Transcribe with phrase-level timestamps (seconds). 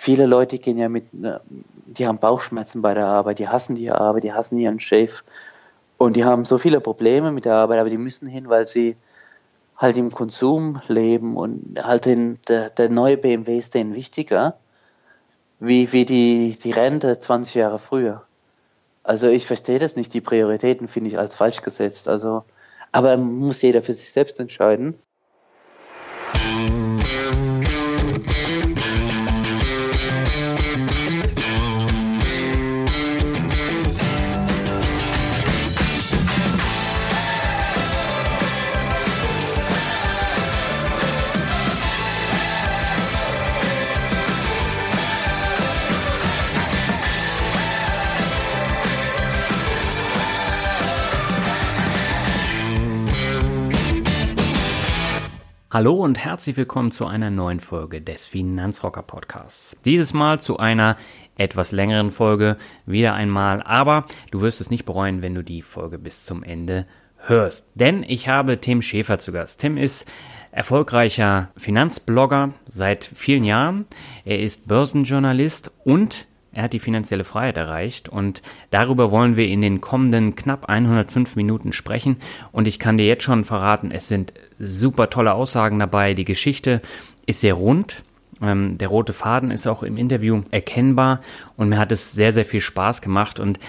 [0.00, 4.22] Viele Leute gehen ja mit, die haben Bauchschmerzen bei der Arbeit, die hassen die Arbeit,
[4.22, 5.24] die hassen ihren Chef
[5.96, 8.96] und die haben so viele Probleme mit der Arbeit, aber die müssen hin, weil sie
[9.76, 14.56] halt im Konsum leben und halt den, der, der neue BMW ist denen wichtiger,
[15.58, 18.22] wie, wie die, die Rente 20 Jahre früher.
[19.02, 22.06] Also ich verstehe das nicht, die Prioritäten finde ich als falsch gesetzt.
[22.06, 22.44] Also,
[22.92, 24.94] aber muss jeder für sich selbst entscheiden.
[55.78, 59.76] Hallo und herzlich willkommen zu einer neuen Folge des Finanzrocker Podcasts.
[59.84, 60.96] Dieses Mal zu einer
[61.36, 66.00] etwas längeren Folge, wieder einmal, aber du wirst es nicht bereuen, wenn du die Folge
[66.00, 66.84] bis zum Ende
[67.18, 67.68] hörst.
[67.76, 69.60] Denn ich habe Tim Schäfer zu Gast.
[69.60, 70.10] Tim ist
[70.50, 73.86] erfolgreicher Finanzblogger seit vielen Jahren.
[74.24, 76.26] Er ist Börsenjournalist und
[76.58, 78.42] er hat die finanzielle Freiheit erreicht und
[78.72, 82.16] darüber wollen wir in den kommenden knapp 105 Minuten sprechen.
[82.50, 86.14] Und ich kann dir jetzt schon verraten, es sind super tolle Aussagen dabei.
[86.14, 86.82] Die Geschichte
[87.26, 88.02] ist sehr rund.
[88.42, 91.20] Ähm, der rote Faden ist auch im Interview erkennbar
[91.56, 93.38] und mir hat es sehr, sehr viel Spaß gemacht.
[93.38, 93.60] Und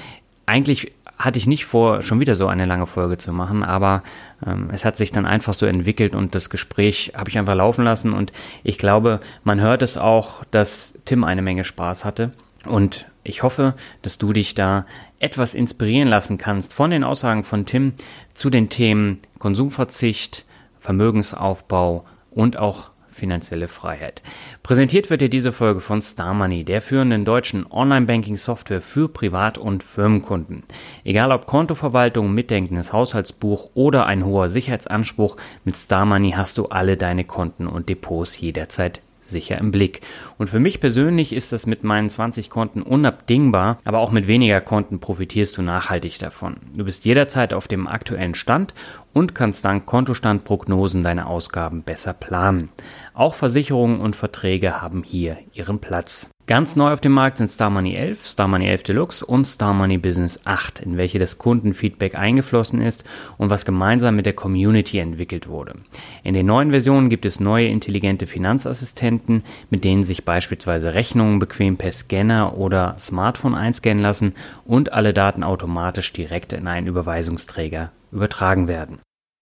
[0.48, 4.02] eigentlich hatte ich nicht vor, schon wieder so eine lange Folge zu machen, aber
[4.44, 7.84] ähm, es hat sich dann einfach so entwickelt und das Gespräch habe ich einfach laufen
[7.84, 8.32] lassen und
[8.64, 12.32] ich glaube, man hört es auch, dass Tim eine Menge Spaß hatte.
[12.66, 14.86] Und ich hoffe, dass du dich da
[15.20, 17.94] etwas inspirieren lassen kannst von den Aussagen von Tim
[18.34, 20.46] zu den Themen Konsumverzicht,
[20.80, 24.24] Vermögensaufbau und auch finanzielle Freiheit.
[24.64, 29.84] Präsentiert wird dir diese Folge von Star Money, der führenden deutschen Online-Banking-Software für Privat- und
[29.84, 30.64] Firmenkunden.
[31.04, 36.96] Egal ob Kontoverwaltung, mitdenkendes Haushaltsbuch oder ein hoher Sicherheitsanspruch, mit Star Money hast du alle
[36.96, 40.02] deine Konten und Depots jederzeit sicher im Blick.
[40.40, 44.62] Und für mich persönlich ist das mit meinen 20 Konten unabdingbar, aber auch mit weniger
[44.62, 46.56] Konten profitierst du nachhaltig davon.
[46.74, 48.74] Du bist jederzeit auf dem aktuellen Stand
[49.14, 52.70] und kannst dank Kontostandprognosen deine Ausgaben besser planen.
[53.14, 56.30] Auch Versicherungen und Verträge haben hier ihren Platz.
[56.50, 59.72] Ganz neu auf dem Markt sind Star Money 11, Star Money 11 Deluxe und Star
[59.72, 63.04] Money Business 8, in welche das Kundenfeedback eingeflossen ist
[63.38, 65.76] und was gemeinsam mit der Community entwickelt wurde.
[66.24, 71.78] In den neuen Versionen gibt es neue intelligente Finanzassistenten, mit denen sich beispielsweise Rechnungen bequem
[71.78, 78.68] per Scanner oder Smartphone einscannen lassen und alle Daten automatisch direkt in einen Überweisungsträger übertragen
[78.68, 79.00] werden.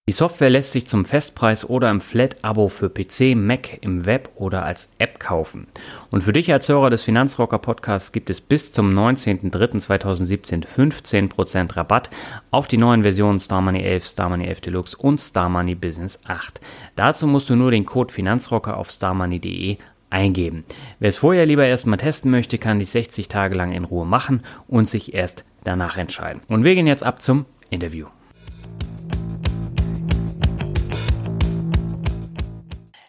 [0.08, 4.66] Die Software lässt sich zum Festpreis oder im Flat-Abo für PC, Mac, im Web oder
[4.66, 5.68] als App kaufen.
[6.10, 12.10] Und für dich als Hörer des Finanzrocker Podcasts gibt es bis zum 19.03.2017 15% Rabatt
[12.50, 16.18] auf die neuen Versionen Star Money 11, Star Money 11 Deluxe und Star Money Business
[16.26, 16.62] 8.
[16.96, 20.66] Dazu musst du nur den Code Finanzrocker auf starmoney.de eingeben.
[21.00, 24.44] Wer es vorher lieber erstmal testen möchte, kann dies 60 Tage lang in Ruhe machen
[24.68, 26.42] und sich erst danach entscheiden.
[26.48, 28.08] Und wir gehen jetzt ab zum Interview.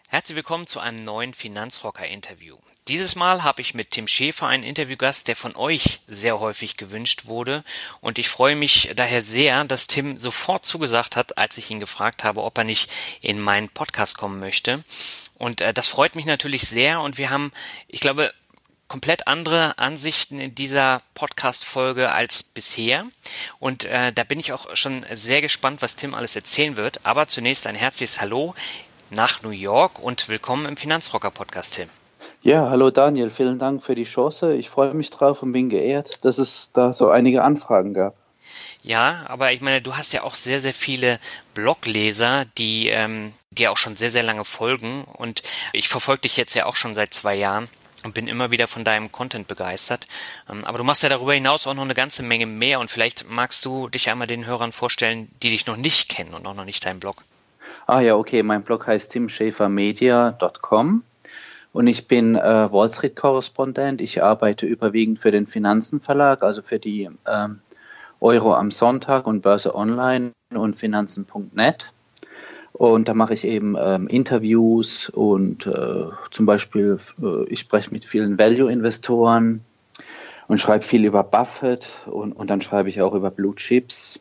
[0.07, 2.57] Herzlich willkommen zu einem neuen Finanzrocker-Interview.
[2.89, 7.27] Dieses Mal habe ich mit Tim Schäfer einen Interviewgast, der von euch sehr häufig gewünscht
[7.27, 7.63] wurde.
[8.01, 12.23] Und ich freue mich daher sehr, dass Tim sofort zugesagt hat, als ich ihn gefragt
[12.23, 14.83] habe, ob er nicht in meinen Podcast kommen möchte.
[15.39, 17.01] Und äh, das freut mich natürlich sehr.
[17.01, 17.51] Und wir haben,
[17.87, 18.31] ich glaube,
[18.87, 23.05] komplett andere Ansichten in dieser Podcast-Folge als bisher.
[23.59, 27.05] Und äh, da bin ich auch schon sehr gespannt, was Tim alles erzählen wird.
[27.05, 28.53] Aber zunächst ein herzliches Hallo
[29.09, 31.89] nach New York und willkommen im Finanzrocker Podcast, Tim.
[32.41, 34.53] Ja, hallo Daniel, vielen Dank für die Chance.
[34.53, 38.15] Ich freue mich drauf und bin geehrt, dass es da so einige Anfragen gab.
[38.83, 41.19] Ja, aber ich meine, du hast ja auch sehr, sehr viele
[41.53, 45.03] Blogleser, die ähm, dir auch schon sehr, sehr lange folgen.
[45.03, 45.41] Und
[45.73, 47.67] ich verfolge dich jetzt ja auch schon seit zwei Jahren
[48.03, 50.07] und bin immer wieder von deinem Content begeistert.
[50.49, 53.29] Ähm, aber du machst ja darüber hinaus auch noch eine ganze Menge mehr und vielleicht
[53.29, 56.65] magst du dich einmal den Hörern vorstellen, die dich noch nicht kennen und auch noch
[56.65, 57.23] nicht deinen Blog.
[57.87, 61.03] Ah ja, okay, mein Blog heißt timschäfermedia.com.
[61.71, 64.01] Und ich bin äh, Wall Street-Korrespondent.
[64.01, 67.59] Ich arbeite überwiegend für den Finanzenverlag, also für die ähm,
[68.21, 71.93] Euro am Sonntag und Börse Online und Finanzen.net.
[72.73, 78.05] Und da mache ich eben ähm, Interviews und äh, zum Beispiel, äh, ich spreche mit
[78.05, 79.61] vielen Value-Investoren
[80.47, 84.19] und schreibe viel über Buffett und, und dann schreibe ich auch über Blue Chips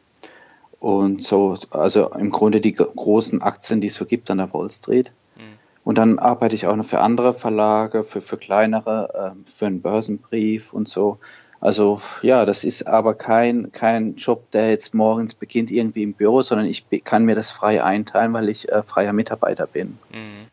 [0.80, 4.70] und so, also im Grunde die großen Aktien, die es so gibt an der Wall
[4.70, 5.12] Street.
[5.36, 5.40] Mhm.
[5.84, 9.82] Und dann arbeite ich auch noch für andere Verlage, für, für kleinere, äh, für einen
[9.82, 11.18] Börsenbrief und so.
[11.60, 16.42] Also ja, das ist aber kein, kein Job, der jetzt morgens beginnt irgendwie im Büro,
[16.42, 19.98] sondern ich kann mir das frei einteilen, weil ich äh, freier Mitarbeiter bin.
[20.10, 20.46] Mhm.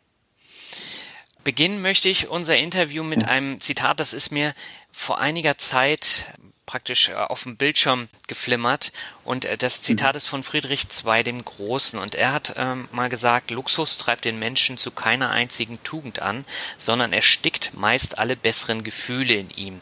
[1.44, 3.28] Beginnen möchte ich unser Interview mit ja.
[3.28, 4.52] einem Zitat, das ist mir
[4.90, 6.26] vor einiger Zeit
[6.66, 8.92] praktisch äh, auf dem Bildschirm geflimmert
[9.24, 10.16] und äh, das Zitat mhm.
[10.16, 14.40] ist von Friedrich II dem Großen und er hat ähm, mal gesagt, Luxus treibt den
[14.40, 16.44] Menschen zu keiner einzigen Tugend an,
[16.76, 19.80] sondern erstickt meist alle besseren Gefühle in ihm.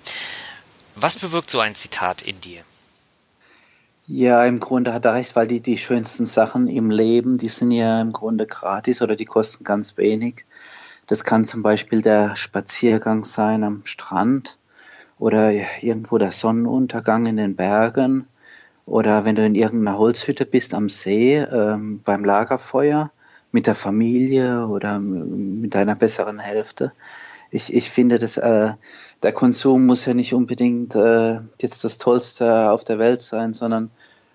[0.97, 2.63] Was bewirkt so ein Zitat in dir?
[4.07, 7.71] Ja, im Grunde hat er recht, weil die, die schönsten Sachen im Leben, die sind
[7.71, 10.45] ja im Grunde gratis oder die kosten ganz wenig.
[11.07, 14.59] Das kann zum Beispiel der Spaziergang sein am Strand
[15.19, 15.51] oder
[15.83, 18.27] irgendwo der Sonnenuntergang in den Bergen
[18.87, 23.11] oder wenn du in irgendeiner Holzhütte bist am See ähm, beim Lagerfeuer
[23.53, 26.93] mit der Familie oder mit deiner besseren Hälfte.
[27.51, 28.75] Ich, ich finde, dass äh,
[29.23, 33.91] der Konsum muss ja nicht unbedingt äh, jetzt das Tollste auf der Welt sein, sondern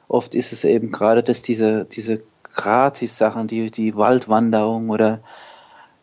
[0.08, 5.20] oft ist es eben gerade, dass diese, diese Gratis-Sachen, die, die Waldwanderung oder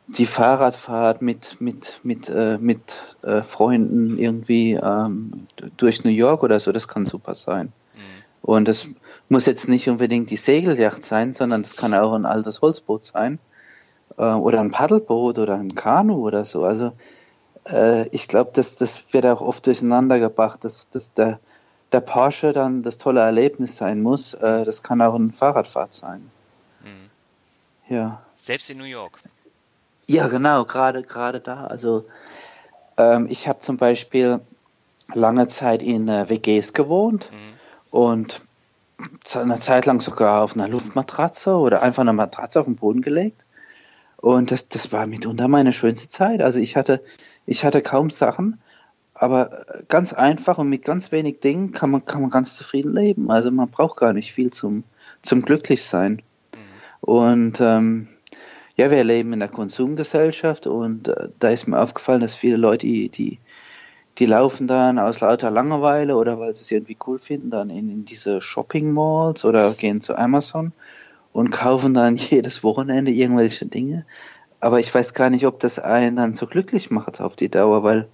[0.06, 5.46] die Fahrradfahrt mit, mit, mit, äh, mit äh, Freunden irgendwie ähm,
[5.76, 7.72] durch New York oder so, das kann super sein.
[7.94, 8.00] Mhm.
[8.42, 8.86] Und das
[9.28, 13.40] muss jetzt nicht unbedingt die Segelyacht sein, sondern das kann auch ein altes Holzboot sein
[14.16, 16.64] äh, oder ein Paddelboot oder ein Kanu oder so.
[16.64, 16.92] Also
[17.68, 21.38] äh, ich glaube, das, das wird auch oft durcheinander gebracht, dass, dass der,
[21.92, 24.34] der Porsche dann das tolle Erlebnis sein muss.
[24.34, 26.30] Äh, das kann auch ein Fahrradfahrt sein.
[26.82, 27.94] Mhm.
[27.94, 28.22] Ja.
[28.36, 29.18] Selbst in New York.
[30.08, 31.66] Ja, genau, gerade gerade da.
[31.66, 32.06] Also
[32.96, 34.40] ähm, ich habe zum Beispiel
[35.12, 37.98] lange Zeit in äh, WGs gewohnt mhm.
[37.98, 38.40] und
[39.34, 43.44] eine Zeit lang sogar auf einer Luftmatratze oder einfach eine Matratze auf den Boden gelegt.
[44.16, 46.40] Und das, das war mitunter meine schönste Zeit.
[46.40, 47.02] Also ich hatte,
[47.46, 48.60] ich hatte kaum Sachen,
[49.14, 53.30] aber ganz einfach und mit ganz wenig Dingen kann man, kann man ganz zufrieden leben.
[53.30, 54.84] Also man braucht gar nicht viel zum,
[55.22, 56.12] zum Glücklichsein.
[56.12, 56.20] Mhm.
[57.00, 58.08] Und ähm,
[58.76, 62.86] ja, wir leben in der Konsumgesellschaft und äh, da ist mir aufgefallen, dass viele Leute,
[62.86, 63.38] die, die,
[64.18, 67.90] die laufen dann aus lauter Langeweile oder weil sie es irgendwie cool finden, dann in,
[67.90, 70.72] in diese Shopping Malls oder gehen zu Amazon
[71.32, 74.04] und kaufen dann jedes Wochenende irgendwelche Dinge.
[74.60, 77.82] Aber ich weiß gar nicht, ob das einen dann so glücklich macht auf die Dauer,
[77.82, 78.08] weil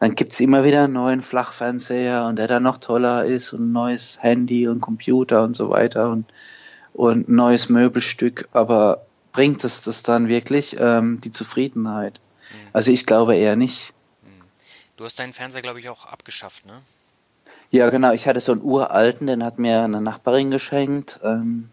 [0.00, 3.68] dann gibt es immer wieder einen neuen Flachfernseher und der dann noch toller ist und
[3.68, 6.26] ein neues Handy und Computer und so weiter und,
[6.92, 8.48] und ein neues Möbelstück.
[8.52, 12.20] Aber bringt es das dann wirklich, ähm, die Zufriedenheit?
[12.50, 12.68] Mhm.
[12.72, 13.92] Also ich glaube eher nicht.
[14.22, 14.42] Mhm.
[14.96, 16.82] Du hast deinen Fernseher, glaube ich, auch abgeschafft, ne?
[17.70, 18.12] Ja, genau.
[18.12, 21.20] Ich hatte so einen uralten, den hat mir eine Nachbarin geschenkt.
[21.22, 21.70] Ähm,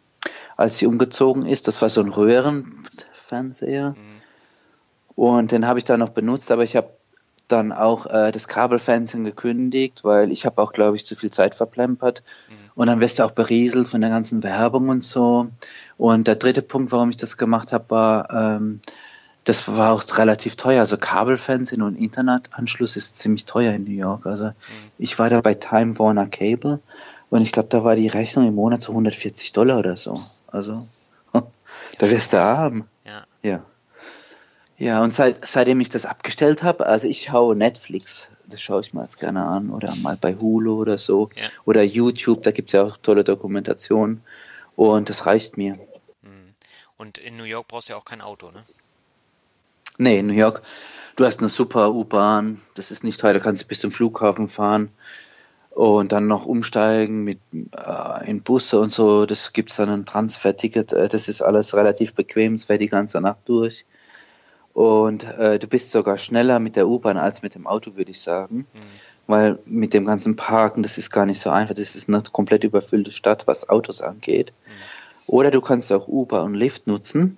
[0.60, 1.70] als sie umgezogen ist.
[1.70, 2.10] Das war so ein
[3.30, 3.92] Röhrenfernseher.
[3.92, 4.22] Mhm.
[5.16, 6.90] Und den habe ich dann noch benutzt, aber ich habe
[7.48, 11.56] dann auch äh, das Kabelfernsehen gekündigt, weil ich habe auch, glaube ich, zu viel Zeit
[11.56, 12.22] verplempert.
[12.48, 12.54] Mhm.
[12.76, 15.48] Und dann wirst du auch berieselt von der ganzen Werbung und so.
[15.98, 18.82] Und der dritte Punkt, warum ich das gemacht habe, war, ähm,
[19.46, 20.82] das war auch relativ teuer.
[20.82, 24.28] Also Kabelfernsehen und Internetanschluss ist ziemlich teuer in New York.
[24.28, 24.54] Also mhm.
[25.00, 26.80] ich war da bei Time Warner Cable
[27.30, 30.20] und ich glaube, da war die Rechnung im Monat so 140 Dollar oder so.
[30.48, 30.88] Also,
[32.00, 32.90] da wirst du haben.
[33.06, 33.28] Ja.
[33.44, 33.66] Ja.
[34.78, 38.94] Ja, und seit, seitdem ich das abgestellt habe, also ich schaue Netflix, das schaue ich
[38.94, 41.50] mir jetzt gerne an, oder mal bei Hulu oder so, ja.
[41.66, 44.24] oder YouTube, da gibt es ja auch tolle Dokumentationen
[44.78, 45.74] und das reicht mir.
[46.24, 46.54] Hm.
[46.98, 48.64] Und in New York brauchst du ja auch kein Auto, ne?
[49.98, 50.62] Nee, in New York,
[51.18, 54.48] du hast eine super U-Bahn, das ist nicht teuer, da kannst du bis zum Flughafen
[54.48, 54.92] fahren
[55.80, 59.26] und dann noch umsteigen mit äh, in Busse und so.
[59.26, 60.92] Das gibt es dann ein Transferticket.
[60.92, 62.56] Äh, das ist alles relativ bequem.
[62.56, 63.86] Es fährt die ganze Nacht durch.
[64.74, 68.20] Und äh, du bist sogar schneller mit der U-Bahn als mit dem Auto, würde ich
[68.20, 68.58] sagen.
[68.58, 68.66] Mhm.
[69.28, 71.76] Weil mit dem ganzen Parken, das ist gar nicht so einfach.
[71.76, 74.52] Das ist eine komplett überfüllte Stadt, was Autos angeht.
[74.52, 74.72] Mhm.
[75.28, 77.38] Oder du kannst auch Uber und Lyft nutzen.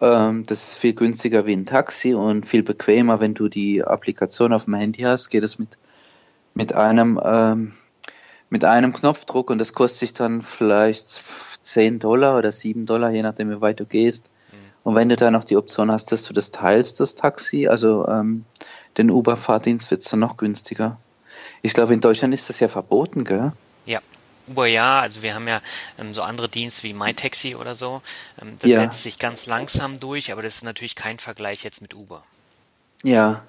[0.00, 4.52] Ähm, das ist viel günstiger wie ein Taxi und viel bequemer, wenn du die Applikation
[4.52, 5.28] auf dem Handy hast.
[5.28, 5.78] Geht es mit
[6.58, 7.72] mit einem, ähm,
[8.50, 11.22] mit einem Knopfdruck und das kostet sich dann vielleicht
[11.60, 14.32] 10 Dollar oder 7 Dollar, je nachdem, wie weit du gehst.
[14.50, 14.56] Mhm.
[14.82, 18.08] Und wenn du da noch die Option hast, dass du das teilst, das Taxi, also
[18.08, 18.44] ähm,
[18.96, 20.98] den Uber-Fahrdienst, wird es dann noch günstiger.
[21.62, 23.52] Ich glaube, in Deutschland ist das ja verboten, gell?
[23.86, 24.00] Ja,
[24.48, 25.60] Uber ja, also wir haben ja
[25.96, 28.02] ähm, so andere Dienste wie MyTaxi oder so.
[28.42, 28.80] Ähm, das ja.
[28.80, 32.24] setzt sich ganz langsam durch, aber das ist natürlich kein Vergleich jetzt mit Uber.
[33.04, 33.44] Ja.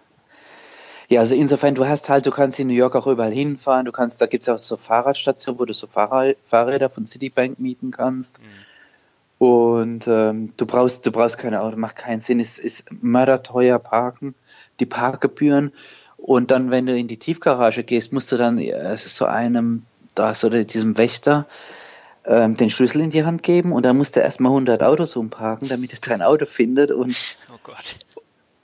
[1.10, 3.92] Ja, also insofern, du hast halt, du kannst in New York auch überall hinfahren, du
[3.92, 7.90] kannst, da gibt es auch so Fahrradstationen, wo du so Fahrrad, Fahrräder von Citibank mieten
[7.90, 8.40] kannst.
[8.40, 9.46] Mhm.
[9.46, 14.36] Und ähm, du brauchst, du brauchst keine Auto, macht keinen Sinn, es ist mörderteuer parken,
[14.80, 15.72] die Parkgebühren.
[16.18, 20.36] Und dann, wenn du in die Tiefgarage gehst, musst du dann äh, so einem da
[20.36, 21.48] so diesem Wächter
[22.26, 25.70] ähm, den Schlüssel in die Hand geben und dann muss der erstmal 100 Autos umparken,
[25.70, 27.16] damit er dein Auto findet und
[27.52, 27.96] oh Gott.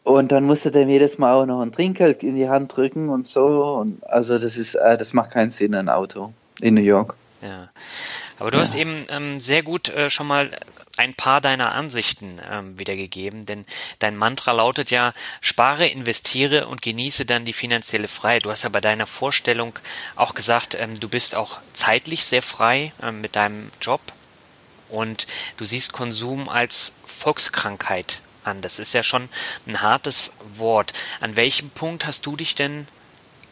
[0.05, 3.25] Und dann musste dem jedes Mal auch noch ein Trinkgeld in die Hand drücken und
[3.25, 3.73] so.
[3.73, 6.31] Und also das ist, äh, das macht keinen Sinn, ein Auto
[6.61, 7.15] in New York.
[7.41, 7.69] Ja.
[8.37, 8.61] Aber du ja.
[8.61, 10.51] hast eben ähm, sehr gut äh, schon mal
[10.95, 13.65] ein paar deiner Ansichten ähm, wiedergegeben, denn
[13.97, 18.45] dein Mantra lautet ja, spare, investiere und genieße dann die finanzielle Freiheit.
[18.45, 19.73] Du hast ja bei deiner Vorstellung
[20.15, 24.01] auch gesagt, ähm, du bist auch zeitlich sehr frei ähm, mit deinem Job
[24.89, 25.25] und
[25.57, 28.61] du siehst Konsum als Volkskrankheit an.
[28.61, 29.29] Das ist ja schon
[29.67, 30.93] ein hartes Wort.
[31.21, 32.87] An welchem Punkt hast du dich denn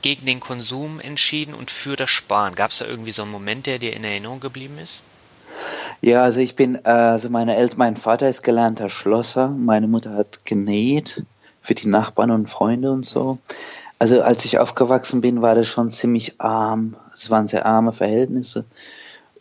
[0.02, 2.56] gegen den Konsum entschieden und für das Sparen?
[2.56, 5.04] Gab es da irgendwie so einen Moment, der dir in Erinnerung geblieben ist?
[6.02, 10.46] Ja, also ich bin, also meine Eltern, mein Vater ist gelernter Schlosser, meine Mutter hat
[10.46, 11.24] genäht
[11.62, 13.38] für die Nachbarn und Freunde und so.
[14.00, 16.96] Also als ich aufgewachsen bin, war das schon ziemlich arm.
[17.14, 18.66] Es waren sehr arme Verhältnisse.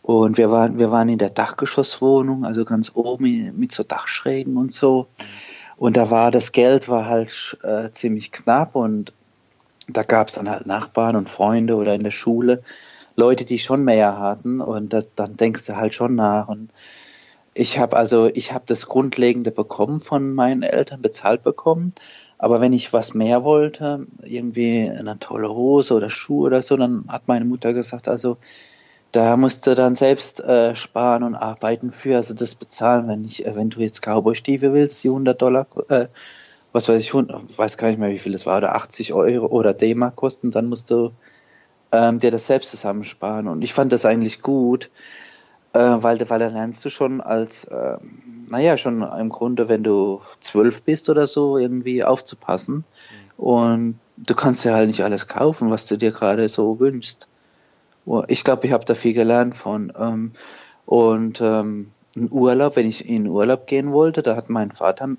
[0.03, 4.71] Und wir waren, wir waren in der Dachgeschosswohnung, also ganz oben mit so Dachschrägen und
[4.71, 5.07] so.
[5.77, 9.13] Und da war das Geld war halt äh, ziemlich knapp und
[9.87, 12.63] da gab es dann halt Nachbarn und Freunde oder in der Schule
[13.15, 16.47] Leute, die schon mehr hatten und das, dann denkst du halt schon nach.
[16.47, 16.71] Und
[17.53, 21.91] ich habe also, ich habe das Grundlegende bekommen von meinen Eltern, bezahlt bekommen.
[22.37, 27.05] Aber wenn ich was mehr wollte, irgendwie eine tolle Hose oder Schuhe oder so, dann
[27.07, 28.37] hat meine Mutter gesagt, also
[29.13, 33.45] da musst du dann selbst äh, sparen und arbeiten für, also das bezahlen, wenn ich,
[33.45, 36.07] wenn du jetzt Cowboy-Stiefel willst, die 100 Dollar, äh,
[36.71, 39.75] was weiß ich, weiß gar nicht mehr, wie viel das war, oder 80 Euro oder
[39.75, 41.11] D-Mark kosten, dann musst du
[41.91, 43.47] ähm, dir das selbst zusammensparen.
[43.47, 44.89] Und ich fand das eigentlich gut,
[45.73, 47.97] äh, weil, weil da lernst du schon als, äh,
[48.49, 52.77] naja, schon im Grunde, wenn du zwölf bist oder so, irgendwie aufzupassen.
[53.37, 53.43] Mhm.
[53.43, 57.27] Und du kannst ja halt nicht alles kaufen, was du dir gerade so wünschst.
[58.27, 59.93] Ich glaube, ich habe da viel gelernt von.
[59.97, 60.31] Ähm,
[60.85, 65.09] und ähm, ein Urlaub, wenn ich in Urlaub gehen wollte, da hat mein Vater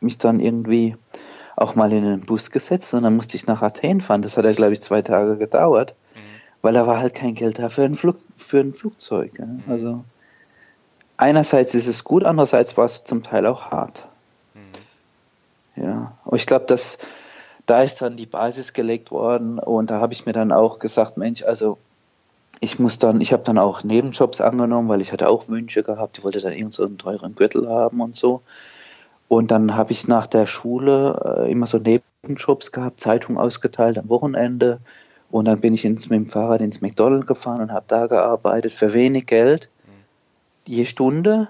[0.00, 0.96] mich dann irgendwie
[1.56, 4.22] auch mal in den Bus gesetzt und dann musste ich nach Athen fahren.
[4.22, 6.20] Das hat ja, glaube ich, zwei Tage gedauert, mhm.
[6.62, 9.38] weil da war halt kein Geld da für ein, Flug, für ein Flugzeug.
[9.38, 9.46] Ja.
[9.46, 9.62] Mhm.
[9.68, 10.04] Also
[11.18, 14.06] einerseits ist es gut, andererseits war es zum Teil auch hart.
[14.54, 15.82] Mhm.
[15.82, 16.98] Ja, aber ich glaube, dass
[17.66, 21.18] da ist dann die Basis gelegt worden und da habe ich mir dann auch gesagt,
[21.18, 21.78] Mensch, also
[22.60, 26.18] ich muss dann, ich habe dann auch Nebenjobs angenommen, weil ich hatte auch Wünsche gehabt,
[26.18, 28.42] ich wollte dann irgend so einen teuren Gürtel haben und so.
[29.28, 34.08] Und dann habe ich nach der Schule äh, immer so Nebenjobs gehabt, Zeitung ausgeteilt am
[34.08, 34.80] Wochenende.
[35.30, 38.72] Und dann bin ich ins, mit dem Fahrrad ins McDonald's gefahren und habe da gearbeitet
[38.72, 39.70] für wenig Geld,
[40.66, 41.48] je Stunde.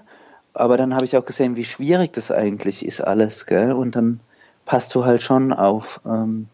[0.53, 3.47] Aber dann habe ich auch gesehen, wie schwierig das eigentlich ist alles.
[3.47, 3.73] Gell?
[3.73, 4.19] Und dann
[4.65, 6.47] passt du halt schon auf, ähm,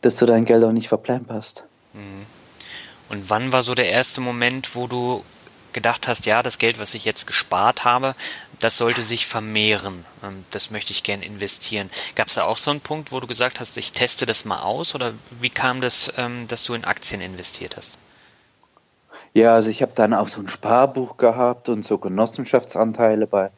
[0.00, 1.64] dass du dein Geld auch nicht verplemperst.
[1.92, 2.39] Mhm.
[3.10, 5.24] Und wann war so der erste Moment, wo du
[5.72, 8.14] gedacht hast, ja, das Geld, was ich jetzt gespart habe,
[8.58, 10.04] das sollte sich vermehren.
[10.22, 11.90] Ähm, das möchte ich gern investieren.
[12.14, 14.62] Gab es da auch so einen Punkt, wo du gesagt hast, ich teste das mal
[14.62, 14.94] aus?
[14.94, 17.98] Oder wie kam das, ähm, dass du in Aktien investiert hast?
[19.32, 23.50] Ja, also ich habe dann auch so ein Sparbuch gehabt und so Genossenschaftsanteile bei,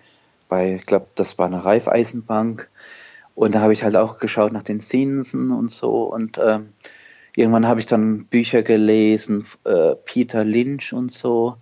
[0.48, 2.68] bei ich glaube, das war eine Raiffeisenbank.
[3.34, 6.02] Und da habe ich halt auch geschaut nach den Zinsen und so.
[6.04, 6.74] Und ähm,
[7.34, 11.56] irgendwann habe ich dann Bücher gelesen, äh, Peter Lynch und so.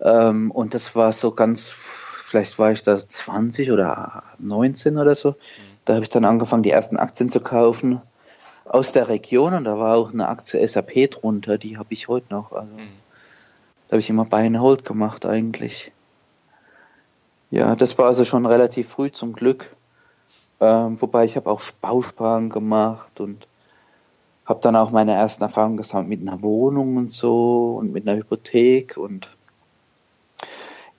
[0.00, 5.30] Ähm, und das war so ganz, vielleicht war ich da 20 oder 19 oder so.
[5.30, 5.34] Mhm.
[5.84, 8.00] Da habe ich dann angefangen, die ersten Aktien zu kaufen
[8.64, 9.54] aus der Region.
[9.54, 12.52] Und da war auch eine Aktie SAP drunter, die habe ich heute noch.
[12.52, 12.88] Also, mhm.
[13.88, 15.90] Da habe ich immer Buy and Hold gemacht eigentlich.
[17.50, 19.74] Ja, das war also schon relativ früh zum Glück.
[20.60, 23.48] Ähm, wobei ich habe auch Bausparen gemacht und
[24.50, 28.18] habe dann auch meine ersten Erfahrungen gesammelt mit einer Wohnung und so und mit einer
[28.18, 29.34] Hypothek und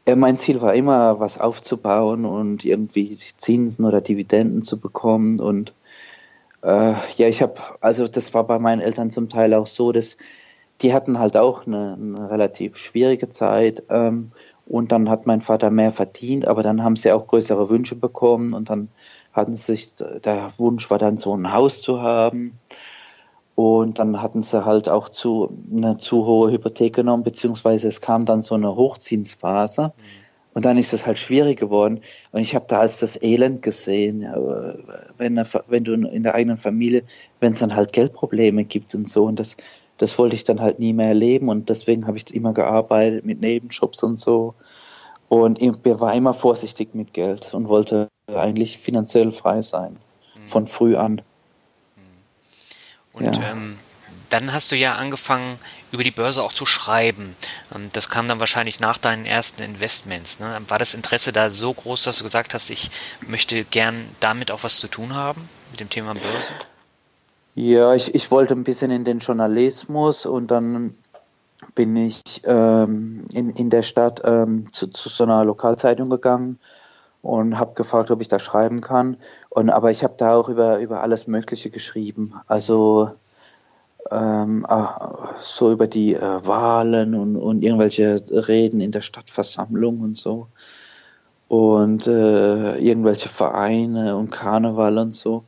[0.07, 5.39] ja, mein Ziel war immer, was aufzubauen und irgendwie Zinsen oder Dividenden zu bekommen.
[5.39, 5.73] Und
[6.63, 10.17] äh, ja, ich habe, also das war bei meinen Eltern zum Teil auch so, dass
[10.81, 13.83] die hatten halt auch eine, eine relativ schwierige Zeit.
[13.89, 14.31] Ähm,
[14.65, 18.53] Und dann hat mein Vater mehr verdient, aber dann haben sie auch größere Wünsche bekommen
[18.53, 18.87] und dann
[19.33, 22.57] hatten sich, der Wunsch war dann so ein Haus zu haben.
[23.61, 28.25] Und dann hatten sie halt auch zu, eine zu hohe Hypothek genommen, beziehungsweise es kam
[28.25, 29.93] dann so eine Hochzinsphase.
[29.95, 30.21] Mhm.
[30.53, 32.01] Und dann ist es halt schwierig geworden.
[32.31, 34.21] Und ich habe da als das Elend gesehen,
[35.17, 35.37] wenn,
[35.67, 37.03] wenn du in der eigenen Familie,
[37.39, 39.25] wenn es dann halt Geldprobleme gibt und so.
[39.25, 39.55] Und das,
[39.97, 41.47] das wollte ich dann halt nie mehr erleben.
[41.47, 44.55] Und deswegen habe ich immer gearbeitet mit Nebenjobs und so.
[45.29, 49.93] Und ich war immer vorsichtig mit Geld und wollte eigentlich finanziell frei sein.
[50.35, 50.47] Mhm.
[50.47, 51.21] Von früh an.
[53.13, 53.51] Und ja.
[53.51, 53.77] ähm,
[54.29, 55.59] dann hast du ja angefangen,
[55.91, 57.35] über die Börse auch zu schreiben.
[57.75, 60.39] Ähm, das kam dann wahrscheinlich nach deinen ersten Investments.
[60.39, 60.57] Ne?
[60.67, 62.89] War das Interesse da so groß, dass du gesagt hast, ich
[63.27, 66.53] möchte gern damit auch was zu tun haben, mit dem Thema Börse?
[67.55, 70.95] Ja, ich, ich wollte ein bisschen in den Journalismus und dann
[71.75, 76.59] bin ich ähm, in, in der Stadt ähm, zu, zu so einer Lokalzeitung gegangen
[77.21, 79.17] und habe gefragt, ob ich da schreiben kann.
[79.53, 82.35] Und aber ich habe da auch über über alles Mögliche geschrieben.
[82.47, 83.11] Also
[84.09, 90.17] ähm, ah, so über die äh, Wahlen und, und irgendwelche Reden in der Stadtversammlung und
[90.17, 90.47] so.
[91.49, 95.43] Und äh, irgendwelche Vereine und Karneval und so.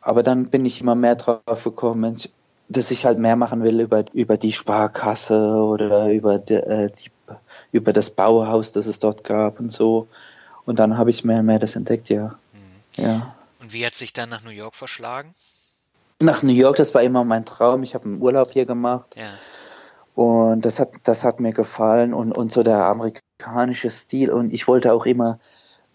[0.00, 2.16] Aber dann bin ich immer mehr drauf gekommen,
[2.68, 7.10] dass ich halt mehr machen will über, über die Sparkasse oder über, die, äh, die,
[7.72, 10.06] über das Bauhaus, das es dort gab und so.
[10.64, 12.36] Und dann habe ich mehr und mehr das entdeckt, ja.
[12.96, 13.34] Ja.
[13.60, 15.34] Und wie hat sich dann nach New York verschlagen?
[16.20, 17.82] Nach New York, das war immer mein Traum.
[17.82, 19.14] Ich habe einen Urlaub hier gemacht.
[19.16, 19.30] Ja.
[20.14, 24.30] Und das hat, das hat mir gefallen und, und so der amerikanische Stil.
[24.30, 25.38] Und ich wollte auch immer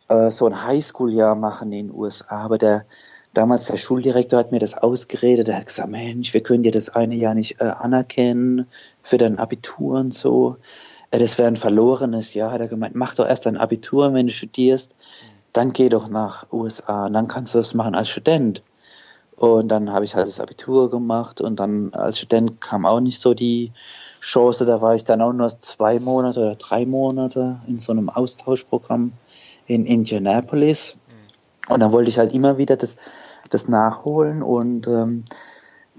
[0.07, 2.41] äh, so ein Highschool-Jahr machen in den USA.
[2.41, 2.85] Aber der,
[3.33, 5.49] damals der Schuldirektor hat mir das ausgeredet.
[5.49, 8.67] Er hat gesagt, Mensch, wir können dir das eine Jahr nicht äh, anerkennen
[9.03, 10.57] für dein Abitur und so.
[11.11, 12.95] Äh, das wäre ein verlorenes Jahr, hat er gemeint.
[12.95, 14.95] Mach doch erst dein Abitur, wenn du studierst.
[15.53, 18.63] Dann geh doch nach USA und dann kannst du das machen als Student.
[19.37, 23.19] Und dann habe ich halt das Abitur gemacht und dann als Student kam auch nicht
[23.19, 23.71] so die
[24.19, 24.65] Chance.
[24.65, 29.13] Da war ich dann auch nur zwei Monate oder drei Monate in so einem Austauschprogramm
[29.67, 30.97] in Indianapolis.
[31.07, 31.73] Mhm.
[31.73, 32.97] Und dann wollte ich halt immer wieder das,
[33.51, 34.41] das nachholen.
[34.41, 35.23] Und ähm,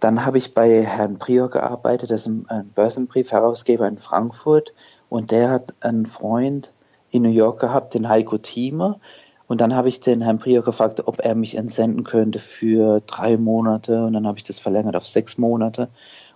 [0.00, 4.74] dann habe ich bei Herrn Prior gearbeitet, das ist ein Börsenbriefherausgeber in Frankfurt.
[5.08, 6.72] Und der hat einen Freund
[7.10, 8.98] in New York gehabt, den Heiko Thieme.
[9.48, 13.38] Und dann habe ich den Herrn Prior gefragt, ob er mich entsenden könnte für drei
[13.38, 14.04] Monate.
[14.04, 15.88] Und dann habe ich das verlängert auf sechs Monate.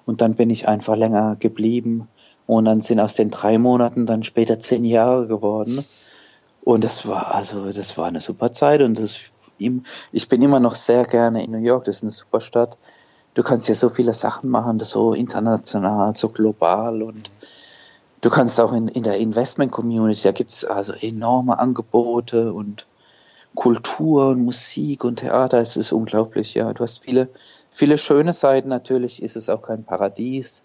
[0.06, 2.08] Und dann bin ich einfach länger geblieben.
[2.46, 5.84] Und dann sind aus den drei Monaten dann später zehn Jahre geworden.
[6.64, 8.80] Und das war, also, das war eine super Zeit.
[8.80, 9.18] Und das,
[9.58, 11.84] ich bin immer noch sehr gerne in New York.
[11.84, 12.78] Das ist eine super Stadt.
[13.34, 17.30] Du kannst ja so viele Sachen machen, das so international, so global und
[18.20, 22.86] du kannst auch in, in der Investment Community, da gibt es also enorme Angebote und
[23.54, 26.72] Kultur und Musik und Theater, es ist unglaublich, ja.
[26.72, 27.28] Du hast viele,
[27.70, 30.64] viele schöne Seiten, natürlich ist es auch kein Paradies.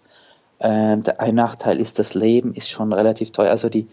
[0.60, 3.52] Ähm, ein Nachteil ist, das Leben ist schon relativ teuer.
[3.52, 3.88] Also die,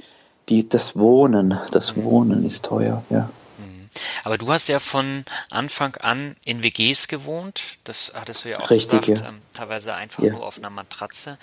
[0.48, 3.28] die, das Wohnen, das Wohnen ist teuer, ja.
[3.58, 3.88] Mhm.
[4.22, 7.60] Aber du hast ja von Anfang an in WGs gewohnt.
[7.84, 9.26] Das hattest du ja auch Richtig, gesagt.
[9.26, 9.28] Ja.
[9.28, 10.32] Ähm, teilweise einfach ja.
[10.32, 11.36] nur auf einer Matratze.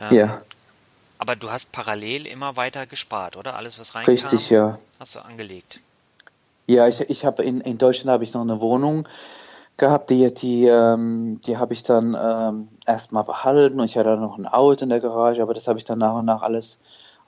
[0.00, 0.42] Ähm, ja.
[1.18, 3.56] Aber du hast parallel immer weiter gespart, oder?
[3.56, 4.78] Alles, was reinkam, Richtig, ja.
[4.98, 5.80] hast du angelegt.
[6.66, 9.08] Ja, ich, ich habe in, in Deutschland habe ich noch eine Wohnung
[9.76, 14.38] gehabt, die, die, ähm, die habe ich dann ähm, erstmal behalten und ich hatte noch
[14.38, 16.78] ein Auto in der Garage, aber das habe ich dann nach und nach alles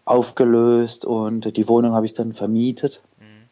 [0.04, 3.02] aufgelöst und die Wohnung habe ich dann vermietet.
[3.18, 3.48] Mhm.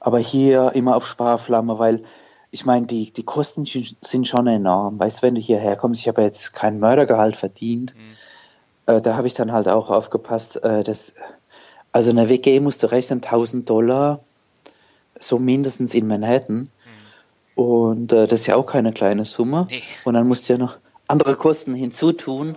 [0.00, 2.02] Aber hier immer auf Sparflamme, weil
[2.50, 4.98] ich meine, die, die Kosten sind schon enorm.
[4.98, 7.94] Weißt du, wenn du hierher kommst, ich habe jetzt kein Mördergehalt verdient.
[7.94, 8.94] Mhm.
[8.94, 11.14] Äh, da habe ich dann halt auch aufgepasst, äh, dass,
[11.92, 14.23] also eine WG musst du rechnen, 1000 Dollar
[15.20, 16.56] so mindestens in Manhattan.
[16.56, 16.68] Mhm.
[17.54, 19.66] Und äh, das ist ja auch keine kleine Summe.
[19.70, 19.82] Nee.
[20.04, 22.56] Und dann musst du ja noch andere Kosten hinzutun.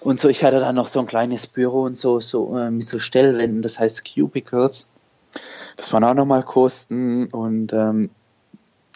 [0.00, 2.88] Und so, ich hatte dann noch so ein kleines Büro und so, so äh, mit
[2.88, 4.86] so Stellwänden, das heißt Cubicles.
[5.76, 7.26] Das waren auch nochmal Kosten.
[7.26, 8.10] Und ähm,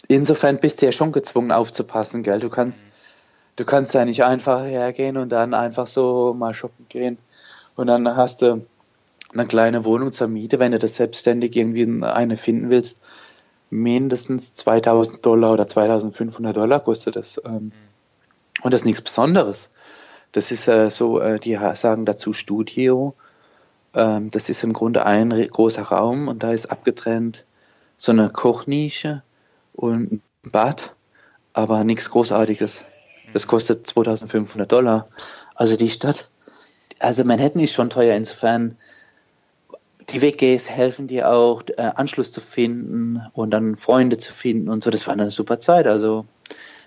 [0.08, 2.40] insofern bist du ja schon gezwungen aufzupassen, gell?
[2.40, 2.88] Du kannst, mhm.
[3.56, 7.18] du kannst ja nicht einfach hergehen und dann einfach so mal shoppen gehen.
[7.76, 8.64] Und dann hast du
[9.32, 13.02] eine kleine Wohnung zur Miete, wenn du das selbstständig irgendwie eine finden willst,
[13.70, 17.40] mindestens 2000 Dollar oder 2500 Dollar kostet das.
[17.44, 17.72] Ähm,
[18.62, 19.70] und das ist nichts Besonderes.
[20.32, 23.14] Das ist äh, so, äh, die sagen dazu Studio.
[23.94, 27.46] Ähm, das ist im Grunde ein großer Raum und da ist abgetrennt
[27.96, 29.22] so eine Kochnische
[29.72, 30.94] und ein Bad,
[31.52, 32.84] aber nichts Großartiges.
[33.32, 35.06] Das kostet 2500 Dollar.
[35.54, 36.30] Also die Stadt,
[36.98, 38.76] also Manhattan ist schon teuer, insofern
[40.12, 44.82] die WGs helfen dir auch, äh, Anschluss zu finden und dann Freunde zu finden und
[44.82, 44.90] so.
[44.90, 45.86] Das war eine super Zeit.
[45.86, 46.26] Also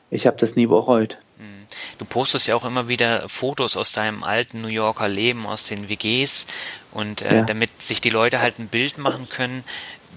[0.10, 1.18] ich habe das nie bereut.
[1.38, 1.66] Mhm.
[1.98, 5.90] Du postest ja auch immer wieder Fotos aus deinem alten New Yorker Leben, aus den
[5.90, 6.48] WGs
[6.92, 7.42] und äh, ja.
[7.44, 9.64] damit sich die Leute halt ein Bild machen können,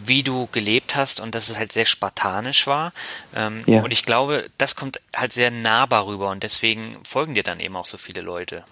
[0.05, 2.93] wie du gelebt hast und dass es halt sehr spartanisch war.
[3.35, 3.83] Ähm, ja.
[3.83, 7.77] Und ich glaube, das kommt halt sehr nahbar rüber und deswegen folgen dir dann eben
[7.77, 8.65] auch so viele Leute.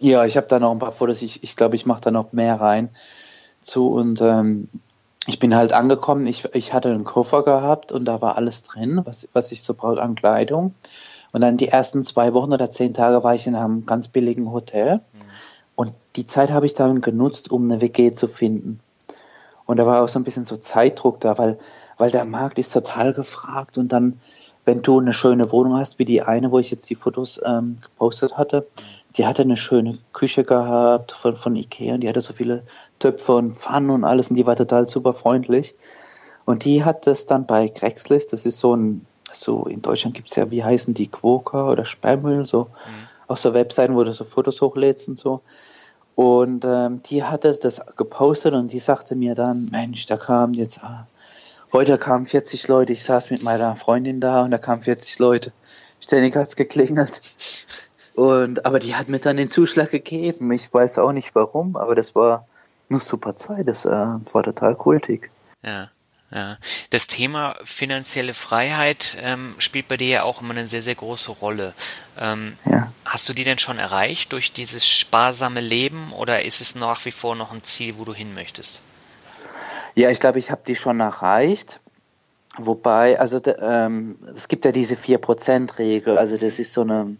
[0.00, 1.22] Ja, ich habe da noch ein paar Fotos.
[1.22, 2.90] Ich, ich glaube, ich mache da noch mehr rein
[3.62, 4.68] zu und ähm,
[5.26, 6.26] ich bin halt angekommen.
[6.26, 9.74] Ich, ich hatte einen Koffer gehabt und da war alles drin, was, was ich so
[9.74, 10.74] brauche an Kleidung.
[11.32, 14.52] Und dann die ersten zwei Wochen oder zehn Tage war ich in einem ganz billigen
[14.52, 14.96] Hotel.
[14.96, 15.18] Mhm.
[15.76, 18.80] Und die Zeit habe ich dann genutzt, um eine WG zu finden.
[19.64, 21.58] Und da war auch so ein bisschen so Zeitdruck da, weil,
[21.96, 24.20] weil der Markt ist total gefragt und dann,
[24.64, 27.78] wenn du eine schöne Wohnung hast, wie die eine, wo ich jetzt die Fotos ähm,
[27.80, 28.66] gepostet hatte,
[29.16, 32.62] die hatte eine schöne Küche gehabt von, von Ikea und die hatte so viele
[32.98, 35.74] Töpfe und Pfannen und alles und die war total super freundlich.
[36.44, 40.30] Und die hat das dann bei Craigslist, das ist so ein, so in Deutschland gibt
[40.30, 43.08] es ja, wie heißen die, Quoker oder Sperrmüll, so, mhm.
[43.28, 45.42] auch so Webseiten, wo du so Fotos hochlädst und so.
[46.14, 50.82] Und ähm, die hatte das gepostet und die sagte mir dann, Mensch, da kamen jetzt,
[50.82, 51.06] ah,
[51.72, 55.52] heute kamen 40 Leute, ich saß mit meiner Freundin da und da kamen 40 Leute.
[56.00, 57.20] Ständig hat es geklingelt.
[58.14, 60.52] Und, aber die hat mir dann den Zuschlag gegeben.
[60.52, 62.46] Ich weiß auch nicht warum, aber das war
[62.90, 63.68] eine super Zeit.
[63.68, 65.30] Das äh, war total kultig.
[65.62, 65.90] Ja.
[66.34, 66.56] Ja.
[66.88, 71.30] Das Thema finanzielle Freiheit ähm, spielt bei dir ja auch immer eine sehr, sehr große
[71.30, 71.74] Rolle.
[72.18, 72.90] Ähm, ja.
[73.04, 77.10] Hast du die denn schon erreicht durch dieses sparsame Leben oder ist es nach wie
[77.10, 78.82] vor noch ein Ziel, wo du hin möchtest?
[79.94, 81.80] Ja, ich glaube, ich habe die schon erreicht.
[82.56, 87.16] Wobei, also ähm, es gibt ja diese 4%-Regel, also das ist so eine,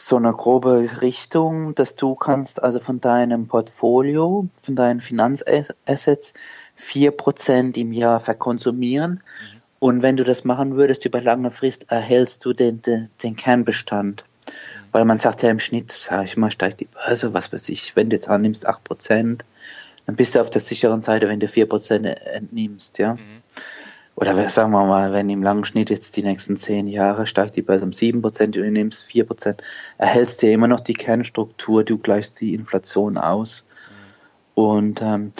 [0.00, 6.32] so eine grobe Richtung, dass du kannst also von deinem Portfolio, von deinen Finanzassets
[6.78, 9.12] 4% im Jahr verkonsumieren.
[9.12, 9.60] Mhm.
[9.78, 14.24] Und wenn du das machen würdest über lange Frist, erhältst du den, den, den Kernbestand.
[14.46, 14.52] Mhm.
[14.92, 17.94] Weil man sagt ja im Schnitt, sag ich mal, steigt die Börse, was weiß ich,
[17.94, 19.40] wenn du jetzt annimmst 8%,
[20.06, 23.14] dann bist du auf der sicheren Seite, wenn du 4% entnimmst, ja.
[23.14, 23.39] Mhm.
[24.16, 27.62] Oder sagen wir mal, wenn im langen Schnitt jetzt die nächsten 10 Jahre steigt die
[27.62, 29.58] Börse um 7% und du nimmst 4%,
[29.98, 33.64] erhältst du ja immer noch die Kernstruktur, du gleichst die Inflation aus.
[34.56, 34.62] Mhm.
[34.62, 35.32] Und ähm,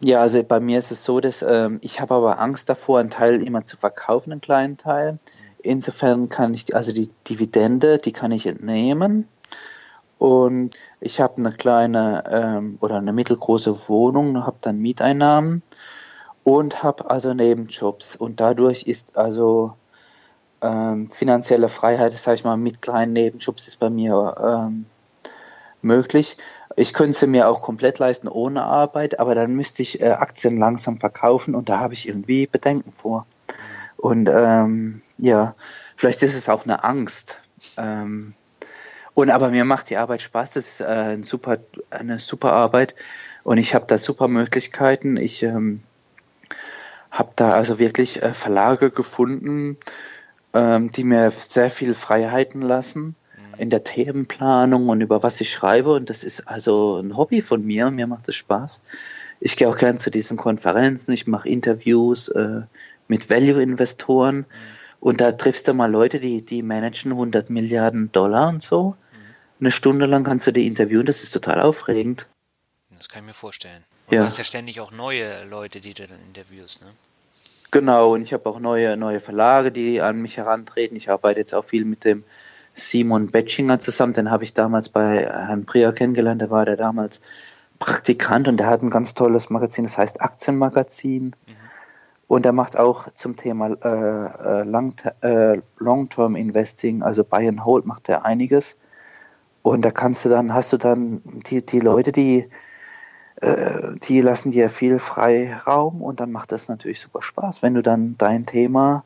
[0.00, 3.10] ja, also bei mir ist es so, dass ähm, ich habe aber Angst davor, einen
[3.10, 5.18] Teil immer zu verkaufen, einen kleinen Teil.
[5.62, 9.26] Insofern kann ich, also die Dividende, die kann ich entnehmen.
[10.18, 15.62] Und ich habe eine kleine ähm, oder eine mittelgroße Wohnung, habe dann Mieteinnahmen
[16.46, 18.14] und habe also Nebenjobs.
[18.14, 19.76] Und dadurch ist also
[20.62, 24.86] ähm, finanzielle Freiheit, sage ich mal, mit kleinen Nebenjobs ist bei mir ähm,
[25.82, 26.36] möglich.
[26.76, 30.56] Ich könnte sie mir auch komplett leisten ohne Arbeit, aber dann müsste ich äh, Aktien
[30.56, 33.26] langsam verkaufen und da habe ich irgendwie Bedenken vor.
[33.96, 35.56] Und ähm, ja,
[35.96, 37.38] vielleicht ist es auch eine Angst.
[37.76, 38.34] Ähm,
[39.14, 40.52] und aber mir macht die Arbeit Spaß.
[40.52, 41.58] Das ist äh, ein super,
[41.90, 42.94] eine super Arbeit
[43.42, 45.16] und ich habe da super Möglichkeiten.
[45.16, 45.82] Ich ähm,
[47.10, 49.76] habe da also wirklich äh, Verlage gefunden,
[50.52, 53.14] ähm, die mir sehr viel Freiheiten lassen
[53.58, 55.92] in der Themenplanung und über was ich schreibe.
[55.92, 58.82] Und das ist also ein Hobby von mir und mir macht es Spaß.
[59.40, 62.62] Ich gehe auch gerne zu diesen Konferenzen, ich mache Interviews äh,
[63.08, 64.44] mit Value-Investoren mhm.
[65.00, 68.90] und da triffst du mal Leute, die, die managen 100 Milliarden Dollar und so.
[68.90, 68.96] Mhm.
[69.60, 72.28] Eine Stunde lang kannst du die interviewen, das ist total aufregend.
[72.96, 73.84] Das kann ich mir vorstellen.
[74.06, 74.20] Und ja.
[74.20, 76.88] du hast ja ständig auch neue Leute, die du dann interviewst, ne?
[77.72, 80.96] Genau, und ich habe auch neue, neue Verlage, die an mich herantreten.
[80.96, 82.24] Ich arbeite jetzt auch viel mit dem
[82.72, 84.12] Simon Betschinger zusammen.
[84.12, 86.40] Den habe ich damals bei Herrn Prier kennengelernt.
[86.40, 87.20] Der war der damals
[87.78, 91.34] Praktikant und der hat ein ganz tolles Magazin, das heißt Aktienmagazin.
[91.46, 91.56] Mhm.
[92.28, 97.86] Und er macht auch zum Thema äh, äh, äh, Long-Term Investing, also Buy and Hold,
[97.86, 98.76] macht er einiges.
[99.62, 102.48] Und da kannst du dann, hast du dann die, die Leute, die,
[103.38, 108.16] die lassen dir viel Freiraum und dann macht das natürlich super Spaß, wenn du dann
[108.16, 109.04] dein Thema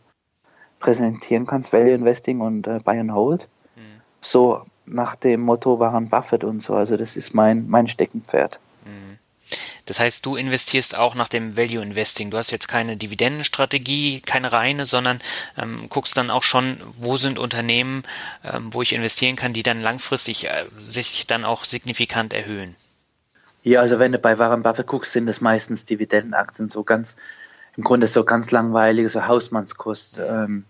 [0.79, 3.49] präsentieren kannst, Value Investing und äh, Buy and Hold
[4.21, 6.75] so nach dem Motto Warren Buffett und so.
[6.75, 8.61] Also das ist mein, mein Steckenpferd.
[8.85, 9.19] Mhm.
[9.87, 12.31] Das heißt, du investierst auch nach dem Value Investing.
[12.31, 15.21] Du hast jetzt keine Dividendenstrategie, keine reine, sondern
[15.59, 18.05] ähm, guckst dann auch schon, wo sind Unternehmen,
[18.45, 22.77] ähm, wo ich investieren kann, die dann langfristig äh, sich dann auch signifikant erhöhen.
[23.63, 27.17] Ja, also wenn du bei Warren Buffett guckst, sind das meistens Dividendenaktien, so ganz,
[27.77, 30.21] im Grunde so ganz langweilige, so Hausmannskost.
[30.25, 30.65] Ähm,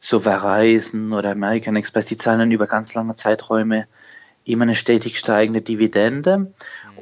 [0.00, 3.86] so Verizon oder American Express, die zahlen dann über ganz lange Zeiträume
[4.44, 6.38] immer eine stetig steigende Dividende.
[6.38, 6.52] Mhm.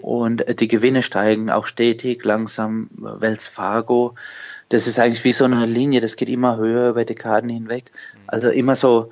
[0.02, 2.90] Und die Gewinne steigen auch stetig, langsam.
[2.90, 4.16] Wells Fargo,
[4.68, 7.92] das ist eigentlich wie so eine Linie, das geht immer höher über Dekaden hinweg.
[8.26, 9.10] Also immer so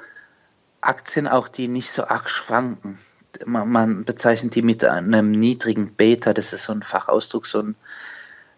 [0.81, 2.99] Aktien auch, die nicht so arg schwanken.
[3.45, 7.77] Man, man bezeichnet die mit einem niedrigen Beta, das ist so ein Fachausdruck, so ein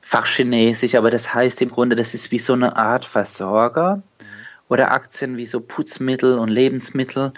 [0.01, 4.03] Fachchinesisch, aber das heißt im Grunde, das ist wie so eine Art Versorger
[4.69, 7.33] oder Aktien wie so Putzmittel und Lebensmittel,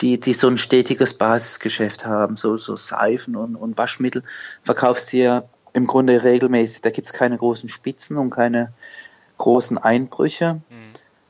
[0.00, 4.22] die, die so ein stetiges Basisgeschäft haben, so, so Seifen und, und Waschmittel,
[4.62, 6.82] verkaufst du ja im Grunde regelmäßig.
[6.82, 8.72] Da gibt es keine großen Spitzen und keine
[9.38, 10.54] großen Einbrüche.
[10.54, 10.62] Mhm.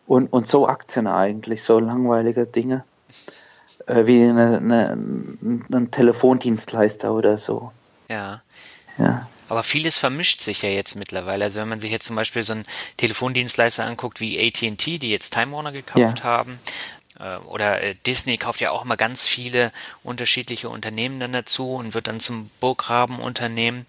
[0.06, 2.84] Und, und so Aktien eigentlich, so langweilige Dinge,
[3.88, 4.98] äh, wie eine, eine,
[5.72, 7.72] ein Telefondienstleister oder so.
[8.08, 8.42] Ja.
[8.98, 9.28] Ja.
[9.48, 11.44] Aber vieles vermischt sich ja jetzt mittlerweile.
[11.44, 12.66] Also wenn man sich jetzt zum Beispiel so einen
[12.98, 16.24] Telefondienstleister anguckt wie AT&T, die jetzt Time Warner gekauft ja.
[16.24, 16.58] haben,
[17.18, 19.72] äh, oder äh, Disney kauft ja auch mal ganz viele
[20.02, 23.86] unterschiedliche Unternehmen dann dazu und wird dann zum Burggrabenunternehmen.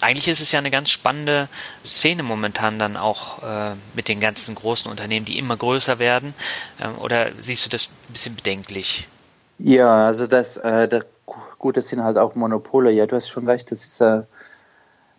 [0.00, 1.48] Eigentlich ist es ja eine ganz spannende
[1.84, 6.34] Szene momentan dann auch äh, mit den ganzen großen Unternehmen, die immer größer werden.
[6.80, 9.08] Ähm, oder siehst du das ein bisschen bedenklich?
[9.58, 11.04] Ja, also das, äh, der,
[11.58, 12.90] gut, das sind halt auch Monopole.
[12.90, 14.22] Ja, du hast schon recht, das ist äh,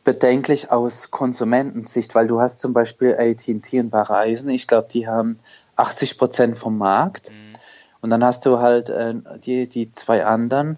[0.04, 5.40] bedenklich aus Konsumentensicht, weil du hast zum Beispiel AT&T und Verizon, ich glaube, die haben
[5.76, 7.30] 80 Prozent vom Markt.
[7.30, 7.58] Mhm.
[8.02, 9.14] Und dann hast du halt äh,
[9.46, 10.78] die, die zwei anderen,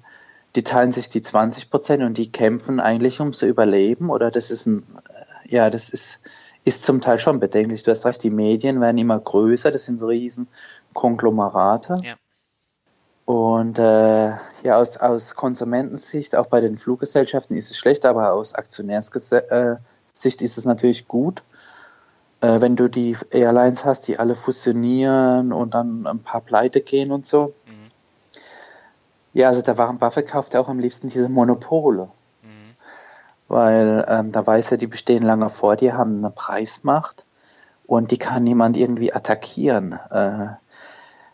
[0.55, 4.09] die teilen sich die 20 Prozent und die kämpfen eigentlich ums Überleben.
[4.09, 4.85] Oder das ist ein,
[5.45, 6.19] ja, das ist,
[6.63, 7.83] ist zum Teil schon bedenklich.
[7.83, 10.47] Du hast recht, die Medien werden immer größer, das sind so riesen
[10.93, 11.95] Konglomerate.
[12.03, 12.15] Ja.
[13.25, 14.29] Und äh,
[14.63, 19.77] ja, aus, aus Konsumentensicht, auch bei den Fluggesellschaften ist es schlecht, aber aus Aktionärssicht äh,
[20.13, 21.41] ist es natürlich gut,
[22.41, 27.11] äh, wenn du die Airlines hast, die alle fusionieren und dann ein paar pleite gehen
[27.11, 27.53] und so.
[29.33, 32.09] Ja, also der Warren Buffett kauft ja auch am liebsten diese Monopole.
[32.43, 32.75] Mhm.
[33.47, 37.25] Weil ähm, da weiß er, die bestehen lange vor dir, haben eine Preismacht
[37.87, 39.93] und die kann niemand irgendwie attackieren.
[40.11, 40.47] Äh,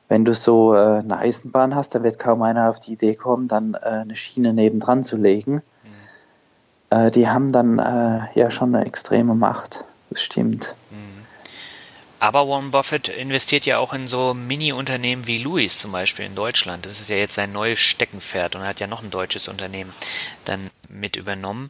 [0.08, 3.48] wenn du so äh, eine Eisenbahn hast, dann wird kaum einer auf die Idee kommen,
[3.48, 5.62] dann äh, eine Schiene nebendran zu legen.
[5.84, 6.98] Mhm.
[6.98, 9.84] Äh, die haben dann äh, ja schon eine extreme Macht.
[10.10, 10.74] Das stimmt.
[10.90, 11.09] Mhm.
[12.20, 16.86] Aber Warren Buffett investiert ja auch in so Mini-Unternehmen wie Louis zum Beispiel in Deutschland.
[16.86, 19.94] Das ist ja jetzt sein neues Steckenpferd und er hat ja noch ein deutsches Unternehmen
[20.44, 21.70] dann mit übernommen.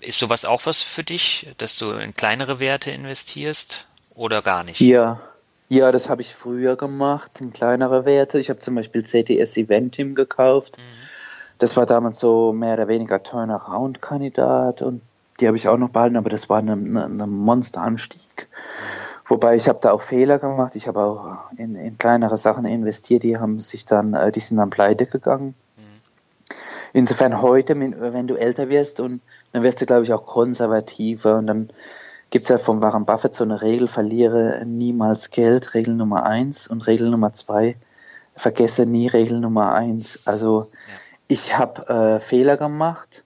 [0.00, 4.80] Ist sowas auch was für dich, dass du in kleinere Werte investierst oder gar nicht?
[4.80, 5.20] Ja,
[5.68, 8.38] ja, das habe ich früher gemacht, in kleinere Werte.
[8.38, 10.78] Ich habe zum Beispiel CTS Eventim gekauft.
[10.78, 10.82] Mhm.
[11.58, 15.02] Das war damals so mehr oder weniger Turnaround-Kandidat und
[15.40, 18.48] die habe ich auch noch behalten, aber das war ein Monsteranstieg.
[19.30, 20.74] Wobei ich habe da auch Fehler gemacht.
[20.74, 24.56] Ich habe auch in, in, kleinere Sachen investiert, die haben sich dann, äh, die sind
[24.56, 25.54] dann pleite gegangen.
[26.92, 29.20] Insofern heute, wenn du älter wirst und
[29.52, 31.70] dann wirst du, glaube ich, auch konservativer und dann
[32.30, 36.66] gibt es ja von Warren Buffett so eine Regel, verliere niemals Geld, Regel Nummer eins
[36.66, 37.76] und Regel Nummer zwei,
[38.34, 40.26] vergesse nie Regel Nummer eins.
[40.26, 40.94] Also ja.
[41.28, 43.22] ich habe äh, Fehler gemacht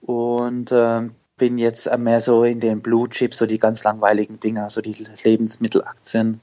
[0.00, 1.02] und äh,
[1.40, 5.06] bin jetzt mehr so in den Blue Chips, so die ganz langweiligen Dinger, so die
[5.24, 6.40] Lebensmittelaktien mhm.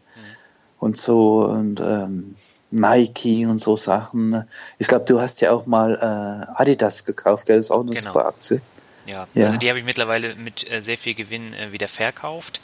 [0.80, 2.36] und so und ähm,
[2.72, 4.44] Nike und so Sachen.
[4.80, 7.58] Ich glaube, du hast ja auch mal äh, Adidas gekauft, gell?
[7.58, 8.12] Das ist auch eine genau.
[8.12, 8.60] super Aktie.
[9.06, 9.46] Ja, ja.
[9.46, 12.60] also die habe ich mittlerweile mit äh, sehr viel Gewinn äh, wieder verkauft.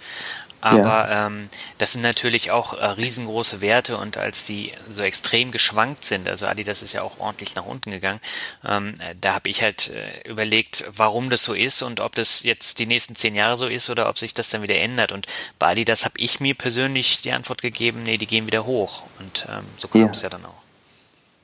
[0.64, 1.28] Aber ja.
[1.28, 6.30] ähm, das sind natürlich auch äh, riesengroße Werte und als die so extrem geschwankt sind,
[6.30, 8.22] also Adidas ist ja auch ordentlich nach unten gegangen,
[8.66, 12.80] ähm, da habe ich halt äh, überlegt, warum das so ist und ob das jetzt
[12.80, 15.12] die nächsten zehn Jahre so ist oder ob sich das dann wieder ändert.
[15.12, 15.28] Und
[15.60, 19.04] bei Adidas habe ich mir persönlich die Antwort gegeben, nee, die gehen wieder hoch.
[19.20, 20.28] Und ähm, so kam es ja.
[20.28, 20.64] ja dann auch.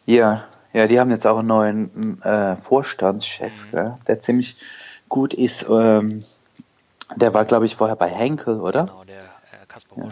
[0.05, 3.95] Ja, ja, die haben jetzt auch einen neuen äh, Vorstandschef, mhm.
[4.07, 4.55] der ziemlich
[5.09, 5.65] gut ist.
[5.69, 6.23] Ähm,
[7.15, 8.85] der war, glaube ich, vorher bei Henkel, oder?
[8.85, 10.09] Genau, der äh, Kaspar ja.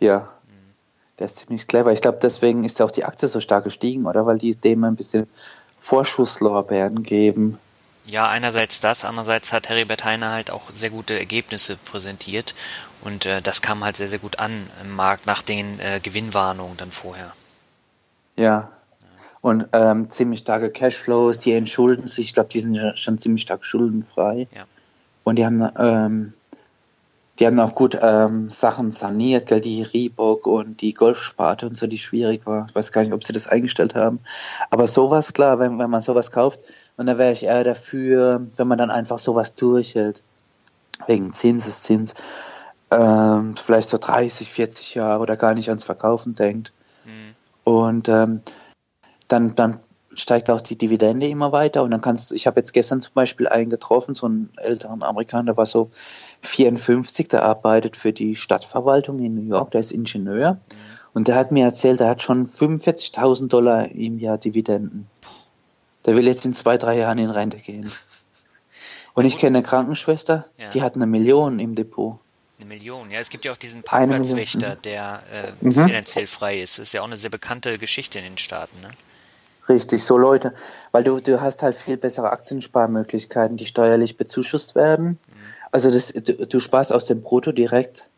[0.00, 0.18] Ja.
[0.18, 0.74] Mhm.
[1.18, 1.92] Der ist ziemlich clever.
[1.92, 4.26] Ich glaube, deswegen ist auch die Aktie so stark gestiegen, oder?
[4.26, 5.28] Weil die dem ein bisschen
[5.78, 7.58] Vorschusslorbeeren geben.
[8.04, 12.54] Ja, einerseits das, andererseits hat Heribert Heine halt auch sehr gute Ergebnisse präsentiert
[13.02, 16.78] und äh, das kam halt sehr, sehr gut an im Markt nach den äh, Gewinnwarnungen
[16.78, 17.34] dann vorher.
[18.36, 18.70] Ja,
[19.40, 23.64] und ähm, ziemlich starke Cashflows, die entschulden sich, ich glaube, die sind schon ziemlich stark
[23.64, 24.48] schuldenfrei.
[24.54, 24.64] Ja.
[25.28, 26.32] Und die haben, ähm,
[27.38, 31.86] die haben auch gut ähm, Sachen saniert, gell, die Reebok und die Golfsparte und so,
[31.86, 32.66] die schwierig war.
[32.68, 34.20] Ich weiß gar nicht, ob sie das eingestellt haben.
[34.70, 36.60] Aber sowas, klar, wenn, wenn man sowas kauft,
[36.96, 40.22] und da wäre ich eher dafür, wenn man dann einfach sowas durchhält.
[41.06, 42.14] Wegen Zinseszins.
[42.90, 46.72] Ähm, vielleicht so 30, 40 Jahre oder gar nicht ans Verkaufen denkt.
[47.04, 47.34] Mhm.
[47.64, 48.40] Und ähm,
[49.28, 49.80] dann, dann
[50.18, 53.14] steigt auch die Dividende immer weiter und dann kannst du, ich habe jetzt gestern zum
[53.14, 55.90] Beispiel einen getroffen, so einen älteren Amerikaner, der war so
[56.42, 60.58] 54, der arbeitet für die Stadtverwaltung in New York, der ist Ingenieur
[61.14, 65.08] und der hat mir erzählt, der hat schon 45.000 Dollar im Jahr Dividenden.
[66.04, 67.90] Der will jetzt in zwei, drei Jahren in Rente gehen.
[69.14, 70.70] Und ich kenne eine Krankenschwester, ja.
[70.70, 72.18] die hat eine Million im Depot.
[72.60, 73.20] Eine Million, ja.
[73.20, 75.72] Es gibt ja auch diesen Parkplatzwächter, der äh, mhm.
[75.72, 76.78] finanziell frei ist.
[76.78, 78.90] Das ist ja auch eine sehr bekannte Geschichte in den Staaten, ne?
[79.68, 80.54] Richtig, so Leute,
[80.92, 85.06] weil du, du hast halt viel bessere Aktiensparmöglichkeiten, die steuerlich bezuschusst werden.
[85.06, 85.18] Mhm.
[85.70, 88.08] Also das, du, du sparst aus dem Brutto direkt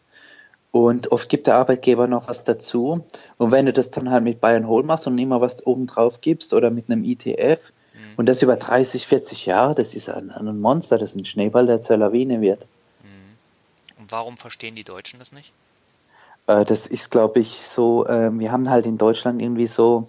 [0.71, 3.05] und oft gibt der Arbeitgeber noch was dazu.
[3.39, 6.21] Und wenn du das dann halt mit Bayern Hole machst und immer was oben drauf
[6.21, 8.15] gibst oder mit einem ETF mhm.
[8.17, 11.67] und das über 30, 40 Jahre, das ist ein, ein Monster, das ist ein Schneeball,
[11.67, 12.69] der zur Lawine wird.
[13.03, 14.03] Mhm.
[14.03, 15.53] Und warum verstehen die Deutschen das nicht?
[16.47, 20.07] Äh, das ist, glaube ich, so, äh, wir haben halt in Deutschland irgendwie so,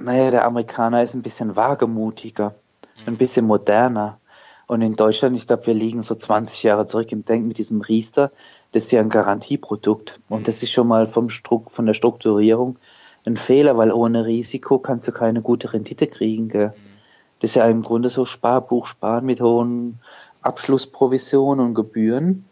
[0.00, 2.54] naja, der Amerikaner ist ein bisschen wagemutiger,
[3.00, 3.14] mhm.
[3.14, 4.18] ein bisschen moderner.
[4.66, 7.80] Und in Deutschland, ich glaube, wir liegen so 20 Jahre zurück im Denken mit diesem
[7.80, 8.30] Riester.
[8.70, 10.20] Das ist ja ein Garantieprodukt.
[10.28, 12.78] Und das ist schon mal vom Struck, von der Strukturierung
[13.26, 16.48] ein Fehler, weil ohne Risiko kannst du keine gute Rendite kriegen.
[16.48, 16.72] Gell?
[17.40, 19.98] Das ist ja im Grunde so Sparbuch, Sparen mit hohen
[20.42, 22.44] Abschlussprovisionen und Gebühren.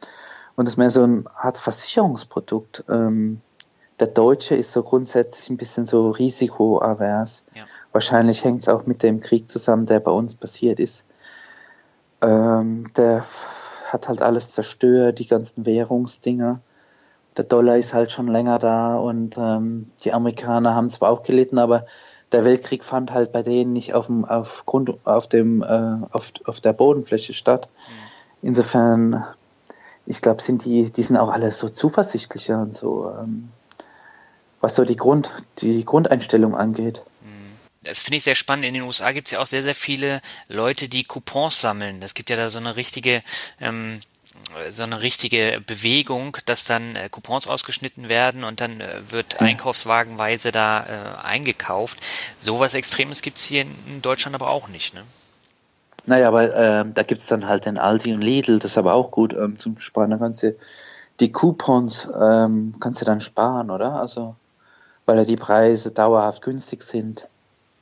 [0.57, 2.85] Und das ist mehr so eine Art Versicherungsprodukt.
[2.89, 3.41] Ähm,
[4.01, 7.45] der Deutsche ist so grundsätzlich ein bisschen so risikoavers.
[7.55, 7.65] Ja.
[7.93, 11.05] Wahrscheinlich hängt es auch mit dem Krieg zusammen, der bei uns passiert ist.
[12.21, 13.25] Ähm, der
[13.87, 16.61] hat halt alles zerstört, die ganzen Währungsdinger.
[17.37, 21.59] Der Dollar ist halt schon länger da und ähm, die Amerikaner haben zwar auch gelitten,
[21.59, 21.87] aber
[22.33, 26.33] der Weltkrieg fand halt bei denen nicht auf dem, auf Grund, auf dem, äh, auf,
[26.45, 27.69] auf der Bodenfläche statt.
[28.43, 28.49] Mhm.
[28.49, 29.25] Insofern,
[30.07, 33.51] ich glaube, sind die, die sind auch alle so zuversichtlicher und so, ähm,
[34.61, 37.03] was so die Grund, die Grundeinstellung angeht
[37.89, 38.65] das finde ich sehr spannend.
[38.65, 42.03] In den USA gibt es ja auch sehr, sehr viele Leute, die Coupons sammeln.
[42.03, 43.23] Es gibt ja da so eine richtige,
[43.61, 44.01] ähm,
[44.71, 50.53] so eine richtige Bewegung, dass dann äh, Coupons ausgeschnitten werden und dann äh, wird einkaufswagenweise
[50.53, 50.85] da
[51.23, 51.99] äh, eingekauft.
[52.37, 55.03] Sowas Extremes gibt es hier in, Deutschland aber auch nicht, ne?
[56.07, 58.95] Naja, aber äh, da gibt es dann halt den Aldi und Lidl, das ist aber
[58.95, 60.11] auch gut ähm, zum Sparen.
[60.11, 60.57] Da kannst du
[61.21, 63.95] die Coupons ähm, kannst du dann sparen, oder?
[63.95, 64.37] Also,
[65.09, 67.27] weil ja die Preise dauerhaft günstig sind.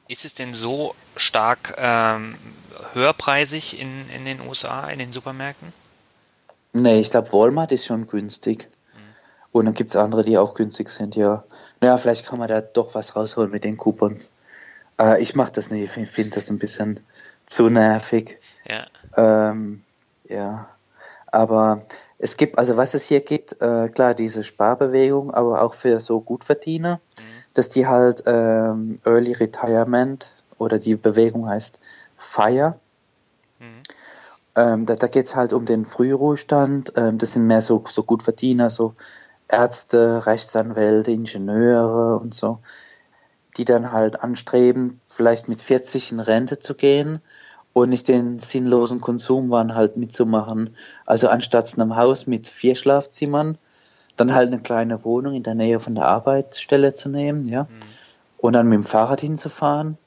[0.06, 2.36] Ist es denn so stark ähm,
[2.92, 5.72] höherpreisig in, in den USA, in den Supermärkten?
[6.72, 8.68] Nee, ich glaube, Walmart ist schon günstig.
[8.94, 8.98] Mhm.
[9.50, 11.42] Und dann gibt es andere, die auch günstig sind, ja.
[11.80, 14.30] Naja, vielleicht kann man da doch was rausholen mit den Coupons.
[14.96, 17.00] Äh, ich mache das nicht, ich finde das ein bisschen
[17.44, 18.38] zu nervig.
[18.68, 18.86] Ja.
[19.50, 19.82] Ähm,
[20.28, 20.68] ja.
[21.26, 21.82] Aber
[22.18, 26.20] es gibt, also was es hier gibt, äh, klar, diese Sparbewegung, aber auch für so
[26.20, 27.00] Gutverdiener.
[27.18, 31.80] Mhm dass die halt ähm, Early Retirement oder die Bewegung heißt
[32.18, 32.78] FIRE.
[33.58, 33.82] Mhm.
[34.54, 36.92] Ähm, da da geht es halt um den Frühruhestand.
[36.96, 38.94] Ähm, das sind mehr so, so Gutverdiener, so
[39.48, 42.58] Ärzte, Rechtsanwälte, Ingenieure und so,
[43.56, 47.22] die dann halt anstreben, vielleicht mit 40 in Rente zu gehen
[47.76, 50.74] und nicht den sinnlosen Konsumwahn halt mitzumachen.
[51.04, 53.58] Also anstatt einem Haus mit vier Schlafzimmern
[54.16, 57.68] dann halt eine kleine Wohnung in der Nähe von der Arbeitsstelle zu nehmen, ja, mhm.
[58.38, 59.98] und dann mit dem Fahrrad hinzufahren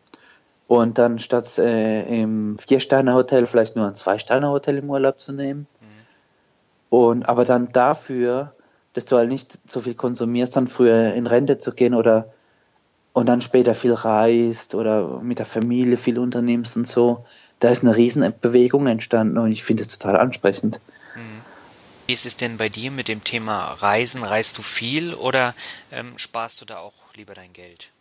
[0.65, 5.67] und dann statt äh, im Vier-Sterne-Hotel vielleicht nur ein Zwei-Sterne-Hotel im Urlaub zu nehmen.
[5.79, 6.97] Mhm.
[6.97, 8.55] Und aber dann dafür,
[8.93, 12.33] dass du halt nicht so viel konsumierst, dann früher in Rente zu gehen oder
[13.13, 17.25] und dann später viel reist oder mit der Familie viel unternimmst und so.
[17.59, 20.79] Da ist eine Riesenbewegung entstanden und ich finde es total ansprechend.
[22.09, 24.23] Wie ist es denn bei dir mit dem Thema Reisen?
[24.23, 25.53] Reist du viel oder
[25.91, 27.91] ähm, sparst du da auch lieber dein Geld?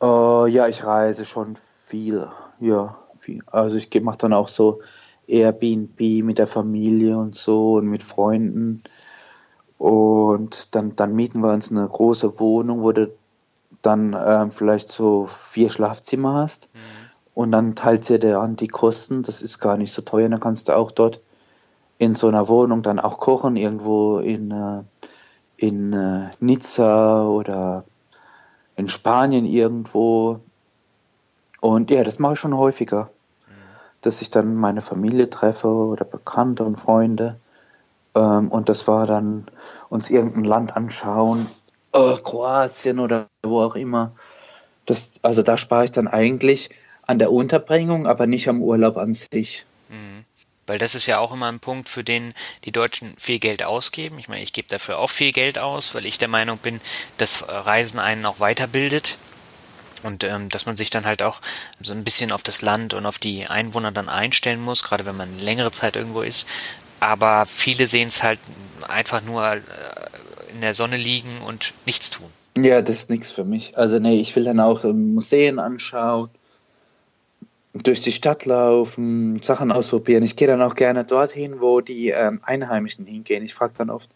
[0.00, 2.28] Uh, ja, ich reise schon viel.
[2.60, 3.42] Ja, viel.
[3.46, 4.80] Also ich mache dann auch so
[5.26, 8.84] Airbnb mit der Familie und so und mit Freunden.
[9.78, 13.12] Und dann, dann mieten wir uns eine große Wohnung, wo du
[13.82, 16.68] dann ähm, vielleicht so vier Schlafzimmer hast.
[16.74, 17.09] Mhm.
[17.34, 19.22] Und dann teilt sie dir an die Kosten.
[19.22, 20.28] Das ist gar nicht so teuer.
[20.28, 21.20] Dann kannst du auch dort
[21.98, 24.82] in so einer Wohnung dann auch kochen, irgendwo in, äh,
[25.56, 27.84] in äh, Nizza oder
[28.76, 30.40] in Spanien irgendwo.
[31.60, 33.10] Und ja, das mache ich schon häufiger,
[34.00, 37.36] dass ich dann meine Familie treffe oder Bekannte und Freunde.
[38.14, 39.46] Ähm, und das war dann
[39.90, 41.46] uns irgendein Land anschauen,
[41.92, 44.12] oh, Kroatien oder wo auch immer.
[44.86, 46.70] Das, also da spare ich dann eigentlich
[47.10, 49.64] an der Unterbringung, aber nicht am Urlaub an sich.
[49.88, 50.24] Mhm.
[50.66, 52.32] Weil das ist ja auch immer ein Punkt, für den
[52.64, 54.18] die Deutschen viel Geld ausgeben.
[54.20, 56.80] Ich meine, ich gebe dafür auch viel Geld aus, weil ich der Meinung bin,
[57.16, 59.18] dass Reisen einen auch weiterbildet.
[60.04, 61.40] Und ähm, dass man sich dann halt auch
[61.82, 65.16] so ein bisschen auf das Land und auf die Einwohner dann einstellen muss, gerade wenn
[65.16, 66.46] man längere Zeit irgendwo ist.
[67.00, 68.38] Aber viele sehen es halt
[68.88, 69.60] einfach nur äh,
[70.54, 72.30] in der Sonne liegen und nichts tun.
[72.56, 73.76] Ja, das ist nichts für mich.
[73.76, 76.30] Also nee, ich will dann auch Museen anschauen,
[77.72, 80.22] durch die Stadt laufen, Sachen ausprobieren.
[80.22, 83.44] Ich gehe dann auch gerne dorthin, wo die ähm, Einheimischen hingehen.
[83.44, 84.10] Ich frage dann oft,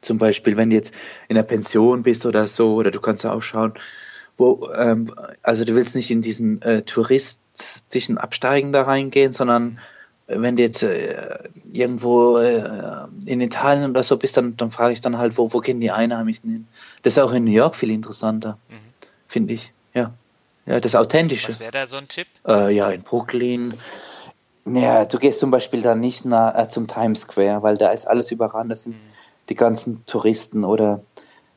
[0.00, 0.94] zum Beispiel, wenn du jetzt
[1.28, 3.74] in der Pension bist oder so, oder du kannst ja auch schauen,
[4.36, 9.78] wo, ähm, also du willst nicht in diesen äh, touristischen Absteigen da reingehen, sondern
[10.26, 11.38] wenn du jetzt äh,
[11.72, 15.60] irgendwo äh, in Italien oder so bist, dann, dann frage ich dann halt, wo, wo
[15.60, 16.66] gehen die Einheimischen hin?
[17.02, 18.74] Das ist auch in New York viel interessanter, mhm.
[19.28, 19.72] finde ich.
[19.92, 20.14] Ja.
[20.66, 21.48] Ja, das Authentische.
[21.48, 22.26] Was wäre da so ein Tipp?
[22.46, 23.74] Äh, ja, in Brooklyn.
[24.66, 28.06] Ja, du gehst zum Beispiel da nicht nach, äh, zum Times Square, weil da ist
[28.06, 28.70] alles überrannt.
[28.70, 29.12] Das sind mhm.
[29.50, 31.02] die ganzen Touristen oder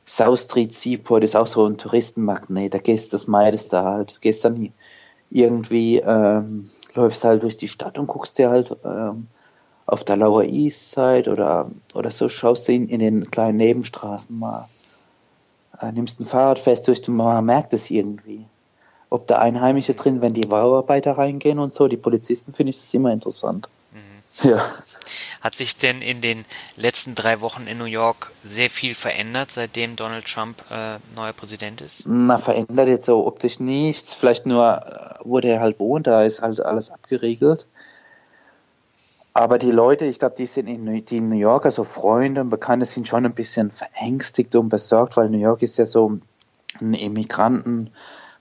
[0.05, 2.73] South Street Seaport ist auch so ein Touristenmagnet.
[2.73, 4.15] Da gehst das meidest da halt.
[4.15, 4.73] Du gehst dann
[5.29, 9.27] irgendwie ähm, läufst halt durch die Stadt und guckst dir halt ähm,
[9.85, 14.37] auf der Lower East Side oder, oder so, schaust du in, in den kleinen Nebenstraßen
[14.37, 14.67] mal.
[15.79, 18.45] Äh, nimmst ein Fahrrad fest durch, man merkt es irgendwie.
[19.09, 22.93] Ob da Einheimische drin, wenn die Bauarbeiter reingehen und so, die Polizisten finde ich das
[22.93, 23.69] immer interessant.
[23.91, 24.49] Mhm.
[24.49, 24.65] Ja.
[25.41, 26.45] Hat sich denn in den
[26.75, 31.79] letzten drei Wochen in New York sehr viel verändert, seitdem Donald Trump äh, neuer Präsident
[31.81, 32.03] ist?
[32.05, 34.15] Na, verändert jetzt so optisch nichts.
[34.15, 37.67] Vielleicht nur, äh, wo der halt wohnt, da ist halt alles abgeriegelt.
[39.33, 42.87] Aber die Leute, ich glaube, die sind in, die New Yorker, also Freunde und Bekannte,
[42.87, 46.19] sind schon ein bisschen verängstigt und besorgt, weil New York ist ja so
[46.81, 46.93] ein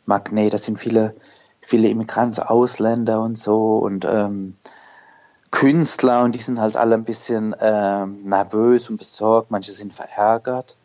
[0.06, 0.54] Immigrantenmagnet.
[0.54, 1.14] Da sind viele,
[1.60, 3.78] viele Immigranten, Ausländer und so.
[3.78, 4.54] Und ähm,
[5.50, 10.76] Künstler und die sind halt alle ein bisschen ähm, nervös und besorgt, manche sind verärgert.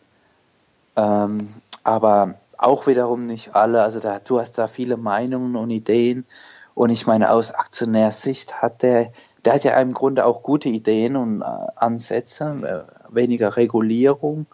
[0.96, 1.50] Ähm,
[1.84, 3.82] aber auch wiederum nicht alle.
[3.82, 6.26] Also da, du hast da viele Meinungen und Ideen.
[6.74, 9.12] Und ich meine, aus Aktionärsicht hat der,
[9.44, 11.46] der hat ja im Grunde auch gute Ideen und äh,
[11.76, 14.46] Ansätze, äh, weniger Regulierung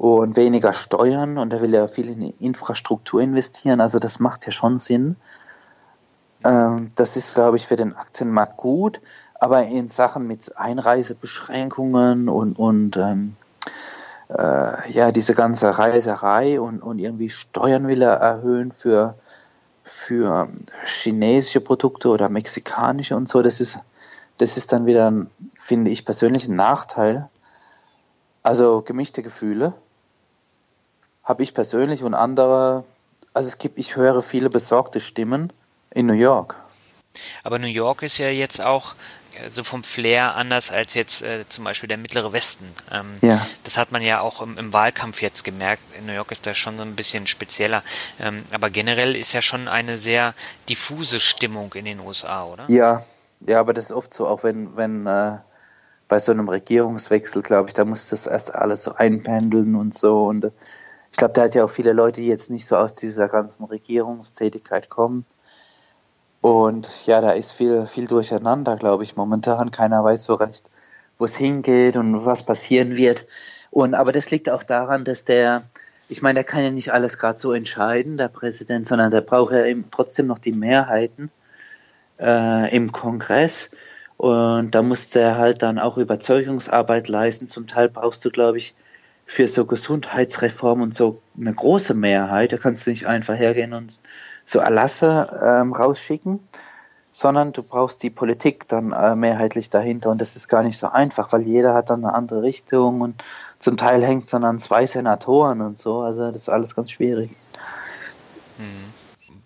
[0.00, 3.82] und weniger Steuern und er will ja viel in Infrastruktur investieren.
[3.82, 5.16] Also das macht ja schon Sinn.
[6.42, 9.02] Ähm, das ist, glaube ich, für den Aktienmarkt gut,
[9.34, 13.36] aber in Sachen mit Einreisebeschränkungen und, und ähm,
[14.30, 19.16] äh, ja, diese ganze Reiserei und, und irgendwie Steuern will er erhöhen für,
[19.82, 20.48] für
[20.82, 23.78] chinesische Produkte oder mexikanische und so, das ist,
[24.38, 25.12] das ist dann wieder,
[25.56, 27.28] finde ich persönlich, ein Nachteil.
[28.42, 29.74] Also gemischte Gefühle
[31.30, 32.82] habe ich persönlich und andere,
[33.32, 35.52] also es gibt, ich höre viele besorgte Stimmen,
[35.92, 36.56] in New York.
[37.44, 38.94] Aber New York ist ja jetzt auch
[39.40, 42.64] äh, so vom Flair anders als jetzt äh, zum Beispiel der mittlere Westen.
[42.90, 43.40] Ähm, ja.
[43.62, 45.82] Das hat man ja auch im, im, Wahlkampf jetzt gemerkt.
[45.96, 47.84] In New York ist das schon so ein bisschen spezieller.
[48.18, 50.34] Ähm, aber generell ist ja schon eine sehr
[50.68, 52.64] diffuse Stimmung in den USA, oder?
[52.66, 53.04] Ja,
[53.46, 55.38] ja, aber das ist oft so, auch wenn, wenn äh,
[56.08, 60.26] bei so einem Regierungswechsel, glaube ich, da muss das erst alles so einpendeln und so.
[60.26, 60.50] Und äh,
[61.10, 63.64] ich glaube, da hat ja auch viele Leute, die jetzt nicht so aus dieser ganzen
[63.64, 65.26] Regierungstätigkeit kommen
[66.40, 69.70] und ja, da ist viel, viel durcheinander, glaube ich, momentan.
[69.70, 70.64] Keiner weiß so recht,
[71.18, 73.26] wo es hingeht und was passieren wird.
[73.70, 75.64] Und aber das liegt auch daran, dass der,
[76.08, 79.52] ich meine, der kann ja nicht alles gerade so entscheiden, der Präsident, sondern der braucht
[79.52, 81.30] ja eben trotzdem noch die Mehrheiten
[82.18, 83.70] äh, im Kongress.
[84.16, 87.46] Und da muss der halt dann auch Überzeugungsarbeit leisten.
[87.46, 88.74] Zum Teil brauchst du, glaube ich,
[89.32, 92.50] für so Gesundheitsreform und so eine große Mehrheit.
[92.50, 94.00] Da kannst du nicht einfach hergehen und
[94.44, 96.40] so Erlasse ähm, rausschicken,
[97.12, 100.88] sondern du brauchst die Politik dann äh, mehrheitlich dahinter und das ist gar nicht so
[100.88, 103.22] einfach, weil jeder hat dann eine andere Richtung und
[103.60, 106.90] zum Teil hängt es dann an zwei Senatoren und so, also das ist alles ganz
[106.90, 107.30] schwierig.
[108.56, 108.92] Hm.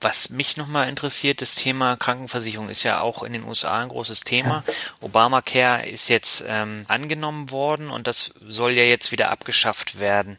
[0.05, 4.21] Was mich nochmal interessiert, das Thema Krankenversicherung ist ja auch in den USA ein großes
[4.21, 4.63] Thema.
[5.01, 10.37] Obamacare ist jetzt ähm, angenommen worden und das soll ja jetzt wieder abgeschafft werden.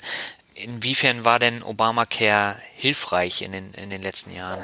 [0.54, 4.64] Inwiefern war denn Obamacare hilfreich in den, in den letzten Jahren?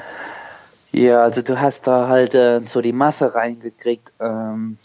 [0.92, 4.78] Ja, also du hast da halt äh, so die Masse reingekriegt, ähm,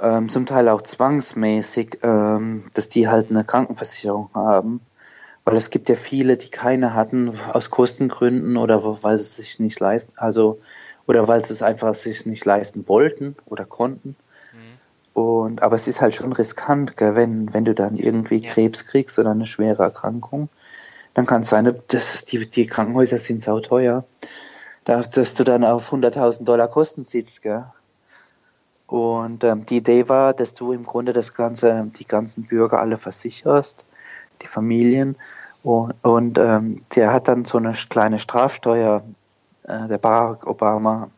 [0.00, 4.80] ähm, zum Teil auch zwangsmäßig, ähm, dass die halt eine Krankenversicherung haben.
[5.50, 9.58] Weil es gibt ja viele, die keine hatten, aus Kostengründen oder weil sie es sich
[9.58, 10.60] nicht leisten, also
[11.06, 14.14] oder weil sie es einfach sich nicht leisten wollten oder konnten.
[15.12, 18.52] Und, aber es ist halt schon riskant, gell, wenn, wenn du dann irgendwie ja.
[18.52, 20.48] Krebs kriegst oder eine schwere Erkrankung,
[21.14, 24.04] dann kann es sein, dass die, die Krankenhäuser sind sauteuer,
[24.84, 27.42] dass du dann auf 100.000 Dollar Kosten sitzt.
[27.42, 27.64] Gell.
[28.86, 32.96] Und ähm, die Idee war, dass du im Grunde das ganze, die ganzen Bürger alle
[32.96, 33.84] versicherst,
[34.42, 35.16] die Familien,
[35.62, 39.02] Und, und ähm, der hat dann so eine kleine Strafsteuer,
[39.64, 41.10] äh, der Barack Obama,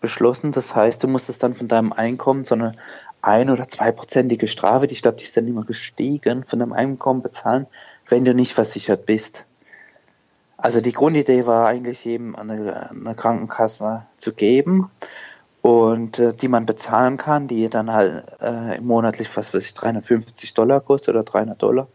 [0.00, 0.52] beschlossen.
[0.52, 2.74] Das heißt, du musstest dann von deinem Einkommen so eine
[3.22, 7.66] ein- oder zweiprozentige Strafe, ich glaube, die ist dann immer gestiegen, von deinem Einkommen bezahlen,
[8.08, 9.44] wenn du nicht versichert bist.
[10.56, 14.90] Also die Grundidee war eigentlich eben eine, eine Krankenkasse zu geben
[15.60, 20.54] und äh, die man bezahlen kann, die dann halt äh, monatlich, was weiß ich, 350
[20.54, 21.86] Dollar kostet oder 300 Dollar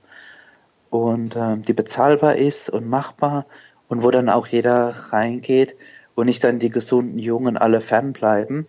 [0.89, 3.45] und äh, die bezahlbar ist und machbar
[3.87, 5.75] und wo dann auch jeder reingeht
[6.15, 8.67] und nicht dann die gesunden Jungen alle fernbleiben.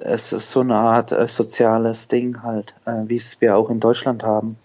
[0.00, 3.80] Es ist so eine Art äh, soziales Ding halt, äh, wie es wir auch in
[3.80, 4.56] Deutschland haben.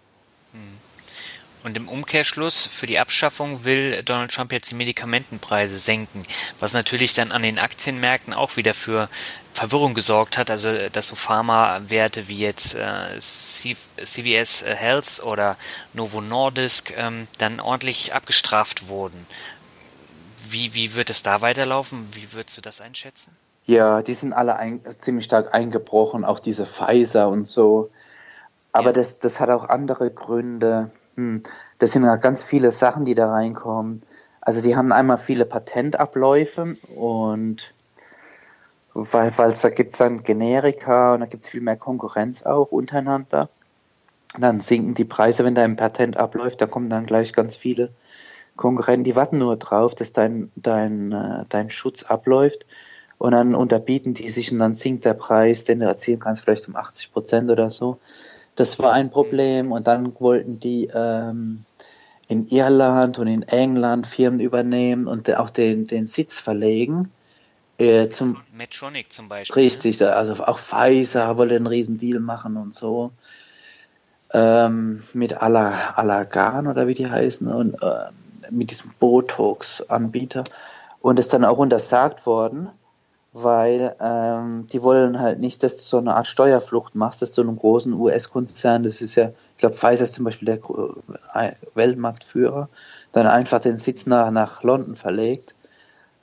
[1.64, 6.24] Und im Umkehrschluss für die Abschaffung will Donald Trump jetzt die Medikamentenpreise senken,
[6.60, 9.08] was natürlich dann an den Aktienmärkten auch wieder für
[9.54, 15.56] Verwirrung gesorgt hat, also dass so Pharmawerte wie jetzt äh, CVS Health oder
[15.94, 19.26] Novo Nordisk ähm, dann ordentlich abgestraft wurden.
[20.50, 22.08] Wie, wie wird es da weiterlaufen?
[22.12, 23.36] Wie würdest du das einschätzen?
[23.66, 27.90] Ja, die sind alle ein, ziemlich stark eingebrochen, auch diese Pfizer und so.
[28.74, 28.94] Aber ja.
[28.94, 30.92] das, das hat auch andere Gründe.
[31.16, 31.44] Hm.
[31.80, 34.02] Das sind ja ganz viele Sachen, die da reinkommen.
[34.42, 37.74] Also die haben einmal viele Patentabläufe und
[38.94, 42.72] weil, weil da gibt es dann Generika und da gibt es viel mehr Konkurrenz auch
[42.72, 43.50] untereinander.
[44.38, 47.92] dann sinken die Preise, wenn dein Patent abläuft, da kommen dann gleich ganz viele
[48.56, 52.66] Konkurrenten, die warten nur drauf, dass dein, dein, äh, dein Schutz abläuft
[53.18, 56.68] und dann unterbieten die sich und dann sinkt der Preis, den du erzielen kannst, vielleicht
[56.68, 58.00] um 80 Prozent oder so.
[58.56, 61.66] Das war ein Problem und dann wollten die ähm,
[62.28, 67.12] in Irland und in England Firmen übernehmen und auch den, den Sitz verlegen.
[67.78, 69.64] Äh, zum, Medtronic zum Beispiel.
[69.64, 73.12] Richtig, also auch Pfizer wollte einen riesen Deal machen und so.
[74.32, 78.10] Ähm, mit Allergan oder wie die heißen und äh,
[78.50, 80.44] mit diesem Botox-Anbieter.
[81.02, 82.70] Und ist dann auch untersagt worden
[83.34, 87.42] weil ähm, die wollen halt nicht, dass du so eine Art Steuerflucht machst, dass du
[87.42, 92.70] einem großen US-Konzern, das ist ja, ich glaube, Pfizer ist zum Beispiel der Weltmarktführer,
[93.12, 95.56] dann einfach den Sitz nach, nach London verlegt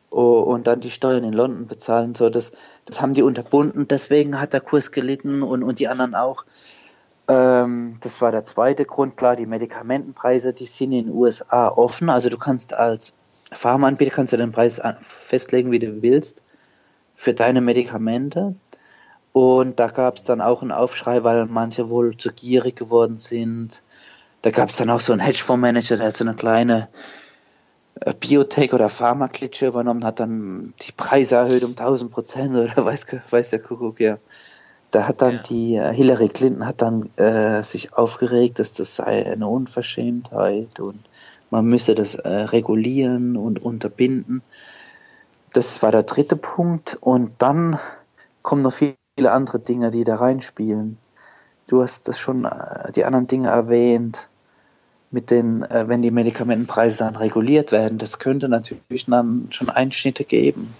[0.09, 2.15] und dann die Steuern in London bezahlen.
[2.15, 2.53] So, das,
[2.87, 6.45] das haben die unterbunden, deswegen hat der Kurs gelitten und, und die anderen auch.
[7.27, 12.09] Ähm, das war der zweite Grund, klar, die Medikamentenpreise, die sind in den USA offen,
[12.09, 13.15] also du kannst als
[13.53, 16.43] Pharmaanbieter kannst du den Preis festlegen, wie du willst
[17.21, 18.55] für deine Medikamente.
[19.35, 23.83] Und da gab es dann auch einen Aufschrei, weil manche wohl zu gierig geworden sind.
[24.41, 26.89] Da gab es dann auch so einen Hedgefondsmanager, der hat so eine kleine
[28.01, 33.05] äh, Biotech- oder Pharmaklitsche übernommen, hat dann die Preise erhöht um 1000 Prozent oder weiß,
[33.29, 34.17] weiß der Kuckuck, ja.
[34.91, 35.43] Da hat dann ja.
[35.43, 41.01] die äh, Hillary Clinton hat dann äh, sich aufgeregt, dass das sei eine Unverschämtheit und
[41.51, 44.41] man müsse das äh, regulieren und unterbinden.
[45.53, 46.97] Das war der dritte Punkt.
[47.01, 47.79] Und dann
[48.43, 48.97] kommen noch viele
[49.33, 50.99] andere Dinge, die da reinspielen.
[51.67, 54.29] Du hast das schon, äh, die anderen Dinge erwähnt,
[55.11, 57.99] mit den, äh, wenn die Medikamentenpreise dann reguliert werden.
[57.99, 60.73] Das könnte natürlich dann schon Einschnitte geben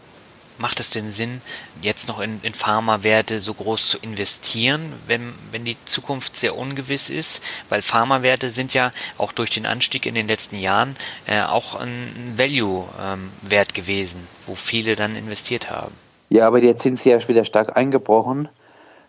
[0.61, 1.41] macht es denn Sinn,
[1.83, 7.11] jetzt noch in, in Pharmawerte so groß zu investieren, wenn, wenn die Zukunft sehr ungewiss
[7.11, 7.43] ist?
[7.69, 10.95] Weil Pharmawerte sind ja auch durch den Anstieg in den letzten Jahren
[11.27, 15.95] äh, auch ein Value-Wert ähm, gewesen, wo viele dann investiert haben.
[16.29, 18.49] Ja, aber jetzt sind sie ja wieder stark eingebrochen.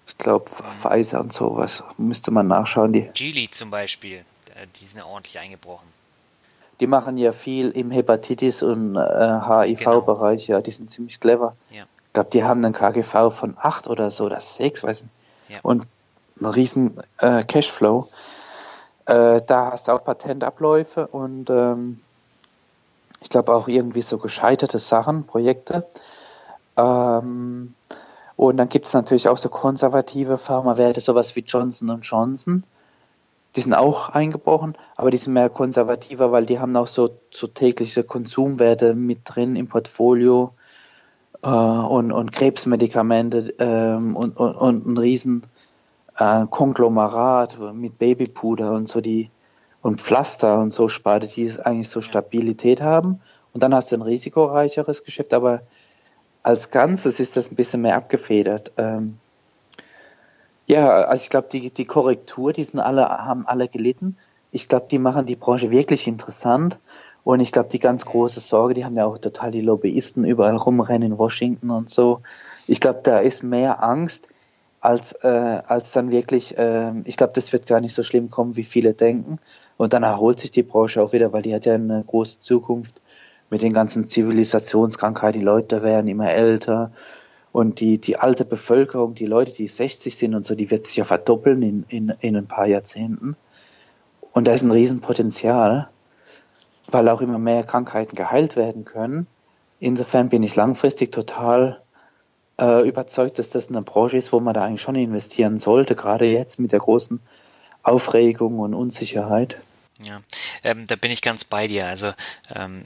[0.07, 0.49] Ich glaube,
[0.81, 2.93] Pfizer und sowas müsste man nachschauen.
[2.93, 4.17] Die Geely zum Beispiel,
[4.55, 6.00] äh, die sind ja ordentlich eingebrochen
[6.82, 10.57] die machen ja viel im Hepatitis- und äh, HIV-Bereich, genau.
[10.57, 11.55] ja, die sind ziemlich clever.
[11.69, 11.84] Ja.
[12.07, 15.13] Ich glaube, die haben einen KGV von 8 oder so, oder 6, weiß nicht.
[15.47, 15.59] Ja.
[15.61, 15.86] Und
[16.39, 18.09] einen riesen äh, Cashflow.
[19.05, 22.01] Äh, da hast du auch Patentabläufe und ähm,
[23.21, 25.86] ich glaube auch irgendwie so gescheiterte Sachen, Projekte.
[26.77, 27.75] Ähm,
[28.36, 32.63] und dann gibt es natürlich auch so konservative Pharmawerte, sowas wie Johnson Johnson
[33.55, 37.47] die sind auch eingebrochen, aber die sind mehr konservativer, weil die haben auch so, so
[37.47, 40.53] tägliche Konsumwerte mit drin im Portfolio
[41.43, 45.43] äh, und, und Krebsmedikamente ähm, und, und, und ein riesen
[46.17, 49.29] äh, Konglomerat mit Babypuder und so die
[49.81, 53.19] und Pflaster und so Sparte, die eigentlich so Stabilität haben.
[53.53, 55.63] Und dann hast du ein risikoreicheres Geschäft, aber
[56.43, 58.71] als Ganzes ist das ein bisschen mehr abgefedert.
[58.77, 59.17] Ähm,
[60.72, 64.15] ja, also ich glaube, die, die Korrektur, die sind alle, haben alle gelitten.
[64.51, 66.80] Ich glaube, die machen die Branche wirklich interessant.
[67.26, 70.55] Und ich glaube, die ganz große Sorge, die haben ja auch total die Lobbyisten überall
[70.55, 72.22] rumrennen in Washington und so.
[72.67, 74.30] Ich glaube, da ist mehr Angst,
[74.80, 75.28] als, äh,
[75.67, 78.93] als dann wirklich, äh, ich glaube, das wird gar nicht so schlimm kommen, wie viele
[78.93, 79.39] denken.
[79.76, 83.01] Und dann erholt sich die Branche auch wieder, weil die hat ja eine große Zukunft
[83.49, 85.41] mit den ganzen Zivilisationskrankheiten.
[85.41, 86.93] Die Leute werden immer älter
[87.51, 90.95] und die, die alte Bevölkerung, die Leute, die 60 sind und so, die wird sich
[90.95, 93.35] ja verdoppeln in, in, in ein paar Jahrzehnten.
[94.31, 95.89] Und da ist ein Riesenpotenzial,
[96.89, 99.27] weil auch immer mehr Krankheiten geheilt werden können.
[99.79, 101.81] Insofern bin ich langfristig total
[102.59, 106.25] äh, überzeugt, dass das eine Branche ist, wo man da eigentlich schon investieren sollte, gerade
[106.25, 107.19] jetzt mit der großen
[107.83, 109.57] Aufregung und Unsicherheit.
[110.03, 110.21] Ja,
[110.64, 111.88] ähm, da bin ich ganz bei dir.
[111.88, 112.14] Also
[112.53, 112.86] ähm,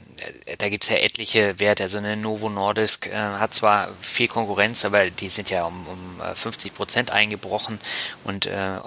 [0.58, 1.84] da gibt's ja etliche Werte.
[1.84, 6.34] Also eine Novo Nordisk äh, hat zwar viel Konkurrenz, aber die sind ja um, um
[6.34, 7.78] 50 äh, Prozent eingebrochen
[8.24, 8.78] und äh,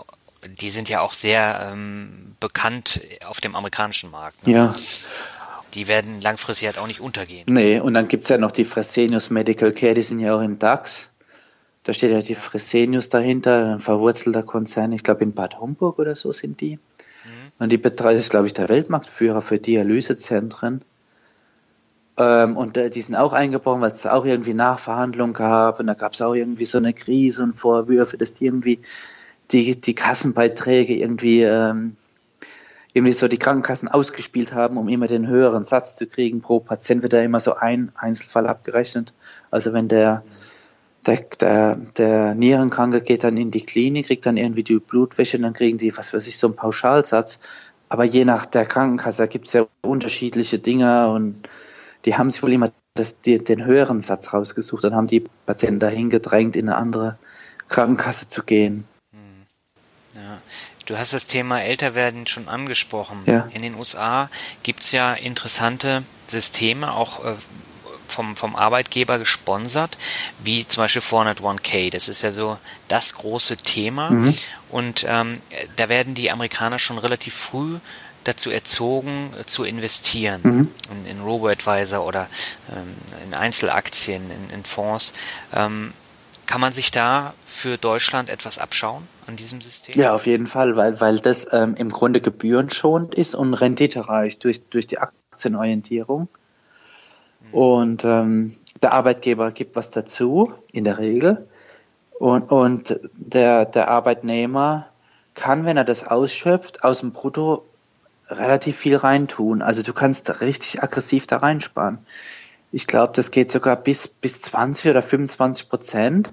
[0.47, 4.47] die sind ja auch sehr ähm, bekannt auf dem amerikanischen Markt.
[4.47, 4.53] Ne?
[4.53, 4.73] Ja.
[5.75, 7.45] Die werden langfristig halt auch nicht untergehen.
[7.47, 10.57] Nee, und dann gibt's ja noch die Fresenius Medical Care, die sind ja auch im
[10.57, 11.09] DAX.
[11.83, 16.15] Da steht ja die Fresenius dahinter, ein verwurzelter Konzern, ich glaube in Bad Homburg oder
[16.15, 16.79] so sind die.
[17.59, 20.81] Und die betreibt, ist, glaube ich, der Weltmarktführer für Dialysezentren.
[22.17, 25.79] Ähm, und äh, die sind auch eingebrochen, weil es auch irgendwie Nachverhandlungen gab.
[25.79, 28.79] Und da gab es auch irgendwie so eine Krise und Vorwürfe, dass die irgendwie
[29.51, 31.97] die, die Kassenbeiträge irgendwie, ähm,
[32.93, 36.41] irgendwie so die Krankenkassen ausgespielt haben, um immer den höheren Satz zu kriegen.
[36.41, 39.13] Pro Patient wird da immer so ein Einzelfall abgerechnet.
[39.51, 40.23] Also wenn der
[41.05, 45.43] der, der, der Nierenkranke geht dann in die Klinik, kriegt dann irgendwie die Blutwäsche und
[45.43, 47.39] dann kriegen die, was weiß ich, so einen Pauschalsatz.
[47.87, 51.47] Aber je nach der Krankenkasse gibt es ja unterschiedliche Dinge und
[52.05, 54.83] die haben sich wohl immer das, die, den höheren Satz rausgesucht.
[54.83, 57.17] Dann haben die Patienten dahin gedrängt, in eine andere
[57.67, 58.85] Krankenkasse zu gehen.
[59.11, 60.21] Hm.
[60.21, 60.41] Ja.
[60.85, 63.19] Du hast das Thema Älterwerden schon angesprochen.
[63.25, 63.47] Ja.
[63.53, 64.29] In den USA
[64.63, 67.35] gibt es ja interessante Systeme, auch äh,
[68.09, 69.97] vom, vom Arbeitgeber gesponsert,
[70.43, 71.91] wie zum Beispiel 401k.
[71.91, 72.57] Das ist ja so
[72.87, 74.11] das große Thema.
[74.11, 74.35] Mhm.
[74.69, 75.41] Und ähm,
[75.75, 77.77] da werden die Amerikaner schon relativ früh
[78.23, 80.71] dazu erzogen, äh, zu investieren mhm.
[80.91, 82.27] in, in Robo-Advisor oder
[82.71, 82.95] ähm,
[83.25, 85.13] in Einzelaktien, in, in Fonds.
[85.53, 85.93] Ähm,
[86.45, 89.99] kann man sich da für Deutschland etwas abschauen an diesem System?
[89.99, 94.63] Ja, auf jeden Fall, weil, weil das ähm, im Grunde gebührenschonend ist und renditereich durch,
[94.69, 96.27] durch die Aktienorientierung.
[97.51, 101.47] Und ähm, der Arbeitgeber gibt was dazu, in der Regel.
[102.19, 104.87] Und, und der, der Arbeitnehmer
[105.33, 107.65] kann, wenn er das ausschöpft, aus dem Brutto
[108.29, 109.61] relativ viel reintun.
[109.61, 111.99] Also du kannst richtig aggressiv da reinsparen.
[112.71, 116.31] Ich glaube, das geht sogar bis, bis 20 oder 25 Prozent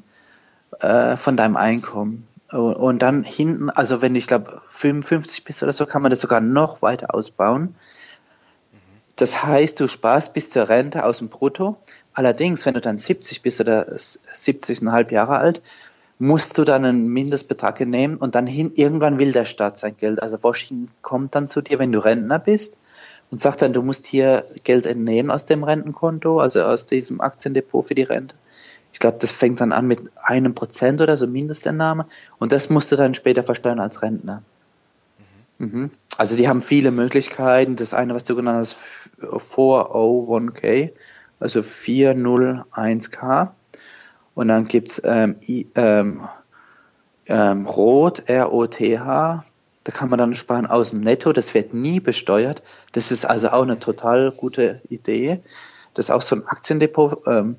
[0.81, 2.27] äh, von deinem Einkommen.
[2.51, 6.21] Und, und dann hinten, also wenn ich glaube 55 bist oder so, kann man das
[6.21, 7.75] sogar noch weiter ausbauen.
[9.17, 11.77] Das heißt, du sparst bis zur Rente aus dem Brutto.
[12.13, 15.63] Allerdings, wenn du dann 70 bist oder 70,5 Jahre alt,
[16.19, 20.23] musst du dann einen Mindestbetrag nehmen und dann hin, irgendwann will der Staat sein Geld.
[20.23, 22.79] Also Washington kommt dann zu dir, wenn du Rentner bist
[23.31, 27.87] und sagt dann, du musst hier Geld entnehmen aus dem Rentenkonto, also aus diesem Aktiendepot
[27.87, 28.37] für die Rente.
[28.93, 32.07] Ich glaube, das fängt dann an mit einem Prozent oder so Mindestentnahme
[32.39, 34.43] und das musst du dann später versteuern als Rentner.
[35.59, 35.91] Mhm.
[36.19, 37.77] Also die haben viele Möglichkeiten.
[37.77, 38.77] Das eine, was du genannt hast,
[39.21, 40.93] 401k,
[41.41, 43.51] also 401k.
[44.35, 45.37] Und dann gibt es ähm,
[45.75, 46.29] ähm,
[47.27, 49.45] ähm, Rot, R-O-T-H.
[49.85, 51.33] Da kann man dann sparen aus dem Netto.
[51.33, 52.63] Das wird nie besteuert.
[52.93, 55.41] Das ist also auch eine total gute Idee.
[55.95, 57.57] Das ist auch so ein Aktiendepot ähm,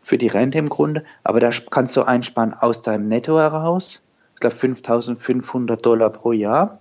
[0.00, 1.04] für die Rente im Grunde.
[1.24, 4.00] Aber da kannst du einsparen aus deinem Netto heraus.
[4.34, 6.78] Ich glaube 5500 Dollar pro Jahr.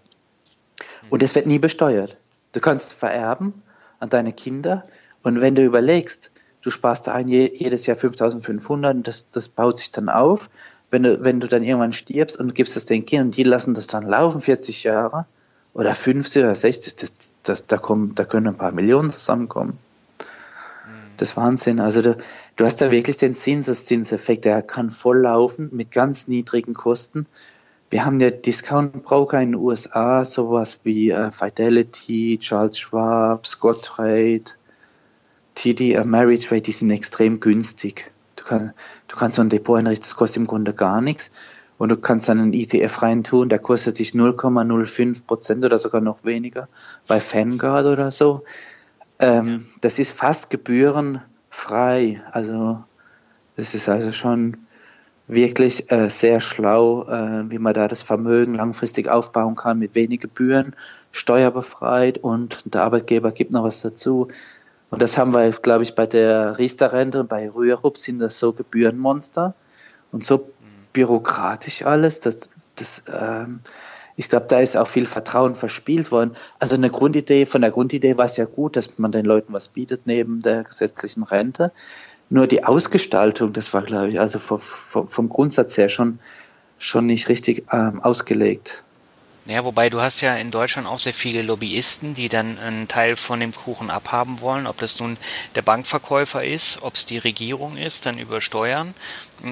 [1.10, 2.18] Und es wird nie besteuert.
[2.52, 3.64] Du kannst vererben
[4.02, 4.84] an deine Kinder.
[5.24, 6.32] Und wenn du überlegst,
[6.62, 10.50] du sparst ein jedes Jahr 5500 und das, das baut sich dann auf.
[10.90, 13.88] Wenn du, wenn du dann irgendwann stirbst und gibst es den Kindern, die lassen das
[13.88, 15.26] dann laufen, 40 Jahre
[15.74, 19.78] oder 50 oder 60, das, das, da, kommen, da können ein paar Millionen zusammenkommen.
[21.16, 21.80] Das ist Wahnsinn.
[21.80, 22.18] Also du,
[22.56, 27.28] du hast da wirklich den Zinseszinseffekt, der kann voll laufen mit ganz niedrigen Kosten
[27.92, 34.46] wir haben ja Discount-Broker in den USA, sowas wie äh, Fidelity, Charles Schwab, Scottrade,
[35.56, 38.10] TD Ameritrade, die sind extrem günstig.
[38.38, 38.74] Du, kann,
[39.10, 41.32] du kannst so ein Depot einrichten, das kostet im Grunde gar nichts.
[41.78, 46.24] Und du kannst dann einen ETF reintun, der kostet dich 0,05 Prozent oder sogar noch
[46.24, 46.70] weniger
[47.08, 48.44] bei Vanguard oder so.
[49.20, 49.66] Ähm.
[49.82, 52.22] Das ist fast gebührenfrei.
[52.32, 52.84] Also
[53.58, 54.58] das ist also schon
[55.32, 60.20] wirklich äh, sehr schlau, äh, wie man da das Vermögen langfristig aufbauen kann mit wenig
[60.20, 60.76] Gebühren,
[61.12, 64.28] steuerbefreit und der Arbeitgeber gibt noch was dazu.
[64.90, 68.52] Und das haben wir, glaube ich, bei der Riester-Rente und bei Rürup sind das so
[68.52, 69.56] Gebührenmonster.
[70.12, 70.52] Und so
[70.92, 72.20] bürokratisch alles.
[72.20, 73.62] Das, das, ähm,
[74.18, 76.36] ich glaube, da ist auch viel Vertrauen verspielt worden.
[76.60, 79.70] Also eine Grundidee, von der Grundidee war es ja gut, dass man den Leuten was
[79.70, 81.72] bietet neben der gesetzlichen Rente.
[82.32, 86.20] Nur die Ausgestaltung, das war, glaube ich, also vom, Grundsatz her schon,
[86.80, 88.86] schon nicht richtig ähm, ausgelegt.
[89.48, 93.18] Ja, wobei du hast ja in Deutschland auch sehr viele Lobbyisten, die dann einen Teil
[93.18, 95.18] von dem Kuchen abhaben wollen, ob das nun
[95.56, 98.94] der Bankverkäufer ist, ob es die Regierung ist, dann über Steuern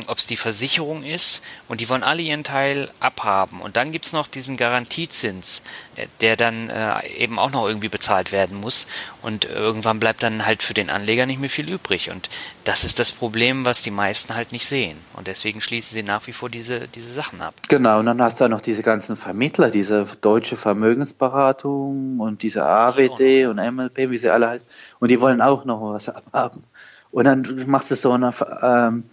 [0.08, 3.62] ob es die Versicherung ist und die wollen alle ihren Teil abhaben.
[3.62, 5.64] Und dann gibt's noch diesen Garantiezins,
[5.96, 8.88] äh, der dann äh, eben auch noch irgendwie bezahlt werden muss.
[9.22, 12.10] Und irgendwann bleibt dann halt für den Anleger nicht mehr viel übrig.
[12.12, 12.30] Und
[12.64, 14.98] das ist das Problem, was die meisten halt nicht sehen.
[15.14, 17.56] Und deswegen schließen sie nach wie vor diese, diese Sachen ab.
[17.68, 22.66] Genau, und dann hast du auch noch diese ganzen Vermittler, diese deutsche Vermögensberatung und diese
[22.66, 24.68] AWD und MLP, wie sie alle heißen.
[25.00, 26.64] Und die wollen auch noch was abhaben.
[27.12, 28.32] Und dann machst du so eine
[28.62, 29.04] ähm,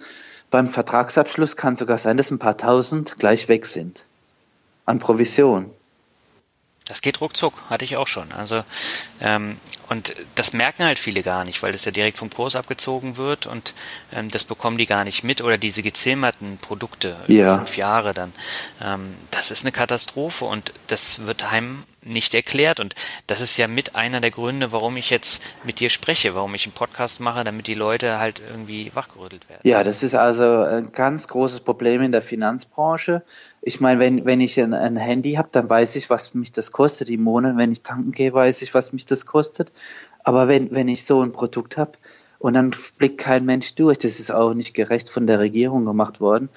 [0.50, 4.04] beim Vertragsabschluss kann sogar sein, dass ein paar tausend gleich weg sind
[4.84, 5.70] an Provision.
[6.86, 8.30] Das geht ruckzuck, hatte ich auch schon.
[8.30, 8.62] Also
[9.20, 9.56] ähm,
[9.88, 13.46] und das merken halt viele gar nicht, weil das ja direkt vom Kurs abgezogen wird
[13.46, 13.74] und
[14.12, 17.56] ähm, das bekommen die gar nicht mit oder diese gezähmerten Produkte ja.
[17.58, 18.32] fünf Jahre dann.
[18.80, 22.80] Ähm, das ist eine Katastrophe und das wird heim nicht erklärt.
[22.80, 22.94] Und
[23.26, 26.66] das ist ja mit einer der Gründe, warum ich jetzt mit dir spreche, warum ich
[26.66, 29.60] einen Podcast mache, damit die Leute halt irgendwie wachgerüttelt werden.
[29.64, 33.22] Ja, das ist also ein ganz großes Problem in der Finanzbranche.
[33.62, 36.72] Ich meine, wenn, wenn ich ein, ein Handy habe, dann weiß ich, was mich das
[36.72, 37.56] kostet im Monat.
[37.56, 39.72] Wenn ich tanken gehe, weiß ich, was mich das kostet.
[40.22, 41.92] Aber wenn, wenn ich so ein Produkt habe
[42.38, 46.20] und dann blickt kein Mensch durch, das ist auch nicht gerecht von der Regierung gemacht
[46.20, 46.48] worden.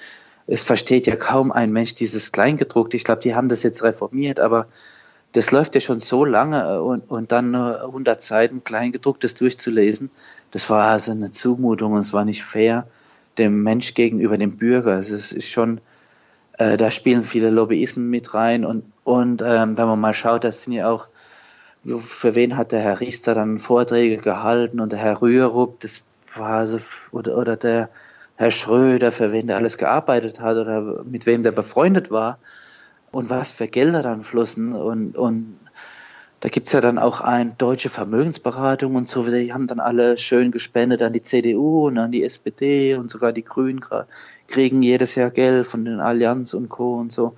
[0.46, 2.96] Es versteht ja kaum ein Mensch dieses Kleingedruckte.
[2.96, 4.66] Ich glaube, die haben das jetzt reformiert, aber
[5.32, 10.10] das läuft ja schon so lange äh, und, und dann 100 Seiten Kleingedrucktes durchzulesen,
[10.50, 12.86] das war also eine Zumutung und es war nicht fair
[13.38, 14.94] dem Mensch gegenüber dem Bürger.
[14.94, 15.80] Also es ist schon,
[16.58, 20.64] äh, da spielen viele Lobbyisten mit rein und, und ähm, wenn man mal schaut, das
[20.64, 21.06] sind ja auch,
[21.84, 26.02] für wen hat der Herr Riester dann Vorträge gehalten und der Herr Rührup, das
[26.36, 26.78] war also,
[27.12, 27.88] oder, oder der
[28.36, 32.38] Herr Schröder, für wen der alles gearbeitet hat oder mit wem der befreundet war
[33.12, 34.72] und was für Gelder dann flossen.
[34.72, 35.58] Und, und
[36.40, 39.24] da gibt's ja dann auch eine deutsche Vermögensberatung und so.
[39.24, 43.32] Die haben dann alle schön gespendet an die CDU und an die SPD und sogar
[43.32, 43.80] die Grünen
[44.48, 46.96] kriegen jedes Jahr Geld von den Allianz und Co.
[46.96, 47.34] und so.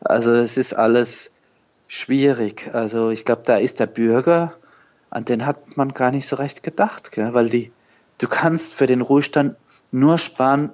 [0.00, 1.32] Also es ist alles
[1.88, 2.70] schwierig.
[2.72, 4.54] Also ich glaube, da ist der Bürger,
[5.10, 7.34] an den hat man gar nicht so recht gedacht, gell?
[7.34, 7.72] weil die,
[8.18, 9.56] du kannst für den Ruhestand
[9.92, 10.72] nur sparen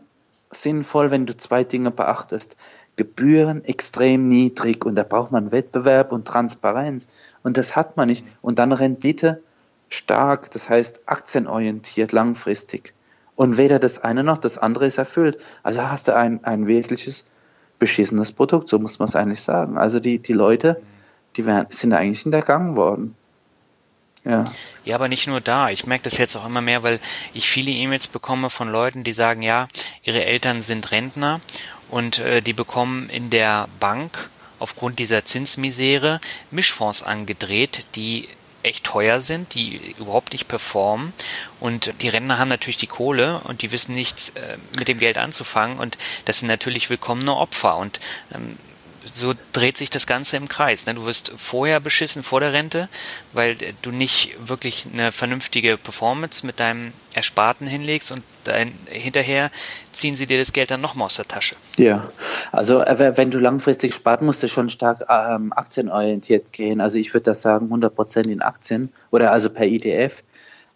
[0.51, 2.57] sinnvoll, wenn du zwei Dinge beachtest.
[2.97, 7.09] Gebühren extrem niedrig und da braucht man Wettbewerb und Transparenz
[7.43, 8.25] und das hat man nicht.
[8.43, 9.43] Und dann Rendite
[9.89, 12.95] stark, das heißt aktienorientiert, langfristig.
[13.35, 15.39] Und weder das eine noch das andere ist erfüllt.
[15.63, 17.25] Also hast du ein, ein wirkliches
[17.79, 19.79] beschissenes Produkt, so muss man es eigentlich sagen.
[19.79, 20.81] Also die, die Leute,
[21.37, 23.15] die werden, sind eigentlich hintergangen worden.
[24.25, 24.45] Ja.
[24.85, 25.69] ja, aber nicht nur da.
[25.71, 27.01] Ich merke das jetzt auch immer mehr, weil
[27.35, 29.67] ich viele E-Mails bekomme von Leuten, die sagen, ja,
[30.05, 31.41] ihre Eltern sind Rentner
[31.93, 36.21] und äh, die bekommen in der Bank aufgrund dieser Zinsmisere
[36.51, 38.29] Mischfonds angedreht, die
[38.63, 41.13] echt teuer sind, die überhaupt nicht performen.
[41.61, 45.19] Und die Rentner haben natürlich die Kohle und die wissen nichts äh, mit dem Geld
[45.19, 45.79] anzufangen.
[45.79, 47.77] Und das sind natürlich willkommene Opfer.
[47.77, 48.01] Und
[48.35, 48.57] ähm,
[49.05, 50.87] so dreht sich das Ganze im Kreis.
[50.87, 50.95] Ne?
[50.95, 52.89] Du wirst vorher beschissen vor der Rente,
[53.33, 59.51] weil du nicht wirklich eine vernünftige Performance mit deinem Ersparten hinlegst und dann, hinterher
[59.93, 61.57] ziehen sie dir das Geld dann nochmal aus der Tasche.
[61.77, 62.09] Ja,
[62.51, 66.81] also äh, wenn du langfristig spart, musst du schon stark ähm, aktienorientiert gehen.
[66.81, 70.23] Also ich würde das sagen 100% in Aktien oder also per ETF.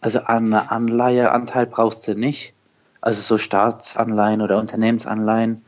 [0.01, 2.55] Also einen Anleiheanteil brauchst du nicht.
[3.01, 5.63] Also so Staatsanleihen oder Unternehmensanleihen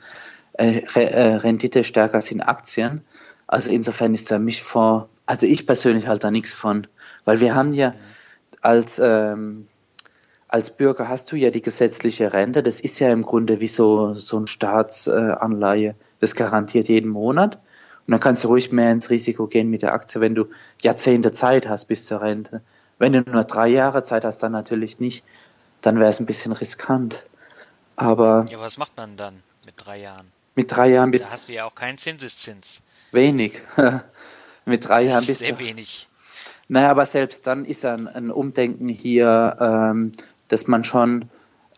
[0.58, 3.02] äh, äh, Rendite stärker sind Aktien.
[3.46, 6.86] Also insofern ist der Mischfonds, also ich persönlich halte da nichts von,
[7.24, 7.94] weil wir haben ja
[8.60, 9.66] als, ähm,
[10.48, 14.14] als Bürger hast du ja die gesetzliche Rente, das ist ja im Grunde wie so,
[14.14, 17.56] so ein Staatsanleihe, das garantiert jeden Monat.
[18.06, 20.46] Und dann kannst du ruhig mehr ins Risiko gehen mit der Aktie, wenn du
[20.80, 22.62] Jahrzehnte Zeit hast bis zur Rente.
[22.98, 25.24] Wenn du nur drei Jahre Zeit hast, dann natürlich nicht.
[25.82, 27.22] Dann wäre es ein bisschen riskant.
[27.96, 28.46] Aber.
[28.48, 30.26] Ja, was macht man dann mit drei Jahren?
[30.58, 31.22] Mit drei Jahren bis.
[31.22, 32.82] Da hast du ja auch keinen Zinseszins.
[33.12, 33.62] Wenig.
[34.64, 35.38] mit drei Jahren bis.
[35.38, 36.08] Sehr wenig.
[36.66, 40.10] Naja, aber selbst dann ist ein, ein Umdenken hier, ähm,
[40.48, 41.26] dass man schon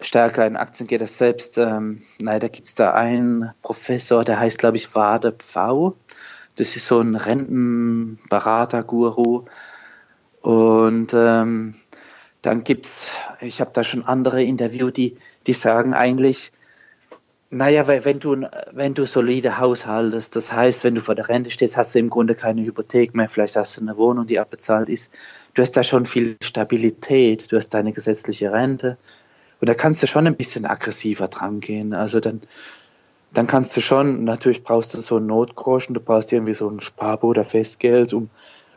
[0.01, 1.03] stärker in Aktien geht.
[1.03, 5.33] Das selbst, ähm, naja, da gibt es da einen Professor, der heißt, glaube ich, Wade
[5.33, 5.95] Pfau.
[6.57, 9.45] Das ist so ein Rentenberater-Guru.
[10.41, 11.75] Und ähm,
[12.41, 13.11] dann es,
[13.43, 16.51] ich habe da schon andere Interview, die, die sagen eigentlich,
[17.53, 21.51] Naja, weil wenn du, wenn du solide haushaltest, das heißt, wenn du vor der Rente
[21.51, 24.89] stehst, hast du im Grunde keine Hypothek mehr, vielleicht hast du eine Wohnung, die abbezahlt
[24.89, 25.13] ist.
[25.55, 28.99] Du hast da schon viel Stabilität, du hast deine gesetzliche Rente
[29.61, 31.93] und da kannst du schon ein bisschen aggressiver dran gehen.
[31.93, 32.41] Also dann,
[33.33, 36.81] dann kannst du schon, natürlich brauchst du so einen Notgroschen, du brauchst irgendwie so ein
[36.81, 38.31] Sparbo oder Festgeld, um,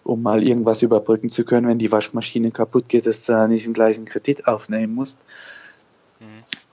[0.03, 3.74] um mal irgendwas überbrücken zu können, wenn die Waschmaschine kaputt geht, dass du nicht den
[3.74, 5.19] gleichen Kredit aufnehmen musst.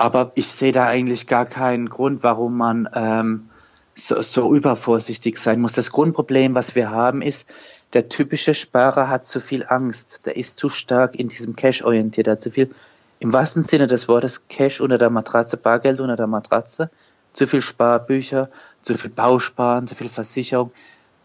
[0.00, 3.50] Aber ich sehe da eigentlich gar keinen Grund, warum man ähm,
[3.92, 5.74] so, so übervorsichtig sein muss.
[5.74, 7.46] Das Grundproblem, was wir haben, ist,
[7.92, 10.24] der typische Sparer hat zu viel Angst.
[10.24, 12.28] Der ist zu stark in diesem Cash orientiert.
[12.28, 12.70] Er hat zu viel,
[13.18, 16.88] im wahrsten Sinne des Wortes, Cash unter der Matratze, Bargeld unter der Matratze.
[17.34, 18.48] Zu viel Sparbücher,
[18.80, 20.72] zu viel Bausparen, zu viel Versicherung.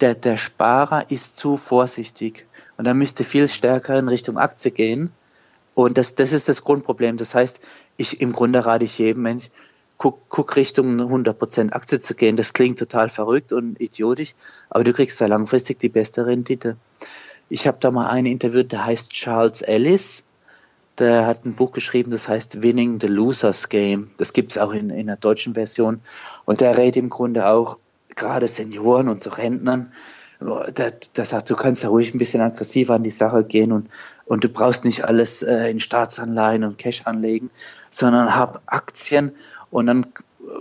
[0.01, 2.45] Der, der Sparer ist zu vorsichtig.
[2.75, 5.13] Und er müsste viel stärker in Richtung Aktie gehen
[5.75, 7.17] und das, das ist das Grundproblem.
[7.17, 7.59] Das heißt,
[7.97, 9.49] ich im Grunde rate ich jedem Mensch,
[9.97, 12.37] guck, guck Richtung 100% Aktie zu gehen.
[12.37, 14.35] Das klingt total verrückt und idiotisch,
[14.69, 16.77] aber du kriegst da langfristig die beste Rendite.
[17.49, 20.23] Ich habe da mal einen interviewt, der heißt Charles Ellis.
[20.97, 24.11] Der hat ein Buch geschrieben, das heißt Winning the Losers Game.
[24.17, 26.01] Das gibt's auch in, in der deutschen Version.
[26.45, 27.77] Und der rät im Grunde auch
[28.15, 29.91] gerade Senioren und so Rentnern,
[30.39, 33.89] der sagt, du kannst ja ruhig ein bisschen aggressiver an die Sache gehen und,
[34.25, 37.49] und du brauchst nicht alles äh, in Staatsanleihen und Cash anlegen,
[37.89, 39.31] sondern hab Aktien
[39.71, 40.05] und dann,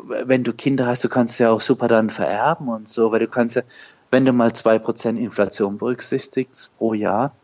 [0.09, 3.29] wenn du Kinder hast, du kannst ja auch super dann vererben und so, weil du
[3.29, 3.63] kannst ja,
[4.11, 7.35] wenn du mal zwei Prozent Inflation berücksichtigst pro Jahr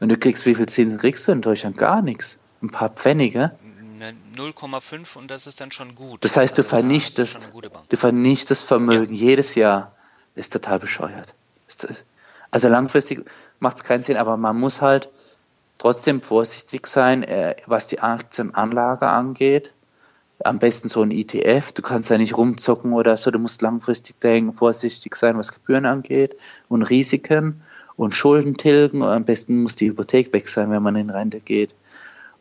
[0.00, 1.78] und du kriegst, wie viel Zinsen kriegst du in Deutschland?
[1.78, 2.38] Gar nichts.
[2.62, 3.52] Ein paar Pfennige.
[4.36, 6.24] 0,5 und das ist dann schon gut.
[6.24, 7.50] Das heißt, du also vernichtest,
[7.88, 9.26] du vernichtest Vermögen ja.
[9.26, 9.92] jedes Jahr.
[10.34, 11.34] Ist total bescheuert.
[12.50, 13.24] Also langfristig
[13.60, 15.08] macht es keinen Sinn, aber man muss halt
[15.78, 19.74] trotzdem vorsichtig sein, äh, was die Aktienanlage angeht.
[20.44, 21.72] Am besten so ein ETF.
[21.72, 23.30] Du kannst ja nicht rumzocken oder so.
[23.30, 26.36] Du musst langfristig denken, vorsichtig sein, was Gebühren angeht
[26.68, 27.62] und Risiken
[27.96, 29.02] und Schulden tilgen.
[29.02, 31.74] Und am besten muss die Hypothek weg sein, wenn man in Rente geht.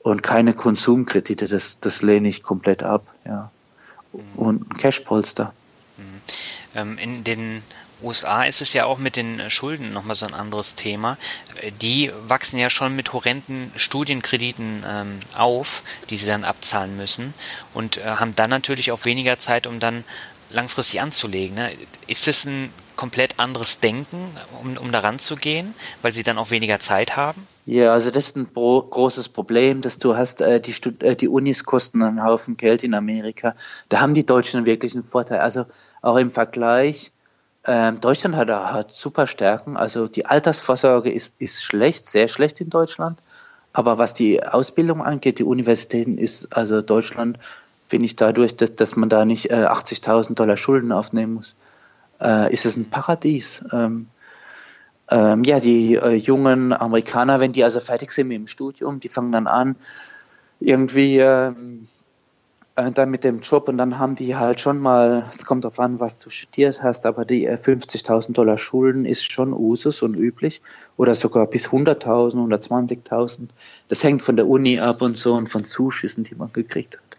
[0.03, 3.07] Und keine Konsumkredite, das, das lehne ich komplett ab.
[3.25, 3.51] Ja.
[4.13, 4.19] Mhm.
[4.35, 5.53] Und ein Cashpolster.
[5.97, 6.21] Mhm.
[6.75, 7.63] Ähm, in den
[8.01, 11.17] USA ist es ja auch mit den Schulden nochmal so ein anderes Thema.
[11.81, 17.33] Die wachsen ja schon mit horrenden Studienkrediten ähm, auf, die sie dann abzahlen müssen
[17.73, 20.03] und äh, haben dann natürlich auch weniger Zeit, um dann
[20.49, 21.55] langfristig anzulegen.
[21.55, 21.71] Ne?
[22.07, 24.31] Ist es ein komplett anderes Denken,
[24.61, 27.47] um, um daran zu gehen, weil sie dann auch weniger Zeit haben?
[27.65, 31.27] Ja, also das ist ein großes Problem, dass du hast, äh, die, Stud äh, die
[31.27, 33.55] Unis kosten einen Haufen Geld in Amerika.
[33.89, 35.39] Da haben die Deutschen wirklich einen Vorteil.
[35.39, 35.65] Also
[36.01, 37.11] auch im Vergleich
[37.67, 39.77] ähm, Deutschland hat, hat super Stärken.
[39.77, 43.19] Also die Altersvorsorge ist, ist schlecht, sehr schlecht in Deutschland.
[43.73, 47.37] Aber was die Ausbildung angeht, die Universitäten ist, also Deutschland,
[47.87, 51.55] finde ich dadurch, dass, dass man da nicht äh, 80.000 Dollar Schulden aufnehmen muss,
[52.19, 53.63] äh, ist es ein Paradies.
[53.71, 54.07] Ähm,
[55.09, 59.09] ähm, ja, die äh, jungen Amerikaner, wenn die also fertig sind mit dem Studium, die
[59.09, 59.75] fangen dann an,
[60.59, 61.87] irgendwie ähm,
[62.77, 65.79] äh, dann mit dem Job und dann haben die halt schon mal, es kommt darauf
[65.79, 70.15] an, was du studiert hast, aber die 50.000 äh, Dollar Schulden ist schon Usus und
[70.15, 70.61] üblich
[70.95, 73.49] oder sogar bis 100.000, 120.000.
[73.89, 77.17] Das hängt von der Uni ab und so und von Zuschüssen, die man gekriegt hat.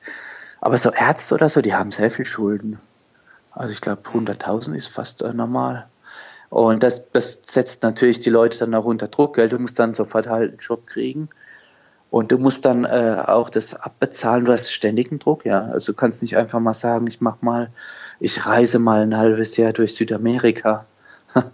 [0.61, 2.79] Aber so Ärzte oder so, die haben sehr viel Schulden.
[3.51, 5.89] Also ich glaube 100.000 ist fast äh, normal.
[6.51, 9.49] Und das, das setzt natürlich die Leute dann auch unter Druck, gell?
[9.49, 11.29] Du musst dann sofort halt einen Job kriegen.
[12.11, 14.47] Und du musst dann äh, auch das abbezahlen.
[14.47, 15.67] Du hast ständigen Druck, ja.
[15.67, 17.71] Also du kannst nicht einfach mal sagen, ich mach mal,
[18.19, 20.87] ich reise mal ein halbes Jahr durch Südamerika.
[21.35, 21.43] mhm.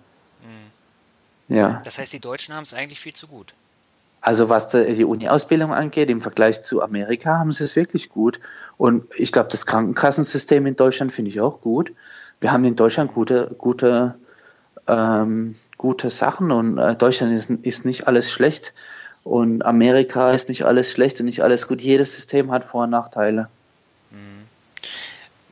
[1.49, 1.83] Ja.
[1.85, 3.53] Das heißt, die Deutschen haben es eigentlich viel zu gut.
[4.25, 8.41] Also was die Uni-Ausbildung angeht, im Vergleich zu Amerika haben sie es wirklich gut.
[8.79, 11.93] Und ich glaube, das Krankenkassensystem in Deutschland finde ich auch gut.
[12.41, 14.15] Wir haben in Deutschland gute, gute,
[14.87, 18.73] ähm, gute Sachen und äh, Deutschland ist, ist nicht alles schlecht.
[19.25, 21.81] Und Amerika ist nicht alles schlecht und nicht alles gut.
[21.81, 23.49] Jedes System hat Vor- und Nachteile.
[24.11, 24.45] Mhm.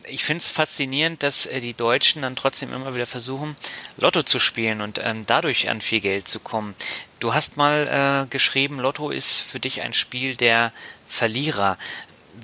[0.07, 3.57] Ich finde es faszinierend, dass äh, die Deutschen dann trotzdem immer wieder versuchen,
[3.97, 6.75] Lotto zu spielen und ähm, dadurch an viel Geld zu kommen.
[7.18, 10.73] Du hast mal äh, geschrieben, Lotto ist für dich ein Spiel der
[11.09, 11.79] Verlierer.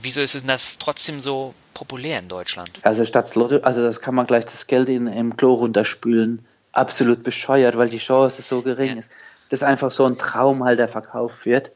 [0.01, 2.71] Wieso ist es das trotzdem so populär in Deutschland?
[2.83, 6.47] Also statt Lotto, also das kann man gleich das Geld in, im Klo runterspülen.
[6.73, 8.99] Absolut bescheuert, weil die Chance so gering ja.
[8.99, 9.11] ist
[9.49, 11.73] das einfach so ein Traum halt, der verkauft wird.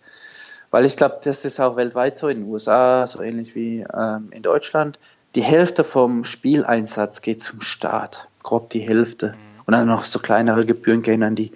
[0.71, 4.29] Weil ich glaube, das ist auch weltweit so, in den USA, so ähnlich wie ähm,
[4.31, 4.99] in Deutschland.
[5.35, 9.29] Die Hälfte vom Spieleinsatz geht zum Staat, grob die Hälfte.
[9.29, 9.63] Mhm.
[9.67, 11.53] Und dann noch so kleinere Gebühren gehen an die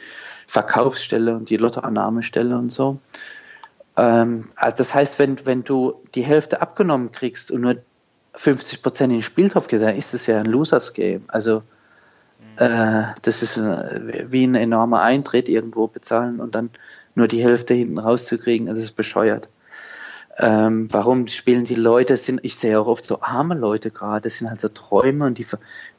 [0.47, 2.99] Verkaufsstelle und die Lottoannahmestelle und so.
[3.97, 7.77] Ähm, also das heißt, wenn, wenn du die Hälfte abgenommen kriegst und nur
[8.35, 11.25] 50 Prozent in den Spieltopf geht, dann ist das ja ein Losers Game.
[11.29, 11.62] Also
[12.57, 16.71] äh, das ist äh, wie ein enormer Eintritt irgendwo bezahlen und dann
[17.15, 18.69] nur die Hälfte hinten rauszukriegen.
[18.69, 19.49] Also das ist bescheuert.
[20.39, 24.37] Ähm, warum spielen die Leute, sind, ich sehe auch oft so arme Leute gerade, das
[24.37, 25.47] sind halt so Träume und die,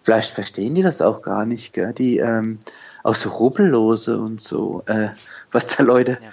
[0.04, 1.92] vielleicht verstehen die das auch gar nicht, gell?
[1.92, 2.60] die ähm,
[3.02, 5.10] auch so Rubbellose und so, äh,
[5.52, 6.30] was da Leute, ja.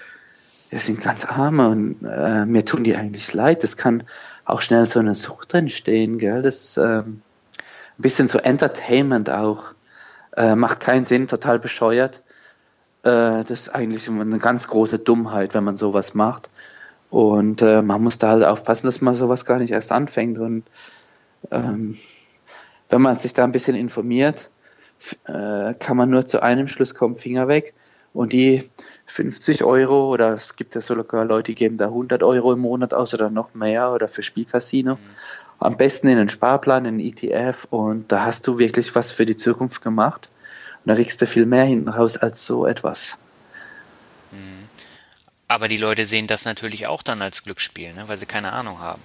[0.71, 4.03] das sind ganz arme und äh, mir tun die eigentlich leid, das kann
[4.45, 6.43] auch schnell so eine Sucht entstehen, gell?
[6.43, 7.23] das ist ähm,
[7.99, 9.74] ein bisschen so Entertainment auch,
[10.37, 12.23] äh, macht keinen Sinn, total bescheuert,
[13.03, 16.51] äh, das ist eigentlich eine ganz große Dummheit, wenn man sowas macht
[17.15, 20.37] und äh, man muss da halt aufpassen, dass man sowas gar nicht erst anfängt.
[20.41, 20.65] Und
[21.53, 21.97] ähm,
[22.89, 24.51] wenn man sich da ein bisschen informiert,
[25.27, 27.75] äh, kann man nur zu einem Schluss kommen, Finger weg.
[28.13, 28.69] Und die
[29.07, 32.93] 50 Euro oder es gibt ja sogar Leute, die geben da 100 Euro im Monat
[32.95, 34.95] aus oder noch mehr oder für Spielcasino.
[34.95, 34.99] Mhm.
[35.59, 39.25] Am besten in einen Sparplan, in einen ETF und da hast du wirklich was für
[39.25, 40.29] die Zukunft gemacht.
[40.85, 43.17] Und da kriegst du viel mehr hinten raus als so etwas.
[45.49, 48.05] Aber die Leute sehen das natürlich auch dann als Glücksspiel, ne?
[48.07, 49.03] weil sie keine Ahnung haben.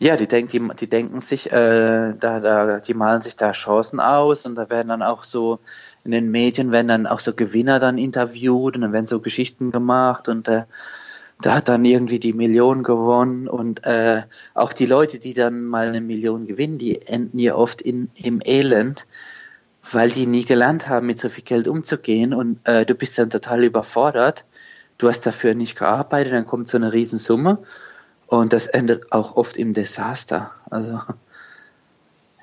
[0.00, 3.98] Ja, die, denk, die, die denken sich, äh, da, da, die malen sich da Chancen
[3.98, 5.58] aus und da werden dann auch so,
[6.04, 9.72] in den Medien werden dann auch so Gewinner dann interviewt und dann werden so Geschichten
[9.72, 10.64] gemacht und äh,
[11.40, 14.22] da hat dann irgendwie die Million gewonnen und äh,
[14.54, 18.40] auch die Leute, die dann mal eine Million gewinnen, die enden ja oft in, im
[18.44, 19.06] Elend,
[19.90, 23.30] weil die nie gelernt haben, mit so viel Geld umzugehen und äh, du bist dann
[23.30, 24.44] total überfordert
[24.98, 27.58] du hast dafür nicht gearbeitet, dann kommt so eine Riesensumme
[28.26, 30.52] und das endet auch oft im Desaster.
[30.68, 31.00] Also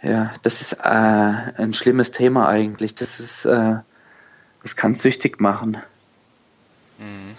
[0.02, 2.96] ja, das ist äh, ein schlimmes Thema eigentlich.
[2.96, 3.76] Das ist, äh,
[4.62, 5.78] das kann süchtig machen.
[6.98, 7.36] Mhm.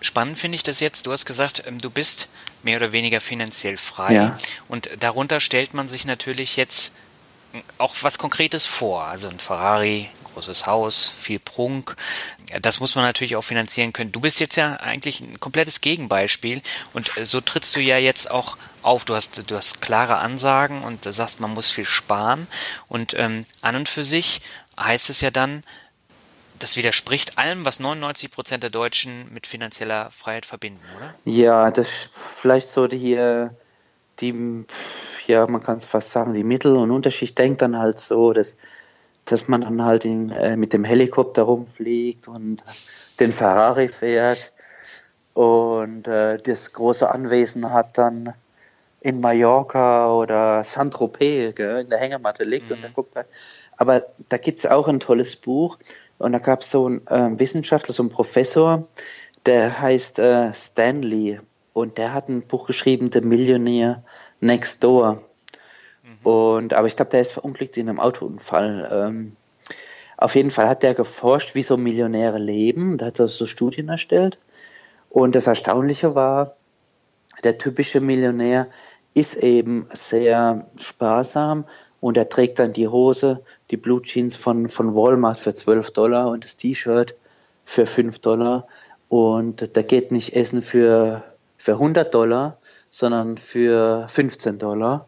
[0.00, 1.06] Spannend finde ich das jetzt.
[1.06, 2.28] Du hast gesagt, ähm, du bist
[2.62, 4.14] mehr oder weniger finanziell frei.
[4.14, 4.38] Ja.
[4.68, 6.92] Und darunter stellt man sich natürlich jetzt
[7.78, 9.04] auch was Konkretes vor.
[9.04, 11.96] Also ein Ferrari, großes Haus, viel Prunk.
[12.62, 14.12] Das muss man natürlich auch finanzieren können.
[14.12, 18.30] Du bist jetzt ja eigentlich ein komplettes Gegenbeispiel und äh, so trittst du ja jetzt
[18.30, 19.04] auch auf.
[19.04, 22.46] Du hast, du hast klare Ansagen und sagst, man muss viel sparen.
[22.88, 24.40] Und ähm, an und für sich
[24.78, 25.62] heißt es ja dann,
[26.60, 31.14] das widerspricht allem, was 99 Prozent der Deutschen mit finanzieller Freiheit verbinden, oder?
[31.24, 33.48] Ja, das vielleicht so die,
[34.20, 34.64] die
[35.26, 38.56] ja, man kann es fast sagen, die Mittel- und Unterschicht denkt dann halt so, dass
[39.24, 42.64] dass man dann halt in, äh, mit dem Helikopter rumfliegt und
[43.20, 44.52] den Ferrari fährt
[45.34, 48.34] und äh, das große Anwesen hat dann
[49.00, 52.76] in Mallorca oder Saint-Tropez in der Hängematte liegt mhm.
[52.76, 53.26] und da guckt er.
[53.76, 55.78] Aber da gibt es auch ein tolles Buch
[56.20, 58.86] und da gab es so einen äh, Wissenschaftler, so einen Professor,
[59.46, 61.40] der heißt äh, Stanley
[61.72, 64.04] und der hat ein Buch geschrieben, The Millionaire
[64.40, 65.22] Next Door.
[66.22, 68.88] Und, aber ich glaube, der ist verunglückt in einem Autounfall.
[68.92, 69.36] Ähm,
[70.18, 72.98] auf jeden Fall hat der geforscht, wie so Millionäre leben.
[72.98, 74.38] Da hat er so Studien erstellt.
[75.08, 76.56] Und das Erstaunliche war,
[77.42, 78.68] der typische Millionär
[79.14, 81.64] ist eben sehr sparsam
[82.00, 86.28] und er trägt dann die Hose, die Blue Jeans von, von Walmart für 12 Dollar
[86.30, 87.14] und das T-Shirt
[87.64, 88.66] für 5 Dollar.
[89.08, 91.24] Und der geht nicht essen für,
[91.58, 92.58] für 100 Dollar,
[92.90, 95.06] sondern für 15 Dollar.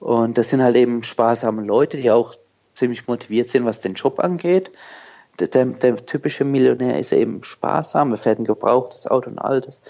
[0.00, 2.34] Und das sind halt eben sparsame Leute, die auch
[2.74, 4.70] ziemlich motiviert sind, was den Job angeht.
[5.38, 9.82] Der, der, der typische Millionär ist eben sparsam, er fährt ein gebrauchtes Auto und altes.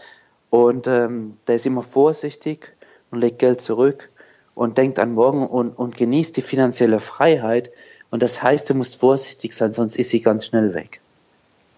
[0.50, 2.72] Und ähm, der ist immer vorsichtig
[3.10, 4.10] und legt Geld zurück
[4.56, 7.70] und denkt an morgen und, und genießt die finanzielle Freiheit.
[8.10, 11.00] Und das heißt, du musst vorsichtig sein, sonst ist sie ganz schnell weg.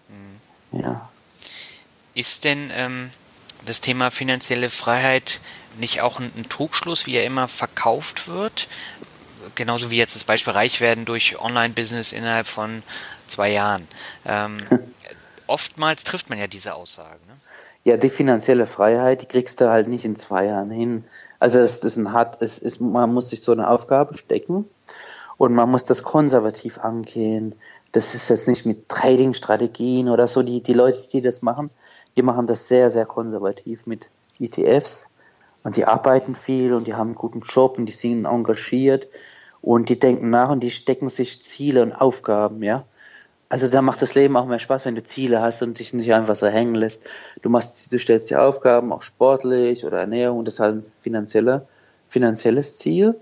[0.07, 0.79] Mhm.
[0.79, 1.09] Ja.
[2.15, 3.09] Ist denn ähm,
[3.65, 5.41] das Thema finanzielle Freiheit
[5.77, 8.69] nicht auch ein, ein Trugschluss, wie er immer verkauft wird?
[9.55, 12.81] Genauso wie jetzt das Beispiel reich werden durch Online-Business innerhalb von
[13.27, 13.85] zwei Jahren.
[14.25, 14.61] Ähm,
[15.47, 17.19] oftmals trifft man ja diese Aussagen.
[17.27, 17.35] Ne?
[17.83, 21.03] Ja, die finanzielle Freiheit, die kriegst du halt nicht in zwei Jahren hin.
[21.39, 24.65] Also es ist ein hart, es ist, man muss sich so eine Aufgabe stecken
[25.37, 27.55] und man muss das konservativ angehen.
[27.93, 30.43] Das ist jetzt nicht mit Trading-Strategien oder so.
[30.43, 31.69] Die, die Leute, die das machen,
[32.17, 34.09] die machen das sehr, sehr konservativ mit
[34.39, 35.07] ETFs
[35.63, 39.07] und die arbeiten viel und die haben einen guten Job und die sind engagiert
[39.61, 42.85] und die denken nach und die stecken sich Ziele und Aufgaben, ja.
[43.51, 46.13] Also da macht das Leben auch mehr Spaß, wenn du Ziele hast und dich nicht
[46.13, 47.01] einfach so hängen lässt.
[47.41, 51.67] Du machst, du stellst dir Aufgaben, auch sportlich oder Ernährung, das ist halt ein finanzieller,
[52.07, 53.19] finanzielles Ziel.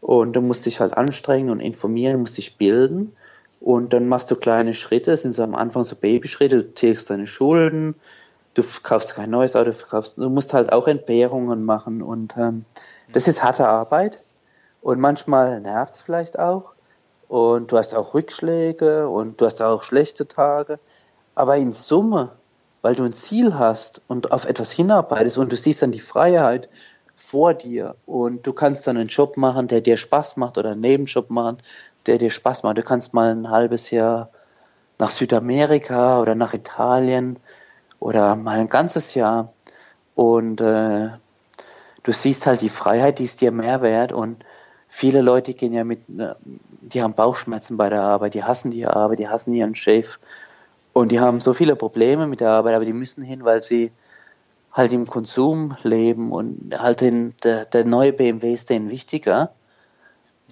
[0.00, 3.12] Und du musst dich halt anstrengen und informieren, musst dich bilden.
[3.60, 7.10] Und dann machst du kleine Schritte, das sind so am Anfang so Babyschritte, du tilgst
[7.10, 7.96] deine Schulden,
[8.54, 12.64] du kaufst kein neues Auto, du, kaufst, du musst halt auch Entbehrungen machen und ähm,
[13.12, 14.20] das ist harte Arbeit.
[14.80, 16.75] Und manchmal nervt es vielleicht auch.
[17.28, 20.78] Und du hast auch Rückschläge und du hast auch schlechte Tage.
[21.34, 22.32] Aber in Summe,
[22.82, 26.68] weil du ein Ziel hast und auf etwas hinarbeitest und du siehst dann die Freiheit
[27.16, 30.82] vor dir und du kannst dann einen Job machen, der dir Spaß macht oder einen
[30.82, 31.58] Nebenjob machen,
[32.06, 32.78] der dir Spaß macht.
[32.78, 34.30] Du kannst mal ein halbes Jahr
[34.98, 37.38] nach Südamerika oder nach Italien
[37.98, 39.52] oder mal ein ganzes Jahr
[40.14, 41.10] und äh,
[42.02, 44.44] du siehst halt die Freiheit, die ist dir mehr wert und
[44.88, 46.36] viele Leute gehen ja mit, ne,
[46.80, 50.18] die haben Bauchschmerzen bei der Arbeit, die hassen die Arbeit, die hassen ihren Chef
[50.92, 53.92] und die haben so viele Probleme mit der Arbeit, aber die müssen hin, weil sie
[54.72, 59.52] halt im Konsum leben und halt den, der, der neue BMW ist denen wichtiger,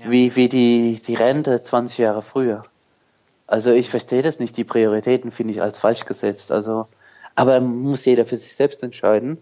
[0.00, 0.10] ja.
[0.10, 2.64] wie, wie die, die Rente 20 Jahre früher.
[3.46, 6.50] Also ich verstehe das nicht, die Prioritäten finde ich als falsch gesetzt.
[6.50, 6.88] Also,
[7.34, 9.38] aber muss jeder für sich selbst entscheiden.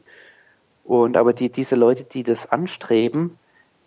[0.84, 3.38] Und aber die, diese Leute, die das anstreben,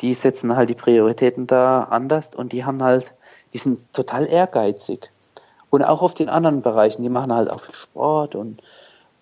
[0.02, 3.14] die setzen halt die Prioritäten da anders und die haben halt,
[3.54, 5.12] die sind total ehrgeizig.
[5.70, 8.62] Und auch auf den anderen Bereichen, die machen halt auch viel Sport und,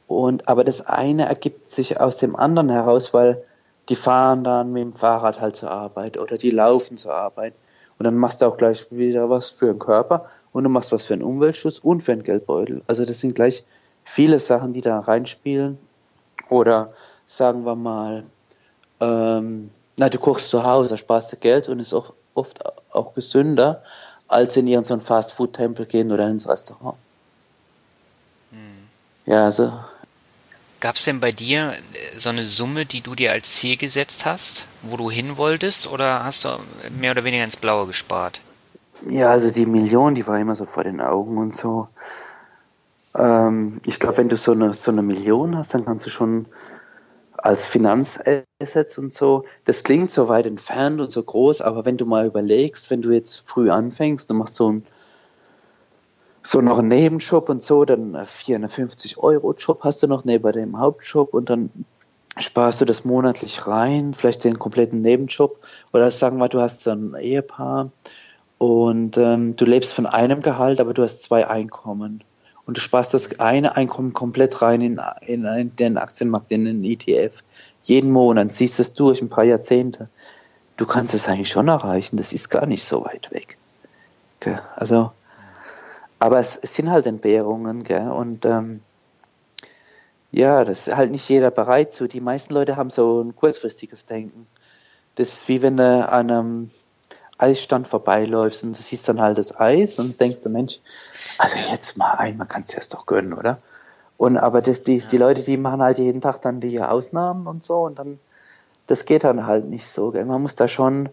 [0.08, 3.44] und aber das eine ergibt sich aus dem anderen heraus, weil
[3.90, 7.54] die fahren dann mit dem Fahrrad halt zur Arbeit oder die laufen zur Arbeit.
[7.98, 11.06] Und dann machst du auch gleich wieder was für den Körper und du machst was
[11.06, 12.82] für den Umweltschutz und für den Geldbeutel.
[12.88, 13.64] Also das sind gleich
[14.04, 15.78] viele Sachen, die da reinspielen.
[16.50, 16.94] Oder
[17.26, 18.26] sagen wir mal,
[19.00, 23.84] ähm, na, du kochst zu Hause, sparst du Geld und ist auch oft auch gesünder,
[24.28, 26.98] als in irgendeinen so Fast-Food-Tempel gehen oder ins Restaurant.
[28.52, 28.90] Hm.
[29.26, 29.74] Ja, also.
[30.80, 31.76] Gab es denn bei dir
[32.18, 36.24] so eine Summe, die du dir als Ziel gesetzt hast, wo du hin wolltest, oder
[36.24, 36.50] hast du
[37.00, 38.42] mehr oder weniger ins Blaue gespart?
[39.08, 41.88] Ja, also die Million, die war immer so vor den Augen und so.
[43.16, 46.48] Ähm, ich glaube, wenn du so eine, so eine Million hast, dann kannst du schon
[47.44, 52.06] als Finanzassets und so, das klingt so weit entfernt und so groß, aber wenn du
[52.06, 54.86] mal überlegst, wenn du jetzt früh anfängst, du machst so ein
[56.42, 60.80] so noch einen Nebenjob und so, dann 450 Euro Job hast du noch neben dem
[60.80, 61.70] Hauptjob und dann
[62.38, 65.60] sparst du das monatlich rein, vielleicht den kompletten Nebenjob
[65.92, 67.92] oder sagen wir, du hast so ein Ehepaar
[68.58, 72.24] und ähm, du lebst von einem Gehalt, aber du hast zwei Einkommen
[72.66, 76.84] und du sparst das eine Einkommen komplett rein in, in, in den Aktienmarkt, in den
[76.84, 77.44] ETF.
[77.82, 80.10] Jeden Monat siehst du es durch, ein paar Jahrzehnte.
[80.78, 83.58] Du kannst es eigentlich schon erreichen, das ist gar nicht so weit weg.
[84.40, 84.62] Gell?
[84.76, 85.12] Also,
[86.20, 88.10] aber es, es, sind halt Entbehrungen, gell?
[88.10, 88.82] und ähm,
[90.32, 92.08] ja, das ist halt nicht jeder bereit zu.
[92.08, 94.48] Die meisten Leute haben so ein kurzfristiges Denken.
[95.16, 96.72] Das ist wie wenn du an einem
[97.38, 100.80] Eisstand vorbeiläufst und du siehst dann halt das Eis und denkst Mensch,
[101.38, 103.60] also jetzt mal ein, man kann es jetzt doch gönnen, oder?
[104.18, 105.08] Und aber das, die, ja.
[105.12, 108.20] die Leute, die machen halt jeden Tag dann die Ausnahmen und so und dann,
[108.88, 110.12] das geht dann halt nicht so.
[110.12, 110.26] Gell?
[110.26, 111.10] Man muss da schon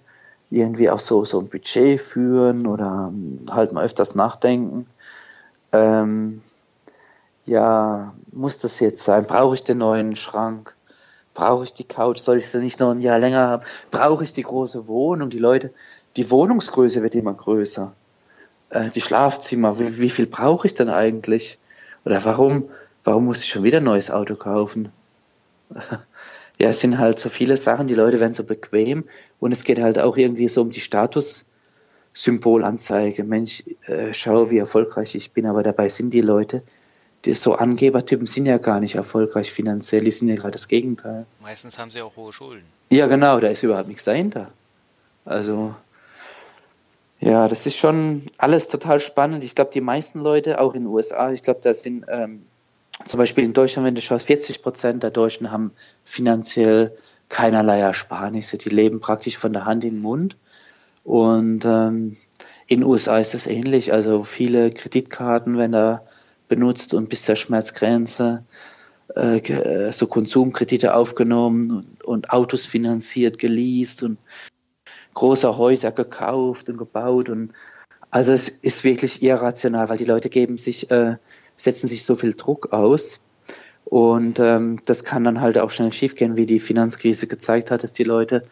[0.51, 3.13] irgendwie auch so, so ein Budget führen oder
[3.51, 4.87] halt mal öfters nachdenken.
[5.73, 6.43] Ähm,
[7.47, 9.25] ja, muss das jetzt sein?
[9.27, 10.75] Brauche ich den neuen Schrank?
[11.35, 12.19] Brauche ich die Couch?
[12.19, 13.63] Soll ich sie nicht noch ein Jahr länger haben?
[13.91, 15.31] Brauche ich die große Wohnung?
[15.31, 15.73] Die Leute,
[16.17, 17.93] die Wohnungsgröße wird immer größer.
[18.71, 21.59] Äh, die Schlafzimmer, wie, wie viel brauche ich denn eigentlich?
[22.05, 22.69] Oder warum,
[23.05, 24.91] warum muss ich schon wieder ein neues Auto kaufen?
[26.59, 29.05] ja, es sind halt so viele Sachen, die Leute werden so bequem
[29.39, 33.25] und es geht halt auch irgendwie so um die Statussymbolanzeige.
[33.25, 36.63] Mensch, äh, schau, wie erfolgreich ich bin, aber dabei sind die Leute,
[37.25, 41.27] die so Angebertypen sind ja gar nicht erfolgreich finanziell, die sind ja gerade das Gegenteil.
[41.41, 42.65] Meistens haben sie auch hohe Schulden.
[42.91, 44.51] Ja, genau, da ist überhaupt nichts dahinter.
[45.27, 45.75] Also,
[47.21, 49.45] ja, das ist schon alles total spannend.
[49.45, 52.47] Ich glaube, die meisten Leute, auch in den USA, ich glaube, da sind ähm,
[53.05, 55.73] zum Beispiel in Deutschland, wenn du schaust, 40 Prozent der Deutschen haben
[56.05, 56.97] finanziell
[57.29, 58.57] keinerlei Ersparnisse.
[58.57, 60.37] Die leben praktisch von der Hand in den Mund.
[61.05, 62.17] Und ähm,
[62.67, 63.93] in den USA ist das ähnlich.
[63.93, 66.03] Also viele Kreditkarten werden da
[66.49, 68.45] benutzt und bis zur Schmerzgrenze
[69.15, 74.19] äh, äh so Konsumkredite aufgenommen und, und Autos finanziert, geleast und
[75.15, 77.53] große Häuser gekauft und gebaut und
[78.11, 81.17] also es ist wirklich irrational, weil die Leute geben sich, äh,
[81.57, 83.21] setzen sich so viel Druck aus
[83.85, 87.93] und ähm, das kann dann halt auch schnell schiefgehen, wie die Finanzkrise gezeigt hat, dass
[87.93, 88.45] die Leute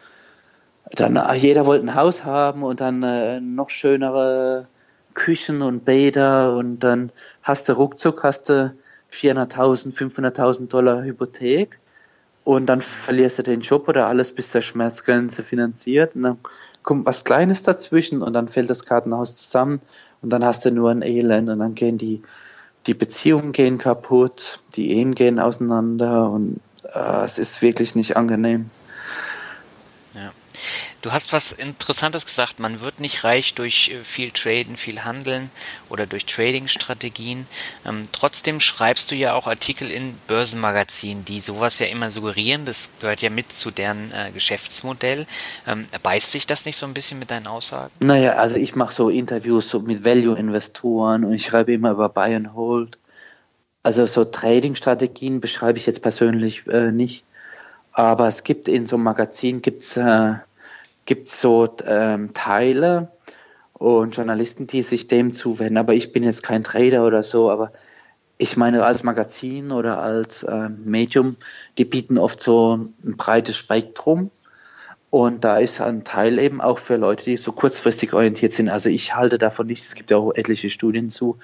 [0.91, 4.67] dann äh, jeder wollte ein Haus haben und dann äh, noch schönere
[5.13, 7.11] Küchen und Bäder und dann
[7.41, 8.73] hast du ruckzuck hast du
[9.11, 11.79] 400.000, 500.000 Dollar Hypothek
[12.55, 16.37] und dann verlierst du den Job oder alles bis zur Schmerzgrenze finanziert und dann
[16.81, 19.81] kommt was Kleines dazwischen und dann fällt das Kartenhaus zusammen
[20.23, 22.23] und dann hast du nur ein Elend und dann gehen die,
[22.87, 26.59] die Beziehungen gehen kaputt, die Ehen gehen auseinander und
[26.91, 28.71] äh, es ist wirklich nicht angenehm.
[31.01, 32.59] Du hast was Interessantes gesagt.
[32.59, 35.49] Man wird nicht reich durch äh, viel Traden, viel Handeln
[35.89, 37.47] oder durch Trading-Strategien.
[37.85, 42.65] Ähm, trotzdem schreibst du ja auch Artikel in Börsenmagazinen, die sowas ja immer suggerieren.
[42.65, 45.25] Das gehört ja mit zu deren äh, Geschäftsmodell.
[45.67, 47.91] Ähm, beißt sich das nicht so ein bisschen mit deinen Aussagen?
[48.01, 52.35] Naja, also ich mache so Interviews so mit Value-Investoren und ich schreibe immer über Buy
[52.35, 52.97] and Hold.
[53.83, 57.23] Also so Trading-Strategien beschreibe ich jetzt persönlich äh, nicht.
[57.93, 60.33] Aber es gibt in so einem Magazin gibt's, äh,
[61.09, 63.11] gibt's so ähm, Teile
[63.73, 65.77] und Journalisten, die sich dem zuwenden.
[65.77, 67.73] Aber ich bin jetzt kein Trader oder so, aber
[68.37, 71.35] ich meine, als Magazin oder als äh, Medium,
[71.79, 74.29] die bieten oft so ein breites Spektrum.
[75.09, 78.69] Und da ist ein Teil eben auch für Leute, die so kurzfristig orientiert sind.
[78.69, 79.87] Also ich halte davon nichts.
[79.87, 81.39] Es gibt ja auch etliche Studien zu,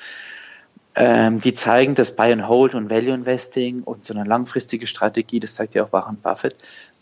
[0.94, 5.40] ähm, die zeigen, dass Buy and Hold und Value Investing und so eine langfristige Strategie,
[5.42, 6.56] das sagt ja auch Warren Buffett,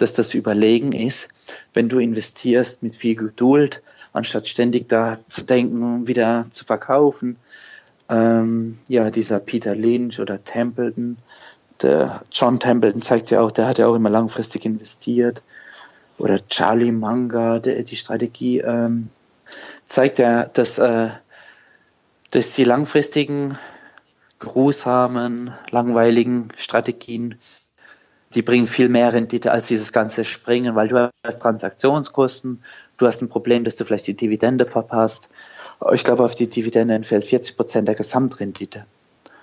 [0.04, 1.30] dass das überlegen ist,
[1.74, 3.82] wenn du investierst mit viel Geduld,
[4.12, 7.38] anstatt ständig da zu denken, wieder zu verkaufen.
[8.10, 11.18] Ähm, ja, dieser Peter Lynch oder Templeton,
[11.82, 15.42] der John Templeton zeigt ja auch, der hat ja auch immer langfristig investiert.
[16.18, 19.10] Oder Charlie Munger, der, die Strategie ähm,
[19.86, 21.10] zeigt ja, dass, äh,
[22.32, 23.58] dass die langfristigen
[24.40, 27.40] geruhsamen, langweiligen Strategien,
[28.36, 32.64] die bringen viel mehr Rendite als dieses ganze Springen, weil du hast Transaktionskosten,
[32.98, 35.30] du hast ein Problem, dass du vielleicht die Dividende verpasst.
[35.94, 38.86] Ich glaube, auf die Dividende entfällt 40 Prozent der Gesamtrendite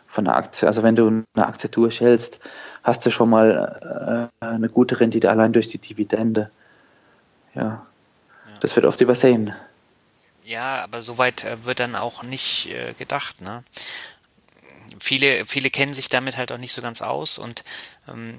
[0.07, 0.67] von der Aktie.
[0.67, 2.41] Also wenn du eine Aktie durchhältst,
[2.83, 6.51] hast du schon mal äh, eine gute Rendite allein durch die Dividende.
[7.55, 7.63] Ja.
[7.63, 7.87] ja.
[8.61, 9.55] Das wird oft übersehen.
[10.43, 13.41] Ja, aber soweit äh, wird dann auch nicht äh, gedacht.
[13.41, 13.63] Ne?
[14.99, 17.65] viele, viele kennen sich damit halt auch nicht so ganz aus und
[18.09, 18.39] ähm,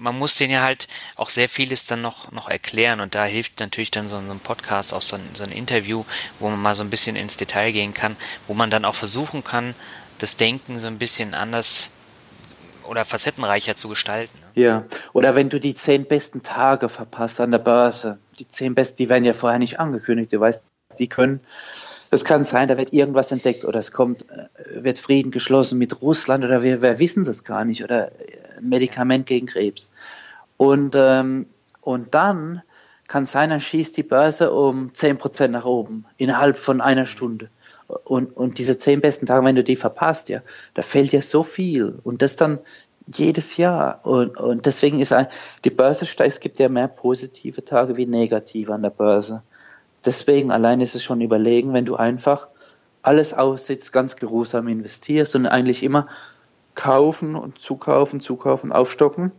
[0.00, 3.60] man muss denen ja halt auch sehr vieles dann noch, noch erklären und da hilft
[3.60, 6.04] natürlich dann so, ein Podcast, auch so ein, so ein Interview,
[6.38, 8.16] wo man mal so ein bisschen ins Detail gehen kann,
[8.46, 9.74] wo man dann auch versuchen kann,
[10.18, 11.90] das Denken so ein bisschen anders
[12.84, 14.36] oder facettenreicher zu gestalten.
[14.40, 14.62] Ne?
[14.62, 18.96] Ja, oder wenn du die zehn besten Tage verpasst an der Börse, die zehn besten,
[18.96, 20.64] die werden ja vorher nicht angekündigt, du weißt,
[20.98, 21.40] die können
[22.10, 26.02] es kann sein, da wird irgendwas entdeckt oder es kommt, äh, wird Frieden geschlossen mit
[26.02, 28.10] Russland oder wir, wir wissen das gar nicht oder
[28.56, 29.90] ein Medikament gegen Krebs.
[30.56, 31.46] Und, ähm,
[31.80, 32.62] und dann
[33.06, 37.48] kann sein, dann schießt die Börse um 10% nach oben innerhalb von einer Stunde.
[38.04, 40.42] Und, und diese zehn besten Tage, wenn du die verpasst, ja,
[40.74, 41.98] da fällt ja so viel.
[42.04, 42.60] Und das dann
[43.06, 44.00] jedes Jahr.
[44.04, 45.26] Und, und deswegen ist ein,
[45.64, 49.42] die Börse steigt, es gibt ja mehr positive Tage wie negative an der Börse.
[50.04, 52.48] Deswegen allein ist es schon überlegen, wenn du einfach
[53.02, 56.06] alles aussitzt, ganz geruhsam investierst und eigentlich immer
[56.74, 59.32] kaufen und zukaufen, zukaufen, aufstocken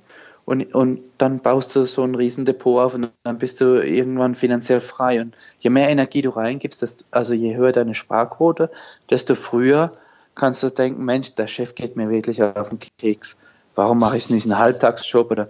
[0.45, 4.81] und, und dann baust du so ein Riesendepot auf und dann bist du irgendwann finanziell
[4.81, 5.21] frei.
[5.21, 8.69] Und je mehr Energie du reingibst, desto, also je höher deine Sparquote,
[9.09, 9.93] desto früher
[10.35, 13.37] kannst du denken, Mensch, der Chef geht mir wirklich auf den Keks.
[13.75, 15.49] Warum mache ich nicht einen Halbtagsjob oder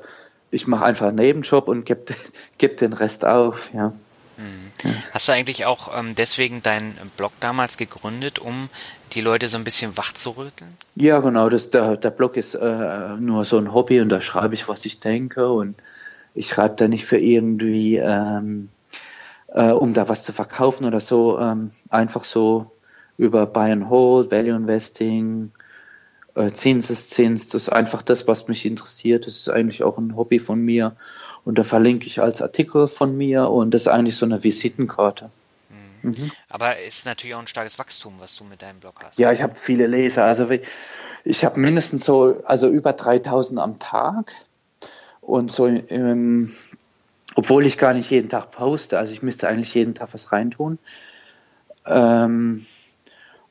[0.52, 2.02] ich mache einfach einen Nebenjob und gebe
[2.58, 3.94] geb den Rest auf, ja.
[4.38, 4.72] Mhm.
[5.12, 8.70] Hast du eigentlich auch ähm, deswegen deinen Blog damals gegründet, um
[9.14, 10.76] die Leute so ein bisschen wach zu rütteln?
[10.96, 11.50] Ja, genau.
[11.50, 14.86] Das, der, der Blog ist äh, nur so ein Hobby und da schreibe ich, was
[14.86, 15.76] ich denke und
[16.34, 18.70] ich schreibe da nicht für irgendwie, ähm,
[19.48, 21.40] äh, um da was zu verkaufen oder so.
[21.40, 22.72] Ähm, einfach so
[23.18, 25.52] über Buy and Hold, Value Investing,
[26.36, 27.50] äh, Zinseszins.
[27.50, 29.28] Das ist einfach das, was mich interessiert.
[29.28, 30.96] Das ist eigentlich auch ein Hobby von mir.
[31.44, 35.30] Und da verlinke ich als Artikel von mir und das ist eigentlich so eine Visitenkarte.
[36.02, 36.12] Mhm.
[36.12, 36.32] mhm.
[36.50, 39.18] Aber es ist natürlich auch ein starkes Wachstum, was du mit deinem Blog hast.
[39.18, 40.26] Ja, ich habe viele Leser.
[40.26, 40.48] Also
[41.24, 44.32] ich habe mindestens so, also über 3000 am Tag.
[45.22, 46.52] Und so, ähm,
[47.36, 50.80] obwohl ich gar nicht jeden Tag poste, also ich müsste eigentlich jeden Tag was reintun.
[51.86, 52.66] Ähm,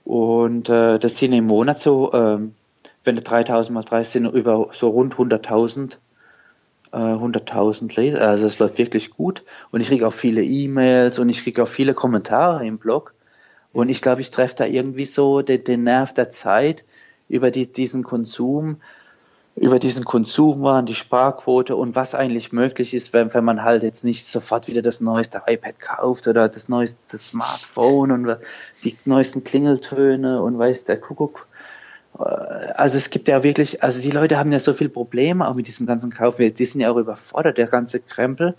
[0.04, 2.54] und äh, das sind im Monat so, ähm,
[3.04, 5.96] wenn du 3000 mal 30 sind, über so rund 100.000
[6.92, 8.28] 100.000 äh, Leser.
[8.28, 9.44] Also es läuft wirklich gut.
[9.70, 13.14] Und ich kriege auch viele E-Mails und ich kriege auch viele Kommentare im Blog.
[13.72, 16.84] Und ich glaube, ich treffe da irgendwie so den, den Nerv der Zeit
[17.28, 18.78] über die, diesen Konsum,
[19.54, 23.82] über diesen Konsum waren, die Sparquote und was eigentlich möglich ist, wenn, wenn man halt
[23.82, 28.36] jetzt nicht sofort wieder das neueste iPad kauft oder das neueste Smartphone und
[28.82, 31.46] die neuesten Klingeltöne und weiß der Kuckuck
[32.18, 35.66] also es gibt ja wirklich, also die Leute haben ja so viele Probleme auch mit
[35.66, 36.36] diesem ganzen Kauf.
[36.36, 38.54] Die sind ja auch überfordert, der ganze Krempel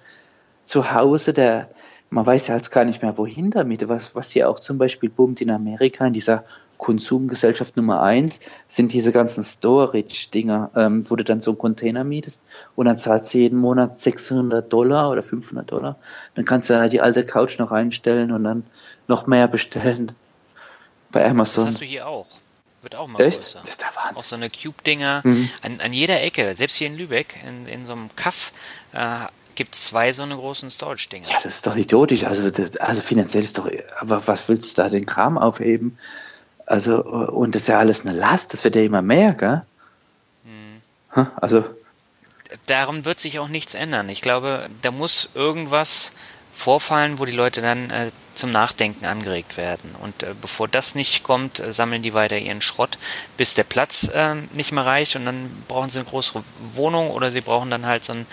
[0.63, 1.69] zu Hause, der,
[2.09, 5.09] man weiß ja jetzt gar nicht mehr, wohin damit, was, was hier auch zum Beispiel
[5.09, 6.45] boomt in Amerika, in dieser
[6.77, 12.41] Konsumgesellschaft Nummer eins sind diese ganzen Storage-Dinger, ähm, wo du dann so einen Container mietest
[12.75, 15.97] und dann zahlst du jeden Monat 600 Dollar oder 500 Dollar.
[16.33, 18.63] Dann kannst du die alte Couch noch einstellen und dann
[19.07, 20.13] noch mehr bestellen
[21.11, 21.65] bei Amazon.
[21.65, 22.25] Das hast du hier auch.
[22.81, 23.41] Wird auch mal Echt?
[23.41, 23.59] größer.
[23.61, 24.17] Das ist der Wahnsinn.
[24.17, 25.49] Auch so eine Cube-Dinger Mhm.
[25.61, 26.55] an, an jeder Ecke.
[26.55, 28.51] Selbst hier in Lübeck, in, in so einem Kaff,
[28.93, 31.27] äh, gibt es zwei so eine großen Storage-Dinger.
[31.29, 32.23] Ja, das ist doch idiotisch.
[32.23, 35.97] Also, das, also finanziell ist doch, aber was willst du da den Kram aufheben?
[36.65, 39.61] Also, und das ist ja alles eine Last, das wird ja immer mehr, gell?
[40.43, 41.27] Mhm.
[41.35, 41.65] Also,
[42.67, 44.09] Darum wird sich auch nichts ändern.
[44.09, 46.11] Ich glaube, da muss irgendwas
[46.61, 49.95] vorfallen, wo die Leute dann äh, zum Nachdenken angeregt werden.
[50.01, 52.99] Und äh, bevor das nicht kommt, äh, sammeln die weiter ihren Schrott,
[53.35, 56.43] bis der Platz ähm, nicht mehr reicht und dann brauchen sie eine größere
[56.73, 58.27] Wohnung oder sie brauchen dann halt so einen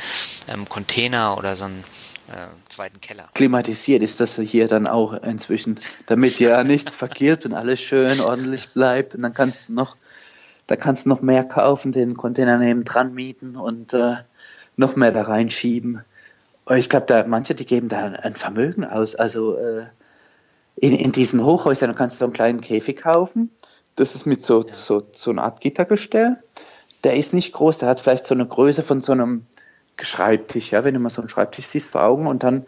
[0.48, 1.84] ähm, Container oder so einen
[2.28, 3.30] äh, zweiten Keller.
[3.32, 8.68] klimatisiert ist das hier dann auch inzwischen, damit ja nichts verkehrt und alles schön ordentlich
[8.68, 9.14] bleibt.
[9.14, 9.96] Und dann kannst du noch,
[10.66, 14.16] da kannst du noch mehr kaufen, den Container neben dran mieten und äh,
[14.76, 16.02] noch mehr da reinschieben.
[16.76, 19.14] Ich glaube, da manche, die geben da ein Vermögen aus.
[19.14, 19.86] Also äh,
[20.76, 23.50] in, in diesen Hochhäusern kannst du so einen kleinen Käfig kaufen.
[23.96, 26.36] Das ist mit so, so, so einer Art Gittergestell.
[27.04, 29.46] Der ist nicht groß, der hat vielleicht so eine Größe von so einem
[30.00, 32.66] Schreibtisch, ja, wenn du mal so einen Schreibtisch siehst vor Augen und dann,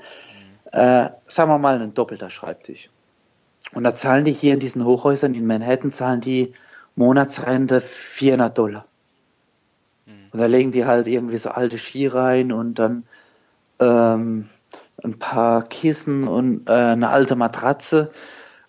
[0.72, 2.90] äh, sagen wir mal, ein doppelter Schreibtisch.
[3.72, 6.52] Und da zahlen die hier in diesen Hochhäusern in Manhattan, zahlen die
[6.96, 8.86] Monatsrente 400 Dollar.
[10.32, 13.04] Und da legen die halt irgendwie so alte Ski rein und dann
[13.80, 14.48] ähm,
[15.02, 18.12] ein paar Kissen und äh, eine alte Matratze.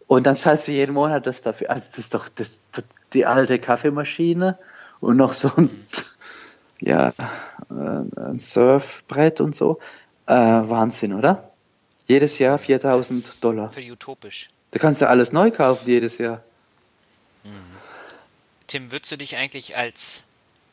[0.08, 1.70] Und dann zahlst du jeden Monat das dafür.
[1.70, 4.58] Also das ist doch das, das, die alte Kaffeemaschine
[5.00, 5.70] und noch so ein,
[6.80, 7.10] ja,
[7.70, 9.80] äh, ein Surfbrett und so.
[10.26, 11.52] Äh, Wahnsinn, oder?
[12.08, 13.70] Jedes Jahr 4000 Dollar.
[13.70, 14.50] Für utopisch.
[14.72, 16.42] Da kannst du alles neu kaufen jedes Jahr.
[18.68, 20.24] Tim, würdest du dich eigentlich als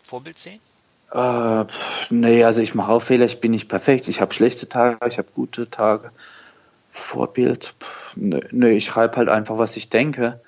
[0.00, 0.60] Vorbild sehen?
[1.12, 1.64] Äh,
[2.10, 4.08] nee, also ich mache auch Fehler, ich bin nicht perfekt.
[4.08, 6.10] Ich habe schlechte Tage, ich habe gute Tage.
[6.90, 10.40] Vorbild, pf, nee, nee, ich schreibe halt einfach, was ich denke.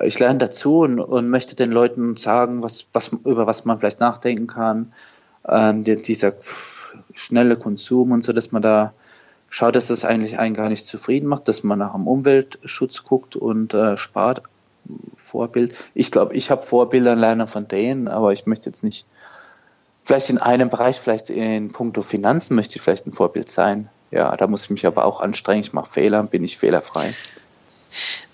[0.00, 4.00] Ich lerne dazu und, und möchte den Leuten sagen, was, was, über was man vielleicht
[4.00, 4.92] nachdenken kann.
[5.48, 6.34] Ähm, die, dieser
[7.14, 8.92] schnelle Konsum und so, dass man da
[9.48, 13.36] schaut, dass das eigentlich einen gar nicht zufrieden macht, dass man nach dem Umweltschutz guckt
[13.36, 14.42] und äh, spart.
[15.16, 15.74] Vorbild.
[15.94, 19.04] Ich glaube, ich habe Vorbilder und lerne von denen, aber ich möchte jetzt nicht,
[20.06, 23.90] vielleicht in einem Bereich, vielleicht in puncto Finanzen möchte ich vielleicht ein Vorbild sein.
[24.12, 25.60] Ja, da muss ich mich aber auch anstrengen.
[25.60, 27.12] Ich mache Fehler, bin ich fehlerfrei.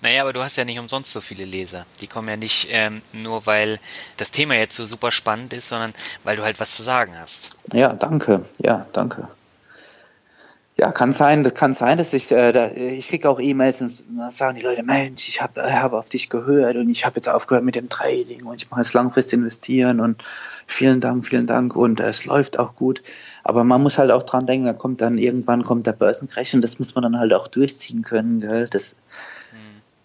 [0.01, 1.85] Naja, aber du hast ja nicht umsonst so viele Leser.
[2.01, 3.79] Die kommen ja nicht ähm, nur, weil
[4.17, 5.93] das Thema jetzt so super spannend ist, sondern
[6.23, 7.51] weil du halt was zu sagen hast.
[7.71, 8.45] Ja, danke.
[8.59, 9.27] Ja, danke.
[10.83, 14.19] Ja, kann sein, das kann sein, dass ich, äh, da, ich kriege auch E-Mails und
[14.19, 17.29] da sagen die Leute, Mensch, ich habe hab auf dich gehört und ich habe jetzt
[17.29, 20.21] aufgehört mit dem Trading und ich mache jetzt langfristig investieren und
[20.67, 23.01] vielen Dank, vielen Dank und äh, es läuft auch gut.
[23.45, 26.61] Aber man muss halt auch dran denken, da kommt dann irgendwann kommt der Börsencrash und
[26.61, 28.67] das muss man dann halt auch durchziehen können, gell?
[28.67, 28.97] Das,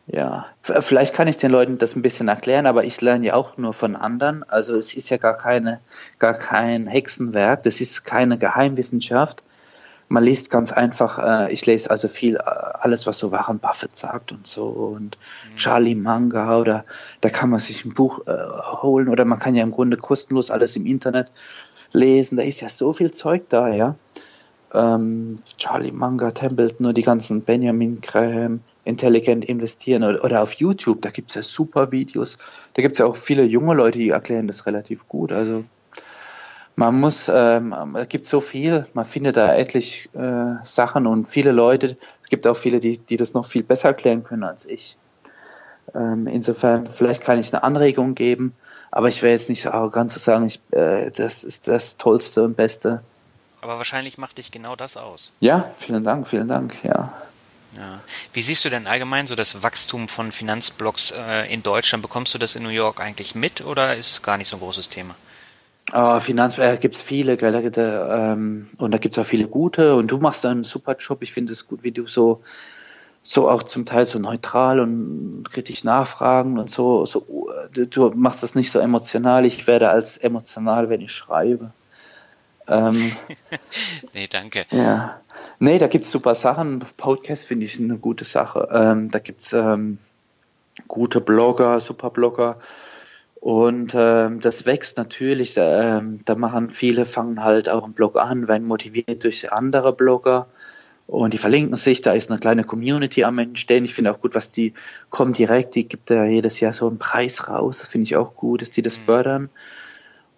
[0.07, 3.35] ja, V- vielleicht kann ich den Leuten das ein bisschen erklären, aber ich lerne ja
[3.35, 4.45] auch nur von anderen.
[4.45, 5.81] Also es ist ja gar keine,
[6.21, 9.43] gar kein Hexenwerk, das ist keine Geheimwissenschaft.
[10.09, 13.95] Man liest ganz einfach, äh, ich lese also viel, äh, alles, was so Warren Buffett
[13.95, 15.19] sagt und so und
[15.57, 16.85] Charlie Manga oder
[17.21, 18.33] da kann man sich ein Buch äh,
[18.83, 21.31] holen oder man kann ja im Grunde kostenlos alles im Internet
[21.93, 22.37] lesen.
[22.37, 23.97] Da ist ja so viel Zeug da, ja.
[24.73, 31.03] Ähm, Charlie Manga, Templeton und die ganzen Benjamin Graham, intelligent investieren oder, oder auf YouTube,
[31.03, 32.39] da gibt es ja super Videos.
[32.75, 35.33] Da gibt es ja auch viele junge Leute, die erklären das relativ gut.
[35.33, 35.65] Also
[36.79, 41.51] man muss, ähm, es gibt so viel, man findet da etlich äh, Sachen und viele
[41.51, 44.97] Leute, es gibt auch viele, die, die das noch viel besser erklären können als ich.
[45.93, 48.55] Ähm, insofern, vielleicht kann ich eine Anregung geben,
[48.93, 52.45] aber ich wäre jetzt nicht so arrogant zu sagen, ich, äh, das ist das Tollste
[52.45, 53.03] und Beste.
[53.61, 55.33] Aber wahrscheinlich macht dich genau das aus.
[55.41, 57.13] Ja, vielen Dank, vielen Dank, ja.
[57.77, 57.99] Ja.
[58.33, 62.03] Wie siehst du denn allgemein so das Wachstum von Finanzblocks äh, in Deutschland?
[62.03, 64.61] Bekommst du das in New York eigentlich mit oder ist es gar nicht so ein
[64.61, 65.17] großes Thema?
[65.93, 69.29] Oh, Finanz, äh, gibt es viele, gell, da, da, ähm, und da gibt es auch
[69.29, 71.23] viele gute und du machst einen super Job.
[71.23, 72.43] Ich finde es gut, wie du so,
[73.23, 78.55] so auch zum Teil so neutral und kritisch nachfragen und so, so, du, machst das
[78.55, 79.47] nicht so emotional.
[79.47, 81.73] Ich werde als emotional, wenn ich schreibe.
[82.69, 83.13] Ähm,
[84.13, 84.67] Nee, danke.
[84.71, 85.21] ja.
[85.59, 86.81] Nee, da gibt's super Sachen.
[86.99, 88.69] Podcast finde ich eine gute Sache.
[88.71, 89.99] Ähm, da gibt's ähm,
[90.87, 92.59] gute Blogger, super Blogger.
[93.41, 95.55] Und ähm, das wächst natürlich.
[95.57, 100.49] Ähm, da machen viele, fangen halt auch einen Blog an, werden motiviert durch andere Blogger.
[101.07, 103.85] Und die verlinken sich, da ist eine kleine Community am Entstehen.
[103.85, 104.75] Ich finde auch gut, was die
[105.09, 107.87] kommen direkt, die gibt ja jedes Jahr so einen Preis raus.
[107.87, 109.03] Finde ich auch gut, dass die das mhm.
[109.03, 109.51] fördern.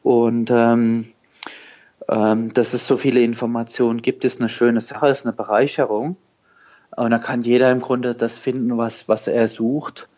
[0.03, 1.07] Und ähm,
[2.09, 6.17] ähm, dass es so viele Informationen gibt, ist eine schöne Sache, ist eine Bereicherung.
[6.97, 10.09] Und da kann jeder im Grunde das finden, was, was er sucht.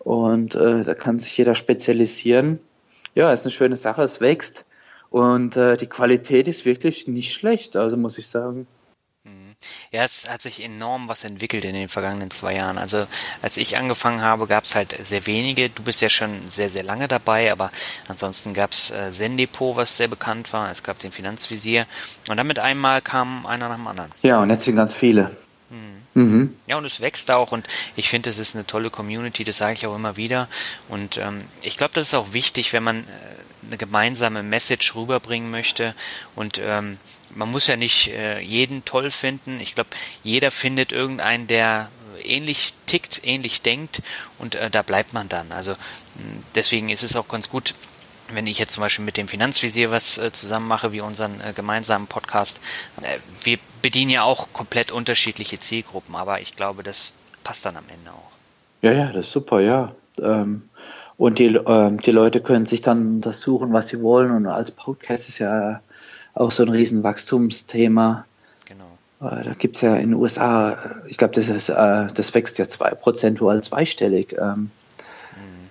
[0.00, 2.58] Und äh, da kann sich jeder spezialisieren.
[3.14, 4.64] Ja, ist eine schöne Sache, es wächst.
[5.10, 8.66] Und äh, die Qualität ist wirklich nicht schlecht, also muss ich sagen.
[9.92, 12.78] Ja, es hat sich enorm was entwickelt in den vergangenen zwei Jahren.
[12.78, 13.06] Also
[13.42, 15.68] als ich angefangen habe, gab es halt sehr wenige.
[15.68, 17.72] Du bist ja schon sehr, sehr lange dabei, aber
[18.06, 20.70] ansonsten gab es äh, Sendepot, was sehr bekannt war.
[20.70, 21.86] Es gab den Finanzvisier.
[22.28, 24.10] Und dann mit einmal kam einer nach dem anderen.
[24.22, 25.36] Ja, und jetzt sind ganz viele.
[25.70, 25.99] Mhm.
[26.14, 26.56] Mhm.
[26.66, 27.66] Ja, und es wächst auch und
[27.96, 30.48] ich finde, es ist eine tolle Community, das sage ich auch immer wieder.
[30.88, 35.50] Und ähm, ich glaube, das ist auch wichtig, wenn man äh, eine gemeinsame Message rüberbringen
[35.50, 35.94] möchte
[36.34, 36.98] und ähm,
[37.34, 39.60] man muss ja nicht äh, jeden toll finden.
[39.60, 39.90] Ich glaube,
[40.24, 41.90] jeder findet irgendeinen, der
[42.24, 44.02] ähnlich tickt, ähnlich denkt
[44.38, 45.52] und äh, da bleibt man dann.
[45.52, 45.74] Also
[46.54, 47.74] deswegen ist es auch ganz gut,
[48.34, 51.52] wenn ich jetzt zum Beispiel mit dem Finanzvisier was äh, zusammen mache, wie unseren äh,
[51.52, 52.60] gemeinsamen Podcast.
[53.02, 57.12] Äh, wir bedienen ja auch komplett unterschiedliche Zielgruppen, aber ich glaube, das
[57.44, 58.30] passt dann am Ende auch.
[58.82, 59.92] Ja, ja, das ist super, ja.
[60.20, 60.62] Ähm,
[61.16, 64.30] und die, ähm, die Leute können sich dann das suchen, was sie wollen.
[64.30, 65.82] Und als Podcast ist ja
[66.32, 68.24] auch so ein riesen Wachstumsthema.
[68.66, 69.30] Genau.
[69.30, 72.68] Äh, da gibt es ja in den USA, ich glaube, das, äh, das wächst ja
[72.68, 74.70] zwei prozentual zweistellig ähm, mhm.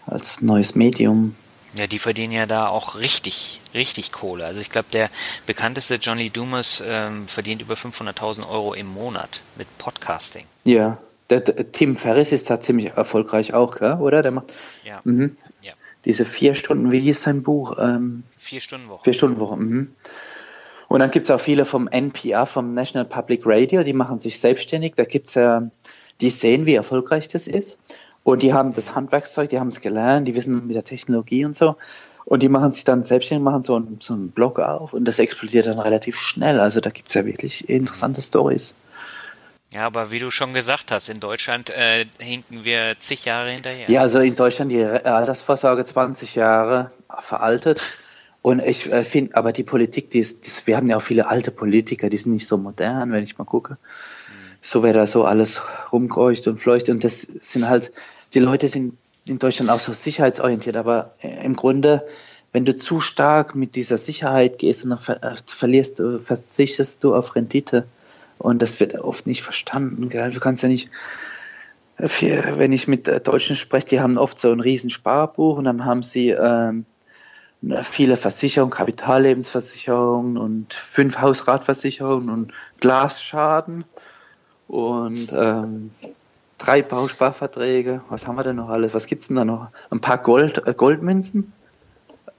[0.06, 1.36] als neues Medium.
[1.76, 4.46] Ja, die verdienen ja da auch richtig, richtig Kohle.
[4.46, 5.10] Also ich glaube, der
[5.46, 10.46] bekannteste Johnny Dumas ähm, verdient über 500.000 Euro im Monat mit Podcasting.
[10.64, 10.98] Ja,
[11.30, 13.94] der, der, Tim Ferriss ist da ziemlich erfolgreich auch, gell?
[13.94, 14.24] oder?
[14.24, 15.02] Der macht ja.
[15.04, 15.36] Mhm.
[15.62, 15.74] ja.
[16.06, 17.78] diese vier Stunden, wie hieß sein Buch?
[17.80, 19.04] Ähm, vier Stunden Woche.
[19.04, 19.58] Vier Stunden Woche.
[19.58, 19.96] Mhm.
[20.88, 24.40] Und dann gibt es auch viele vom NPR, vom National Public Radio, die machen sich
[24.40, 24.96] selbstständig.
[24.96, 25.70] Da gibt es ja,
[26.20, 27.78] die sehen, wie erfolgreich das ist.
[28.32, 31.56] Und die haben das Handwerkszeug, die haben es gelernt, die wissen mit der Technologie und
[31.56, 31.76] so.
[32.26, 35.18] Und die machen sich dann selbstständig, machen so einen, so einen Blog auf und das
[35.18, 36.60] explodiert dann relativ schnell.
[36.60, 38.76] Also da gibt es ja wirklich interessante Stories.
[39.72, 43.90] Ja, aber wie du schon gesagt hast, in Deutschland äh, hinken wir zig Jahre hinterher.
[43.90, 48.00] Ja, also in Deutschland die Altersvorsorge 20 Jahre veraltet.
[48.42, 51.28] Und ich äh, finde, aber die Politik, die ist, die, wir haben ja auch viele
[51.28, 53.78] alte Politiker, die sind nicht so modern, wenn ich mal gucke.
[54.62, 55.62] So wer da so alles
[55.92, 56.90] rumkreucht und fleucht.
[56.90, 57.92] Und das sind halt,
[58.34, 62.08] die Leute sind in Deutschland auch so sicherheitsorientiert, aber äh, im Grunde,
[62.52, 67.36] wenn du zu stark mit dieser Sicherheit gehst, dann äh, verlierst du, verzichtest du auf
[67.36, 67.86] Rendite.
[68.38, 70.10] Und das wird oft nicht verstanden.
[70.10, 70.32] Gell?
[70.32, 70.90] Du kannst ja nicht,
[71.98, 76.04] wenn ich mit Deutschen spreche, die haben oft so ein riesen Sparbuch und dann haben
[76.04, 76.86] sie ähm,
[77.84, 83.84] viele Versicherungen, Kapitallebensversicherungen und fünf Hausratversicherungen und Glasschaden
[84.70, 85.92] und ähm,
[86.60, 88.02] drei Bausparverträge.
[88.10, 88.94] Was haben wir denn noch alles?
[88.94, 89.70] Was gibt es denn da noch?
[89.90, 91.54] Ein paar Gold, äh, Goldmünzen.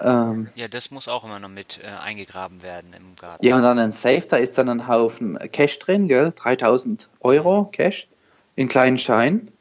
[0.00, 3.44] Ähm, ja, das muss auch immer noch mit äh, eingegraben werden im Garten.
[3.44, 6.32] Ja, und dann ein Safe, da ist dann ein Haufen Cash drin, gell?
[6.34, 8.08] 3000 Euro Cash
[8.56, 9.52] in kleinen Scheinen.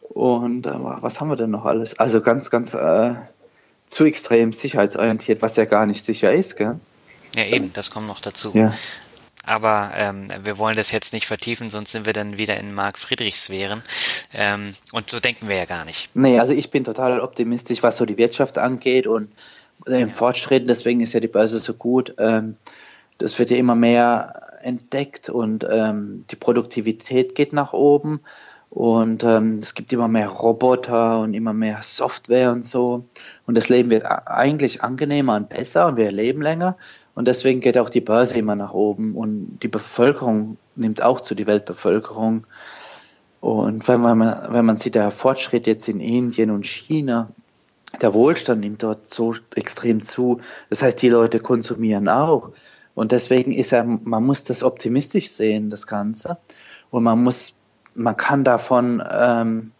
[0.00, 1.98] Und äh, was haben wir denn noch alles?
[1.98, 3.14] Also ganz, ganz äh,
[3.86, 6.80] zu extrem sicherheitsorientiert, was ja gar nicht sicher ist, gell?
[7.36, 8.50] Ja, eben, das kommt noch dazu.
[8.54, 8.74] Ja.
[9.50, 12.96] Aber ähm, wir wollen das jetzt nicht vertiefen, sonst sind wir dann wieder in Mark
[12.96, 13.82] Friedrichsphären.
[14.32, 16.08] Ähm, und so denken wir ja gar nicht.
[16.14, 19.28] Nee, also ich bin total optimistisch, was so die Wirtschaft angeht und
[19.88, 20.14] den ja.
[20.14, 20.68] Fortschritten.
[20.68, 22.14] Deswegen ist ja die Börse so gut.
[22.18, 22.58] Ähm,
[23.18, 28.20] das wird ja immer mehr entdeckt und ähm, die Produktivität geht nach oben.
[28.70, 33.04] Und ähm, es gibt immer mehr Roboter und immer mehr Software und so.
[33.48, 36.76] Und das Leben wird eigentlich angenehmer und besser und wir leben länger.
[37.14, 41.34] Und deswegen geht auch die Börse immer nach oben und die Bevölkerung nimmt auch zu,
[41.34, 42.46] die Weltbevölkerung.
[43.40, 47.30] Und wenn man, wenn man sieht, der Fortschritt jetzt in Indien und China,
[48.00, 50.40] der Wohlstand nimmt dort so extrem zu.
[50.68, 52.50] Das heißt, die Leute konsumieren auch.
[52.94, 56.38] Und deswegen ist er, man muss das optimistisch sehen, das Ganze.
[56.90, 57.54] Und man muss
[57.94, 59.72] man kann davon ähm,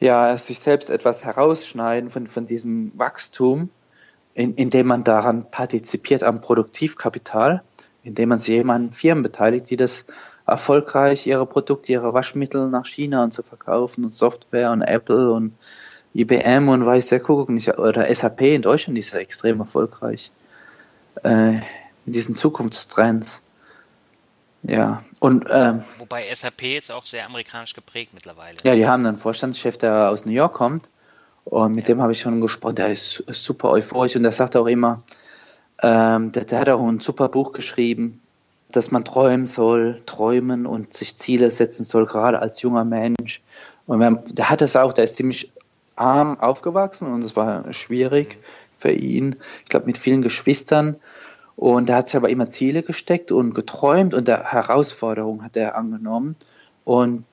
[0.00, 3.70] ja sich selbst etwas herausschneiden von, von diesem Wachstum,
[4.34, 7.62] in, indem man daran partizipiert am Produktivkapital,
[8.02, 10.04] indem man sich eben an Firmen beteiligt, die das
[10.46, 15.54] erfolgreich ihre Produkte, ihre Waschmittel nach China und zu verkaufen und Software und Apple und
[16.14, 20.30] IBM und weiß der Kuckuck nicht, oder SAP in Deutschland ist ja extrem erfolgreich
[21.22, 21.52] äh,
[22.04, 23.42] mit diesen Zukunftstrends.
[24.64, 28.58] Ja, und ähm, wobei SAP ist auch sehr amerikanisch geprägt mittlerweile.
[28.62, 30.90] Ja, die haben einen Vorstandschef, der aus New York kommt
[31.44, 32.76] und mit dem habe ich schon gesprochen.
[32.76, 35.02] Der ist, super euphorisch und der sagt auch immer,
[35.82, 38.20] ähm, der, der, hat auch ein super Buch geschrieben.
[38.70, 43.42] dass man träumen soll, träumen und sich Ziele setzen soll, gerade als junger Mensch.
[43.86, 45.52] Und wenn, der hat das auch, der ist ziemlich
[45.94, 48.38] arm aufgewachsen und es war schwierig
[48.78, 50.96] für ihn, ich glaube mit vielen Geschwistern.
[51.54, 55.76] Und er hat sich aber immer Ziele gesteckt und geträumt und der Herausforderung hat er
[55.76, 56.36] angenommen.
[56.84, 57.24] Und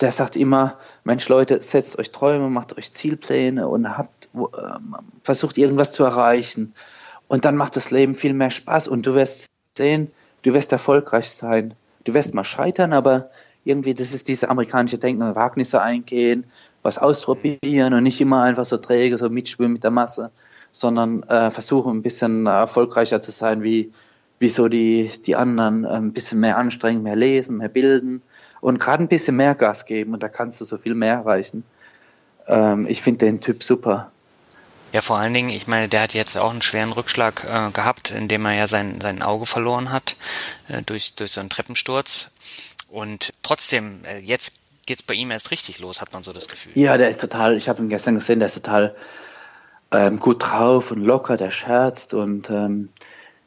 [0.00, 4.38] der sagt immer, Mensch Leute, setzt euch Träume, macht euch Zielpläne und habt, äh,
[5.22, 6.74] versucht irgendwas zu erreichen.
[7.28, 9.46] Und dann macht das Leben viel mehr Spaß und du wirst
[9.76, 10.10] sehen,
[10.42, 11.74] du wirst erfolgreich sein.
[12.04, 13.30] Du wirst mal scheitern, aber
[13.64, 16.44] irgendwie, das ist diese amerikanische Denken, Wagnisse eingehen,
[16.82, 20.30] was ausprobieren und nicht immer einfach so träge, so mitschwimmen mit der Masse,
[20.70, 23.92] sondern äh, versuchen ein bisschen erfolgreicher zu sein wie,
[24.38, 28.22] wie so die, die anderen, äh, ein bisschen mehr anstrengen, mehr lesen, mehr bilden
[28.66, 31.62] und gerade ein bisschen mehr Gas geben und da kannst du so viel mehr erreichen.
[32.48, 34.10] Ähm, ich finde den Typ super.
[34.92, 38.10] Ja, vor allen Dingen, ich meine, der hat jetzt auch einen schweren Rückschlag äh, gehabt,
[38.10, 40.16] indem er ja sein, sein Auge verloren hat
[40.66, 42.32] äh, durch, durch so einen Treppensturz.
[42.88, 46.72] Und trotzdem, äh, jetzt geht's bei ihm erst richtig los, hat man so das Gefühl.
[46.74, 48.96] Ja, der ist total, ich habe ihn gestern gesehen, der ist total
[49.92, 52.88] ähm, gut drauf und locker, der scherzt und ähm,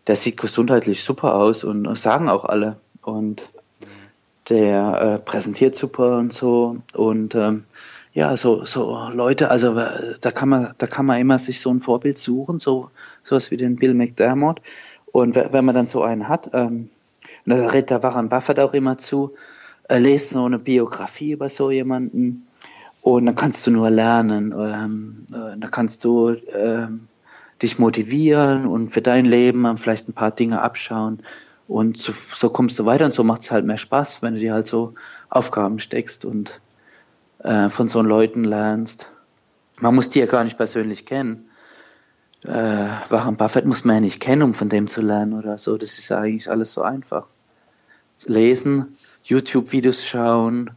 [0.07, 2.77] der sieht gesundheitlich super aus und sagen auch alle.
[3.01, 3.49] Und.
[4.49, 6.77] Der äh, präsentiert super und so.
[6.93, 7.65] Und ähm,
[8.13, 11.79] ja, so, so Leute, also da kann man, da kann man immer sich so ein
[11.79, 12.89] Vorbild suchen, so
[13.23, 14.61] sowas wie den Bill McDermott.
[15.11, 16.89] Und wenn man dann so einen hat, ähm,
[17.45, 19.33] und da redet der Warren Buffett auch immer zu,
[19.87, 22.47] äh, lest so eine Biografie über so jemanden
[23.01, 27.07] und dann kannst du nur lernen, ähm, äh, dann kannst du ähm,
[27.61, 31.21] dich motivieren und für dein Leben vielleicht ein paar Dinge abschauen
[31.69, 34.39] und so, so kommst du weiter und so macht es halt mehr Spaß, wenn du
[34.39, 34.95] dir halt so
[35.29, 36.59] Aufgaben steckst und
[37.43, 39.11] äh, von so Leuten lernst.
[39.77, 41.47] Man muss die ja gar nicht persönlich kennen.
[42.43, 45.77] Äh, Warren Buffett muss man ja nicht kennen, um von dem zu lernen oder so.
[45.77, 47.27] Das ist ja eigentlich alles so einfach.
[48.25, 50.71] Lesen, YouTube-Videos schauen,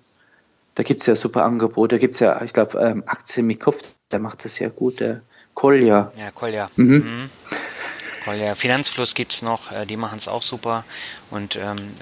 [0.75, 1.97] da gibt es ja super Angebote.
[1.97, 5.01] Da gibt es ja, ich glaube, ähm, Aktien mit Kopf, der macht das ja gut,
[5.01, 5.23] der
[5.55, 6.13] Kolja.
[6.19, 6.69] Ja, Kolja.
[6.77, 6.95] Mhm.
[6.97, 7.31] Mhm.
[8.25, 8.55] Kolja.
[8.55, 10.85] Finanzfluss gibt es noch, äh, die machen es auch super.
[11.31, 11.93] Und ähm,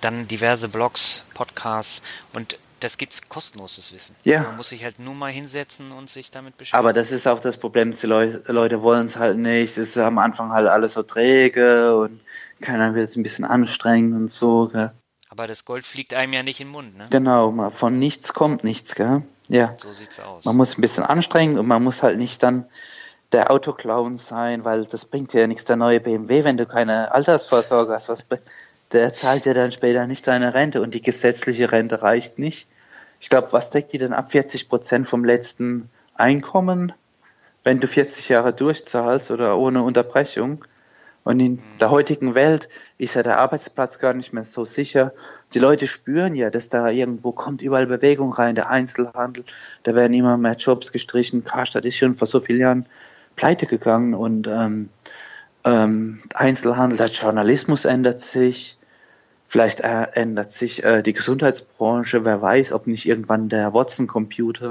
[0.00, 2.02] dann diverse Blogs, Podcasts
[2.34, 4.16] und das gibt's kostenloses Wissen.
[4.24, 4.42] Ja.
[4.42, 6.78] Man muss sich halt nur mal hinsetzen und sich damit beschäftigen.
[6.80, 9.78] Aber das ist auch das Problem, die Leute, Leute wollen es halt nicht.
[9.78, 12.20] Es ist am Anfang halt alles so träge und
[12.60, 14.68] keiner will es ein bisschen anstrengen und so.
[14.72, 14.90] Gell?
[15.28, 17.06] Aber das Gold fliegt einem ja nicht in den Mund, ne?
[17.10, 19.22] Genau, von nichts kommt nichts, gell?
[19.48, 19.74] Ja.
[19.76, 20.44] So sieht's aus.
[20.44, 22.66] Man muss ein bisschen anstrengen und man muss halt nicht dann
[23.32, 27.12] der Autoclown sein, weil das bringt dir ja nichts, der neue BMW, wenn du keine
[27.12, 28.08] Altersvorsorge hast.
[28.08, 28.24] Was,
[28.92, 32.68] der zahlt dir dann später nicht deine Rente und die gesetzliche Rente reicht nicht.
[33.20, 34.32] Ich glaube, was deckt die denn ab?
[34.32, 36.92] 40 Prozent vom letzten Einkommen,
[37.64, 40.64] wenn du 40 Jahre durchzahlst oder ohne Unterbrechung.
[41.24, 42.68] Und in der heutigen Welt
[42.98, 45.12] ist ja der Arbeitsplatz gar nicht mehr so sicher.
[45.54, 49.44] Die Leute spüren ja, dass da irgendwo kommt überall Bewegung rein, der Einzelhandel,
[49.84, 51.44] da werden immer mehr Jobs gestrichen.
[51.44, 52.86] Karstadt ist schon vor so vielen Jahren
[53.36, 54.88] pleite gegangen und ähm,
[55.64, 58.76] ähm, Einzelhandel, der Journalismus ändert sich,
[59.46, 64.70] vielleicht äh, ändert sich äh, die Gesundheitsbranche, wer weiß, ob nicht irgendwann der Watson-Computer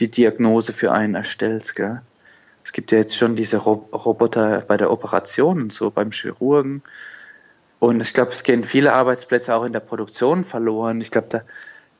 [0.00, 1.74] die Diagnose für einen erstellt.
[1.76, 2.02] Gell?
[2.64, 6.82] Es gibt ja jetzt schon diese Roboter bei der Operation und so beim Chirurgen.
[7.78, 11.00] Und ich glaube, es gehen viele Arbeitsplätze auch in der Produktion verloren.
[11.00, 11.44] Ich glaube, der,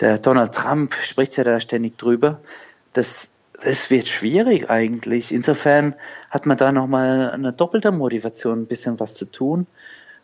[0.01, 2.41] der, Donald Trump spricht ja da ständig drüber.
[2.95, 3.31] Das,
[3.63, 5.33] das wird schwierig eigentlich.
[5.33, 5.95] Insofern
[6.31, 9.67] hat man da nochmal eine doppelte Motivation, ein bisschen was zu tun,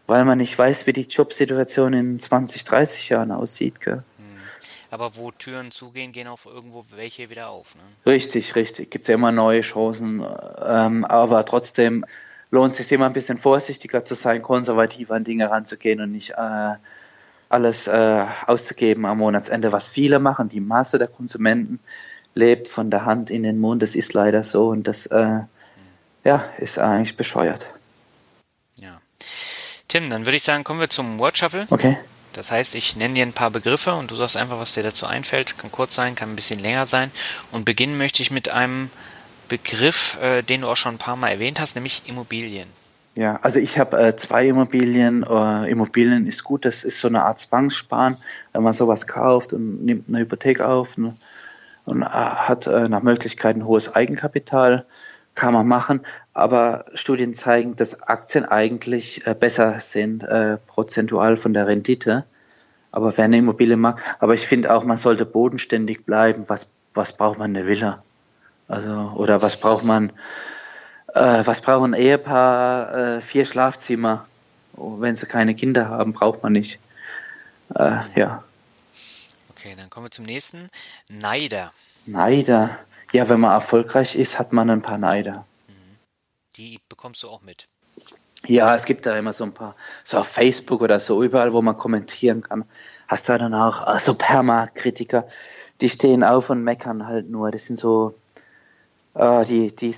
[0.06, 3.80] weil man nicht weiß, wie die Jobsituation in 20, 30 Jahren aussieht.
[3.80, 4.02] Gell?
[4.92, 7.74] Aber wo Türen zugehen, gehen auch irgendwo welche wieder auf.
[7.76, 8.12] Ne?
[8.12, 8.90] Richtig, richtig.
[8.90, 10.22] Gibt es ja immer neue Chancen.
[10.62, 12.04] Ähm, aber trotzdem
[12.50, 16.32] lohnt es sich immer ein bisschen vorsichtiger zu sein, konservativ an Dinge ranzugehen und nicht
[16.32, 16.74] äh,
[17.48, 20.50] alles äh, auszugeben am Monatsende, was viele machen.
[20.50, 21.80] Die Masse der Konsumenten
[22.34, 23.82] lebt von der Hand in den Mund.
[23.82, 25.40] Das ist leider so und das äh,
[26.24, 27.66] ja, ist eigentlich bescheuert.
[28.76, 29.00] Ja.
[29.88, 31.66] Tim, dann würde ich sagen, kommen wir zum Word Shuffle.
[31.70, 31.98] Okay.
[32.32, 35.06] Das heißt, ich nenne dir ein paar Begriffe und du sagst einfach, was dir dazu
[35.06, 35.59] einfällt.
[35.59, 37.10] Kann kurz sein, kann ein bisschen länger sein.
[37.50, 38.90] Und beginnen möchte ich mit einem
[39.48, 42.68] Begriff, äh, den du auch schon ein paar Mal erwähnt hast, nämlich Immobilien.
[43.14, 45.22] Ja, also ich habe äh, zwei Immobilien.
[45.22, 48.16] Äh, Immobilien ist gut, das ist so eine Art Zwangssparen,
[48.52, 51.14] wenn man sowas kauft und nimmt eine Hypothek auf ne,
[51.84, 54.84] und äh, hat äh, nach Möglichkeit ein hohes Eigenkapital
[55.34, 56.00] kann man machen,
[56.34, 62.24] aber Studien zeigen, dass Aktien eigentlich äh, besser sind, äh, prozentual von der Rendite.
[62.90, 66.44] Aber wer eine Immobilie mag, aber ich finde auch, man sollte bodenständig bleiben.
[66.48, 68.02] Was, was braucht man eine Villa?
[68.68, 70.12] Also, oder was braucht man,
[71.14, 73.22] was braucht ein Ehepaar?
[73.22, 74.26] Vier Schlafzimmer
[74.74, 76.78] wenn sie keine Kinder haben, braucht man nicht.
[77.74, 78.44] Ja.
[79.62, 80.66] Okay, dann kommen wir zum nächsten.
[81.09, 81.72] Neider.
[82.05, 82.80] Neider.
[83.12, 85.47] Ja, wenn man erfolgreich ist, hat man ein paar Neider.
[85.68, 85.98] Mhm.
[86.56, 87.68] Die bekommst du auch mit.
[88.48, 91.62] Ja, es gibt da immer so ein paar, so auf Facebook oder so, überall, wo
[91.62, 92.64] man kommentieren kann,
[93.06, 95.28] hast du dann auch so also Permakritiker,
[95.80, 97.52] die stehen auf und meckern halt nur.
[97.52, 98.18] Das sind so,
[99.14, 99.94] äh, die, die,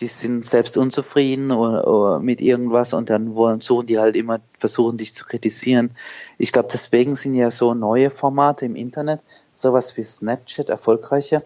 [0.00, 4.40] die sind selbst unzufrieden oder, oder mit irgendwas und dann wollen, suchen die halt immer,
[4.58, 5.92] versuchen dich zu kritisieren.
[6.38, 9.20] Ich glaube, deswegen sind ja so neue Formate im Internet,
[9.54, 11.42] sowas wie Snapchat erfolgreicher,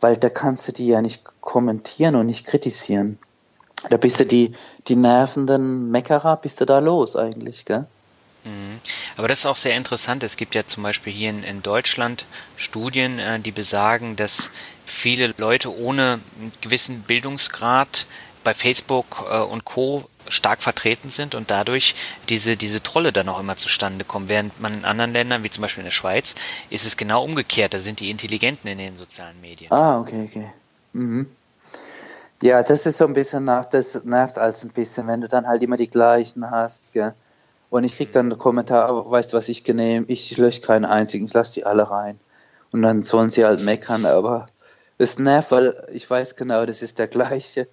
[0.00, 3.18] weil da kannst du die ja nicht kommentieren und nicht kritisieren.
[3.88, 4.52] Da bist du die,
[4.88, 7.86] die nervenden Meckerer, bist du da los eigentlich, gell?
[8.44, 8.80] Mhm.
[9.16, 10.22] Aber das ist auch sehr interessant.
[10.22, 12.24] Es gibt ja zum Beispiel hier in, in Deutschland
[12.56, 14.50] Studien, äh, die besagen, dass
[14.84, 18.06] viele Leute ohne einen gewissen Bildungsgrad
[18.42, 20.04] bei Facebook äh, und Co.
[20.28, 21.94] stark vertreten sind und dadurch
[22.28, 24.28] diese, diese Trolle dann auch immer zustande kommen.
[24.28, 26.34] Während man in anderen Ländern, wie zum Beispiel in der Schweiz,
[26.70, 27.74] ist es genau umgekehrt.
[27.74, 29.70] Da sind die Intelligenten in den sozialen Medien.
[29.72, 30.52] Ah, okay, okay.
[30.92, 31.26] Mhm.
[32.42, 35.46] Ja, das ist so ein bisschen nach, das nervt als ein bisschen, wenn du dann
[35.46, 37.14] halt immer die gleichen hast, gell?
[37.70, 41.26] Und ich krieg dann einen Kommentar, weißt du was, ich nehme, ich lösche keinen einzigen,
[41.26, 42.18] ich lasse die alle rein.
[42.72, 44.46] Und dann sollen sie halt meckern, aber
[44.98, 47.68] es nervt, weil ich weiß genau, das ist der gleiche.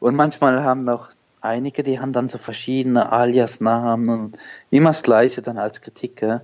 [0.00, 1.10] Und manchmal haben noch
[1.40, 4.38] einige, die haben dann so verschiedene Alias-Namen und
[4.70, 6.22] immer das Gleiche dann als Kritik?
[6.22, 6.42] Ja.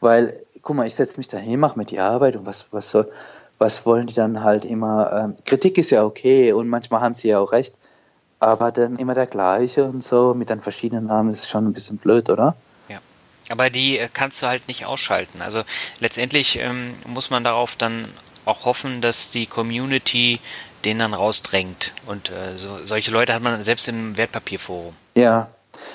[0.00, 3.10] Weil, guck mal, ich setze mich dahin, mache mir die Arbeit und was, was soll,
[3.58, 5.12] was wollen die dann halt immer?
[5.12, 7.74] Ähm, Kritik ist ja okay und manchmal haben sie ja auch recht,
[8.40, 11.98] aber dann immer der gleiche und so mit den verschiedenen Namen ist schon ein bisschen
[11.98, 12.56] blöd, oder?
[12.88, 12.98] Ja.
[13.50, 15.42] Aber die äh, kannst du halt nicht ausschalten.
[15.42, 15.62] Also
[16.00, 18.08] letztendlich ähm, muss man darauf dann
[18.46, 20.40] auch hoffen, dass die Community
[20.86, 21.92] den dann rausdrängt.
[22.06, 24.94] Und äh, so, solche Leute hat man selbst im Wertpapierforum.
[25.14, 25.48] Ja,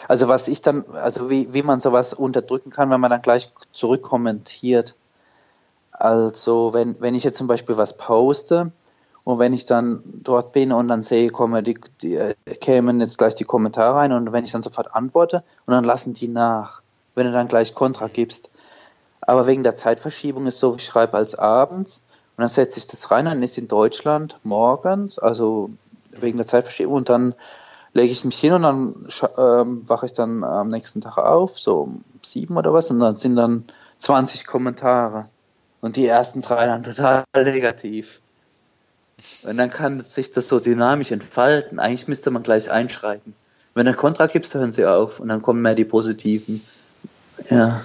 [0.07, 3.49] also was ich dann, also wie, wie man sowas unterdrücken kann, wenn man dann gleich
[3.73, 4.95] zurückkommentiert.
[5.91, 8.71] Also wenn, wenn ich jetzt zum Beispiel was poste
[9.25, 13.17] und wenn ich dann dort bin und dann sehe, komme die, die äh, kämen jetzt
[13.17, 16.81] gleich die Kommentare rein und wenn ich dann sofort antworte und dann lassen die nach,
[17.15, 18.51] wenn du dann gleich Kontra gibst.
[19.21, 22.03] Aber wegen der Zeitverschiebung ist so, ich schreibe als abends
[22.37, 25.71] und dann setze ich das rein, dann ist in Deutschland morgens, also
[26.11, 27.33] wegen der Zeitverschiebung und dann
[27.93, 29.07] lege ich mich hin und dann
[29.37, 33.17] ähm, wache ich dann am nächsten Tag auf, so um sieben oder was, und dann
[33.17, 33.65] sind dann
[33.99, 35.25] 20 Kommentare.
[35.81, 38.21] Und die ersten drei dann total negativ.
[39.43, 41.79] Und dann kann sich das so dynamisch entfalten.
[41.79, 43.33] Eigentlich müsste man gleich einschreiten.
[43.73, 46.65] Wenn er Kontra gibt, hören sie auf und dann kommen mehr die positiven.
[47.49, 47.83] Ja.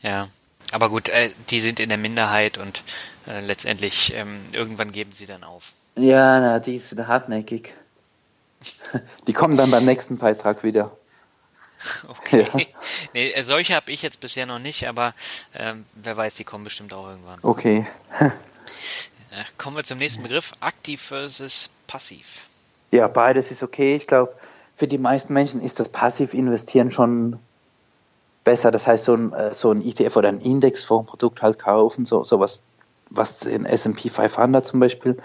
[0.00, 0.28] Ja.
[0.72, 2.82] Aber gut, äh, die sind in der Minderheit und
[3.28, 5.72] äh, letztendlich ähm, irgendwann geben sie dann auf.
[5.96, 7.74] Ja, na, die sind hartnäckig.
[9.26, 10.96] Die kommen dann beim nächsten Beitrag wieder.
[12.08, 12.48] Okay.
[12.52, 12.60] Ja.
[13.12, 15.14] Nee, äh, solche habe ich jetzt bisher noch nicht, aber
[15.54, 17.38] ähm, wer weiß, die kommen bestimmt auch irgendwann.
[17.42, 17.86] Okay.
[19.58, 22.48] kommen wir zum nächsten Begriff, aktiv versus passiv.
[22.90, 23.96] Ja, beides ist okay.
[23.96, 24.34] Ich glaube,
[24.76, 27.38] für die meisten Menschen ist das passiv investieren schon
[28.44, 28.70] besser.
[28.70, 32.62] Das heißt, so ein, äh, so ein ETF oder ein Indexfondsprodukt halt kaufen, so sowas,
[33.10, 35.18] was in S&P 500 zum Beispiel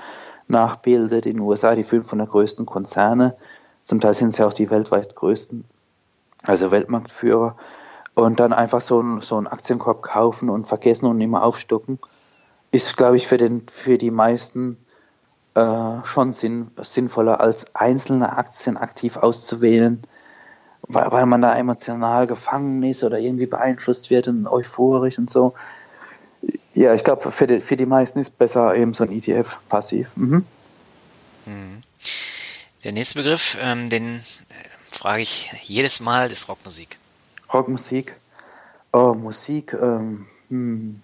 [0.48, 3.36] nachbildet, in den USA die 500 größten Konzerne.
[3.84, 5.65] Zum Teil sind es ja auch die weltweit größten
[6.44, 7.56] also Weltmarktführer,
[8.15, 11.99] und dann einfach so, ein, so einen Aktienkorb kaufen und vergessen und immer aufstocken,
[12.71, 14.77] ist, glaube ich, für, den, für die meisten
[15.55, 20.03] äh, schon sinn, sinnvoller, als einzelne Aktien aktiv auszuwählen,
[20.83, 25.53] weil, weil man da emotional gefangen ist oder irgendwie beeinflusst wird und euphorisch und so.
[26.73, 30.07] Ja, ich glaube, für die, für die meisten ist besser eben so ein ETF passiv.
[30.15, 30.45] Mhm.
[31.45, 31.83] mhm.
[32.85, 34.21] Der nächste Begriff, ähm, den
[34.89, 36.97] frage ich jedes Mal, ist Rockmusik.
[37.53, 38.15] Rockmusik?
[38.93, 41.01] Oh, Musik, ähm, hm,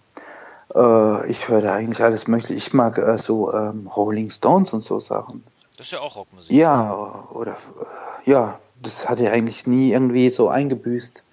[0.73, 2.53] äh, ich höre da eigentlich alles mögliche.
[2.53, 5.43] Ich mag äh, so ähm, Rolling Stones und so Sachen.
[5.77, 6.55] Das ist ja auch Rockmusik.
[6.55, 11.23] Ja, oder äh, ja, das hat ja eigentlich nie irgendwie so eingebüßt.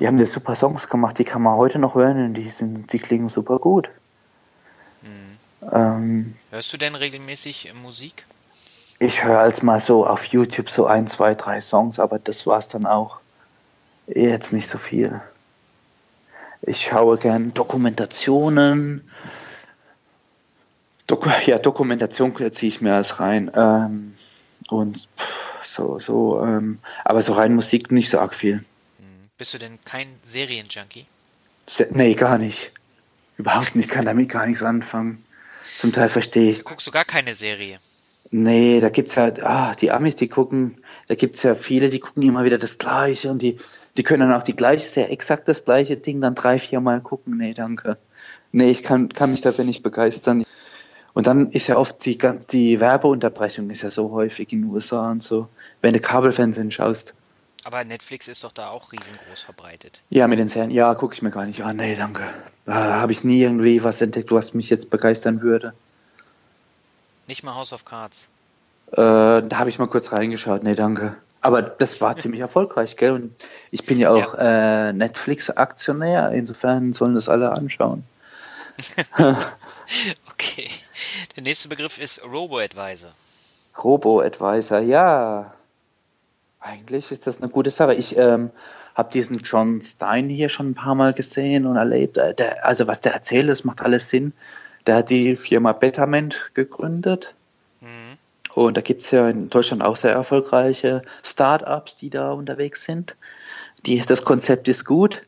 [0.00, 2.92] Die haben ja super Songs gemacht, die kann man heute noch hören und die, sind,
[2.92, 3.90] die klingen super gut.
[5.02, 5.38] Mhm.
[5.70, 8.26] Ähm, Hörst du denn regelmäßig Musik?
[8.98, 12.58] Ich höre als mal so auf YouTube so ein, zwei, drei Songs, aber das war
[12.58, 13.18] es dann auch.
[14.06, 15.20] Jetzt nicht so viel.
[16.62, 19.02] Ich schaue gern Dokumentationen.
[21.06, 23.50] Doku ja, Dokumentation ziehe ich mir als rein.
[23.54, 24.14] Ähm,
[24.68, 25.08] und
[25.62, 28.58] so, so, ähm, aber so rein Musik nicht so arg viel.
[28.98, 29.28] Hm.
[29.36, 31.06] Bist du denn kein Serienjunkie?
[31.66, 32.72] Se nee, gar nicht.
[33.36, 33.86] Überhaupt nicht.
[33.86, 35.22] Ich kann damit gar nichts anfangen.
[35.78, 36.64] Zum Teil verstehe ich.
[36.64, 37.78] Guckst du gar keine Serie?
[38.30, 42.22] Nee, da gibt's ja, ah, die Amis, die gucken, da gibt's ja viele, die gucken
[42.22, 43.58] immer wieder das Gleiche und die,
[43.96, 47.00] die können dann auch die gleiche, sehr exakt das gleiche Ding dann drei, vier Mal
[47.00, 47.36] gucken.
[47.36, 47.98] Nee, danke.
[48.52, 50.44] Nee, ich kann, kann mich dafür nicht begeistern.
[51.14, 52.18] Und dann ist ja oft die,
[52.50, 55.48] die Werbeunterbrechung ist ja so häufig in den USA und so,
[55.82, 57.14] wenn du Kabelfernsehen schaust.
[57.64, 60.02] Aber Netflix ist doch da auch riesengroß verbreitet.
[60.10, 61.76] Ja, mit den Serien, ja, gucke ich mir gar nicht an.
[61.76, 62.22] Nee, danke.
[62.66, 65.74] Da habe ich nie irgendwie was entdeckt, was mich jetzt begeistern würde.
[67.28, 68.26] Nicht mal House of Cards.
[68.92, 70.64] Äh, da habe ich mal kurz reingeschaut.
[70.64, 71.16] Nee, danke.
[71.42, 73.10] Aber das war ziemlich erfolgreich, gell?
[73.10, 73.34] Und
[73.72, 74.88] ich bin ja auch ja.
[74.88, 78.04] äh, Netflix-Aktionär, insofern sollen das alle anschauen.
[80.30, 80.70] okay.
[81.36, 83.10] Der nächste Begriff ist Robo-Advisor.
[83.82, 85.52] Robo-Advisor, ja.
[86.60, 87.94] Eigentlich ist das eine gute Sache.
[87.94, 88.50] Ich ähm,
[88.94, 92.18] habe diesen John Stein hier schon ein paar Mal gesehen und erlebt.
[92.18, 94.32] Äh, der, also was der erzählt, das macht alles Sinn.
[94.86, 97.34] Der hat die Firma Betterment gegründet.
[98.54, 98.62] Mhm.
[98.62, 103.16] Und da gibt es ja in Deutschland auch sehr erfolgreiche Start-ups, die da unterwegs sind.
[103.86, 105.22] Die, das Konzept ist gut,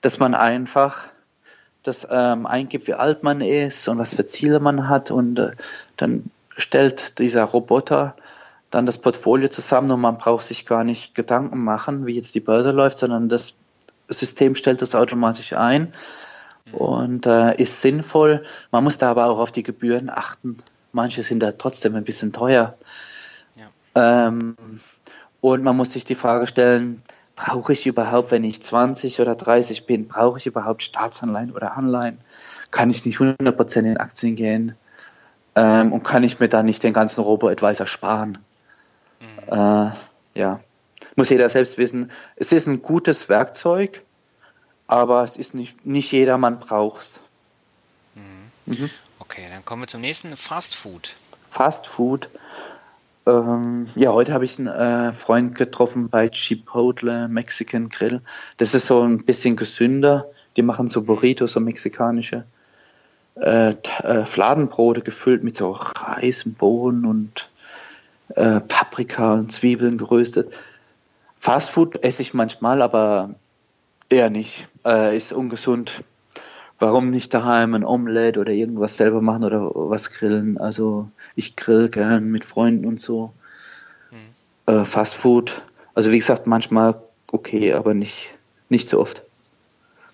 [0.00, 1.08] dass man einfach
[1.82, 5.10] das ähm, eingibt, wie alt man ist und was für Ziele man hat.
[5.10, 5.52] Und äh,
[5.96, 8.16] dann stellt dieser Roboter
[8.70, 12.40] dann das Portfolio zusammen und man braucht sich gar nicht Gedanken machen, wie jetzt die
[12.40, 13.54] Börse läuft, sondern das
[14.08, 15.92] System stellt das automatisch ein
[16.72, 18.44] und äh, ist sinnvoll.
[18.72, 20.58] Man muss da aber auch auf die Gebühren achten.
[20.92, 22.76] Manche sind da trotzdem ein bisschen teuer.
[23.56, 24.28] Ja.
[24.28, 24.56] Ähm,
[25.40, 27.02] und man muss sich die Frage stellen,
[27.36, 32.18] brauche ich überhaupt, wenn ich 20 oder 30 bin, brauche ich überhaupt Staatsanleihen oder Anleihen?
[32.70, 34.74] Kann ich nicht 100% in Aktien gehen?
[35.54, 38.38] Ähm, und kann ich mir da nicht den ganzen Robo-Advisor sparen?
[39.20, 39.52] Mhm.
[39.52, 39.90] Äh,
[40.34, 40.60] ja,
[41.14, 42.10] muss jeder selbst wissen.
[42.36, 44.02] Es ist ein gutes Werkzeug,
[44.86, 47.20] aber es ist nicht, nicht jedermann braucht es.
[48.14, 48.74] Mhm.
[48.74, 48.90] Mhm.
[49.28, 51.16] Okay, dann kommen wir zum nächsten, Fast Food.
[51.50, 52.28] Fast Food.
[53.26, 58.20] Ähm, ja, heute habe ich einen äh, Freund getroffen bei Chipotle Mexican Grill.
[58.58, 60.26] Das ist so ein bisschen gesünder.
[60.56, 62.44] Die machen so Burritos, so mexikanische
[63.34, 67.50] äh, äh, Fladenbrote gefüllt mit so Reis und Bohnen und
[68.28, 70.54] äh, Paprika und Zwiebeln geröstet.
[71.40, 73.34] Fastfood esse ich manchmal, aber
[74.08, 74.68] eher nicht.
[74.84, 76.02] Äh, ist ungesund.
[76.78, 80.58] Warum nicht daheim ein Omelette oder irgendwas selber machen oder was grillen?
[80.58, 83.32] Also ich grill gern mit Freunden und so.
[84.10, 84.74] Mhm.
[84.74, 85.62] Äh, Fastfood,
[85.94, 87.00] also wie gesagt, manchmal
[87.32, 88.30] okay, aber nicht,
[88.68, 89.22] nicht so oft.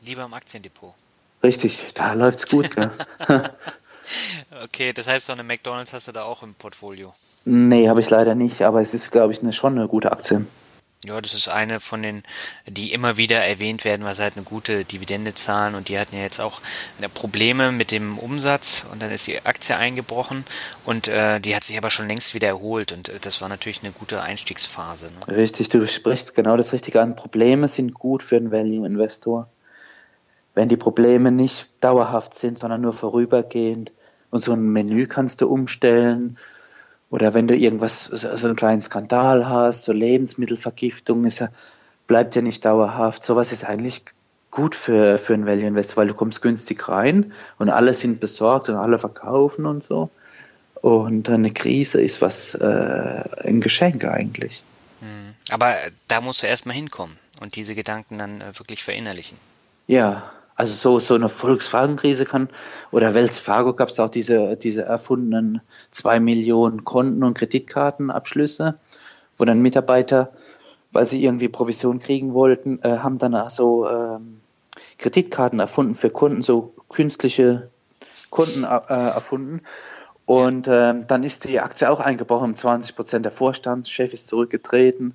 [0.04, 0.94] Lieber im Aktiendepot.
[1.42, 2.70] Richtig, da läuft's gut.
[4.64, 7.14] okay, das heißt, so eine McDonalds hast du da auch im Portfolio.
[7.44, 10.46] Nee, habe ich leider nicht, aber es ist, glaube ich, eine, schon eine gute Aktie.
[11.04, 12.22] Ja, das ist eine von den,
[12.68, 16.14] die immer wieder erwähnt werden, weil sie halt eine gute Dividende zahlen und die hatten
[16.14, 16.60] ja jetzt auch
[17.12, 20.44] Probleme mit dem Umsatz und dann ist die Aktie eingebrochen
[20.84, 23.82] und äh, die hat sich aber schon längst wieder erholt und äh, das war natürlich
[23.82, 25.06] eine gute Einstiegsphase.
[25.06, 25.36] Ne?
[25.36, 27.16] Richtig, du sprichst genau das Richtige an.
[27.16, 29.48] Probleme sind gut für einen Value-Investor.
[30.54, 33.90] Wenn die Probleme nicht dauerhaft sind, sondern nur vorübergehend
[34.30, 36.38] und so ein Menü kannst du umstellen,
[37.12, 41.50] oder wenn du irgendwas, so einen kleinen Skandal hast, so Lebensmittelvergiftung, ist ja,
[42.06, 43.22] bleibt ja nicht dauerhaft.
[43.22, 44.02] Sowas ist eigentlich
[44.50, 48.70] gut für, für einen Value Investor, weil du kommst günstig rein und alle sind besorgt
[48.70, 50.08] und alle verkaufen und so.
[50.76, 54.62] Und eine Krise ist was, äh, ein Geschenk eigentlich.
[55.00, 55.34] Hm.
[55.50, 55.76] Aber
[56.08, 59.36] da musst du erstmal hinkommen und diese Gedanken dann äh, wirklich verinnerlichen.
[59.86, 62.48] Ja, also so, so eine Volkswagen-Krise kann,
[62.90, 65.60] oder Wells Fargo gab es auch diese, diese erfundenen
[65.90, 68.78] zwei Millionen Konten- und Kreditkartenabschlüsse,
[69.38, 70.32] wo dann Mitarbeiter,
[70.92, 74.40] weil sie irgendwie Provision kriegen wollten, äh, haben dann so ähm,
[74.98, 77.70] Kreditkarten erfunden für Kunden, so künstliche
[78.30, 79.62] Kunden äh, erfunden.
[80.24, 85.14] Und ähm, dann ist die Aktie auch eingebrochen, 20 Prozent der Vorstandschef ist zurückgetreten.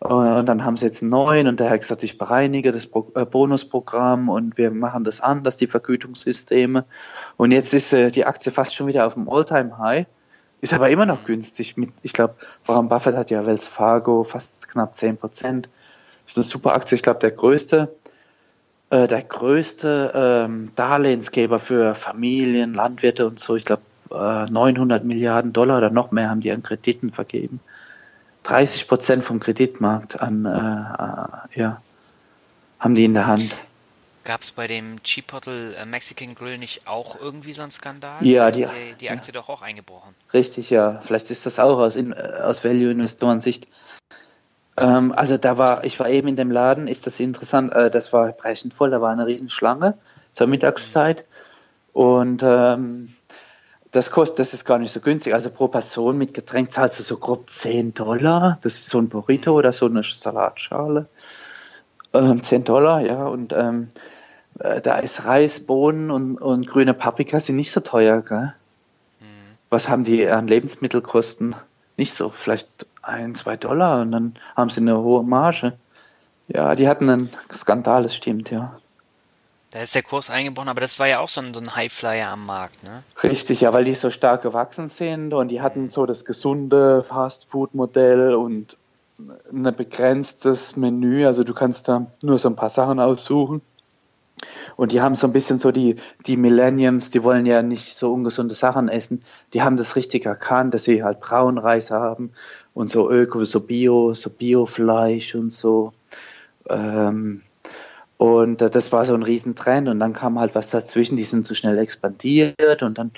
[0.00, 3.24] Und dann haben sie jetzt einen neuen und der hat gesagt, ich bereinige das äh,
[3.24, 6.84] Bonusprogramm und wir machen das anders, die Vergütungssysteme.
[7.36, 10.06] Und jetzt ist äh, die Aktie fast schon wieder auf dem All-Time-High,
[10.60, 11.74] ist aber immer noch günstig.
[12.02, 12.34] ich glaube,
[12.64, 15.68] Warren Buffett hat ja Wells Fargo fast knapp 10 Prozent.
[16.26, 16.94] Ist eine super Aktie.
[16.94, 17.92] Ich glaube, der größte,
[18.90, 25.76] äh, der größte ähm, Darlehensgeber für Familien, Landwirte und so, ich glaube, 900 Milliarden Dollar
[25.76, 27.60] oder noch mehr haben die an Krediten vergeben.
[28.48, 31.82] 30 Prozent vom Kreditmarkt an, äh, äh, ja,
[32.78, 33.54] haben die in der Hand.
[34.24, 38.24] Gab es bei dem Chipotle äh, Mexican Grill nicht auch irgendwie so einen Skandal?
[38.24, 39.40] Ja, die, die, die Aktie ja.
[39.40, 40.14] doch auch eingebrochen.
[40.32, 41.00] Richtig, ja.
[41.04, 43.68] Vielleicht ist das auch aus, in, aus Value-Investoren-Sicht.
[44.78, 48.12] Ähm, also da war, ich war eben in dem Laden, ist das interessant, äh, das
[48.12, 49.98] war brechend voll, da war eine Riesenschlange
[50.32, 51.26] zur Mittagszeit.
[51.92, 53.14] Und ähm,
[53.90, 55.32] Das kostet, das ist gar nicht so günstig.
[55.32, 58.58] Also pro Person mit Getränk zahlst du so grob 10 Dollar.
[58.60, 61.06] Das ist so ein Burrito oder so eine Salatschale.
[62.12, 63.26] Ähm, 10 Dollar, ja.
[63.26, 63.90] Und ähm,
[64.58, 68.52] äh, da ist Reis, Bohnen und, und grüne Paprika sind nicht so teuer, gell?
[69.20, 69.56] Mhm.
[69.70, 71.56] Was haben die an Lebensmittelkosten?
[71.96, 75.72] Nicht so, vielleicht ein, zwei Dollar und dann haben sie eine hohe Marge.
[76.46, 78.78] Ja, die hatten einen Skandal, das stimmt, ja.
[79.70, 82.28] Da ist der Kurs eingebrochen, aber das war ja auch so ein, so ein Highflyer
[82.28, 83.02] am Markt, ne?
[83.22, 88.34] Richtig, ja, weil die so stark gewachsen sind und die hatten so das gesunde Fast-Food-Modell
[88.34, 88.78] und
[89.52, 91.26] ein begrenztes Menü.
[91.26, 93.60] Also du kannst da nur so ein paar Sachen aussuchen.
[94.76, 98.12] Und die haben so ein bisschen so die, die Millenniums, die wollen ja nicht so
[98.12, 99.24] ungesunde Sachen essen.
[99.52, 102.32] Die haben das richtig erkannt, dass sie halt Braunreis haben
[102.74, 105.92] und so Öko, so Bio, so Biofleisch und so.
[106.70, 107.42] Ähm,
[108.18, 111.46] und äh, das war so ein Riesentrend und dann kam halt was dazwischen, die sind
[111.46, 113.12] zu schnell expandiert und dann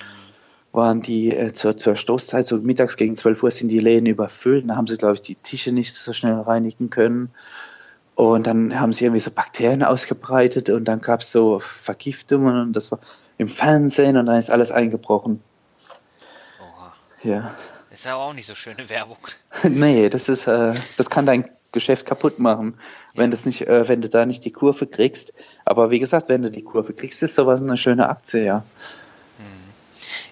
[0.73, 4.69] waren die äh, zur, zur Stoßzeit, so mittags gegen 12 Uhr sind die Läden überfüllt,
[4.69, 7.31] da haben sie, glaube ich, die Tische nicht so schnell reinigen können.
[8.15, 12.75] Und dann haben sie irgendwie so Bakterien ausgebreitet und dann gab es so Vergiftungen und
[12.75, 12.99] das war
[13.39, 15.43] im Fernsehen und dann ist alles eingebrochen.
[16.61, 16.93] Oha.
[17.23, 17.55] Ja.
[17.91, 19.17] Ist ja auch nicht so schöne Werbung.
[19.63, 22.75] nee, das ist, äh, das kann dein Geschäft kaputt machen,
[23.15, 25.33] wenn, das nicht, äh, wenn du da nicht die Kurve kriegst.
[25.65, 28.65] Aber wie gesagt, wenn du die Kurve kriegst, ist sowas eine schöne Aktie, ja.
[29.39, 29.71] Hm.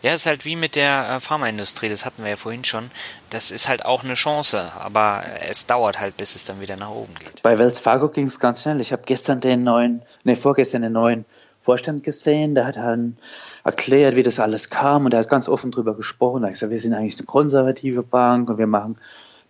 [0.03, 2.91] Ja, es ist halt wie mit der äh, Pharmaindustrie, das hatten wir ja vorhin schon.
[3.31, 6.91] Das ist halt auch eine Chance, aber es dauert halt, bis es dann wieder nach
[6.91, 7.43] oben geht.
[7.43, 8.81] Bei Wells Fargo ging es ganz schnell.
[8.81, 11.25] Ich habe gestern den neuen, ne, vorgestern den neuen
[11.61, 13.19] Vorstand gesehen, der hat dann
[13.65, 16.43] erklärt, wie das alles kam und er hat ganz offen drüber gesprochen.
[16.43, 18.97] Er hat gesagt, wir sind eigentlich eine konservative Bank und wir machen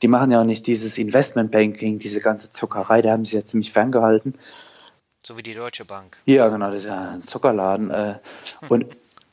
[0.03, 3.73] die machen ja auch nicht dieses Investmentbanking, diese ganze Zuckerei, da haben sie ja ziemlich
[3.73, 4.35] ferngehalten.
[5.23, 6.19] So wie die Deutsche Bank.
[6.25, 7.91] Ja, genau, das ist ja ein Zuckerladen.
[7.91, 8.19] Äh,
[8.69, 8.87] und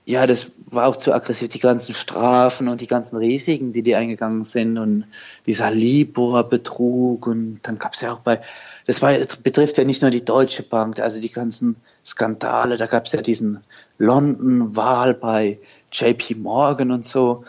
[0.06, 3.96] ja, das war auch zu aggressiv, die ganzen Strafen und die ganzen Risiken, die die
[3.96, 5.06] eingegangen sind und
[5.48, 8.42] dieser Libor-Betrug und dann gab es ja auch bei,
[8.86, 12.86] das war, das betrifft ja nicht nur die Deutsche Bank, also die ganzen Skandale, da
[12.86, 13.62] gab es ja diesen
[13.98, 15.60] London-Wahl bei
[15.92, 17.44] JP Morgan und so.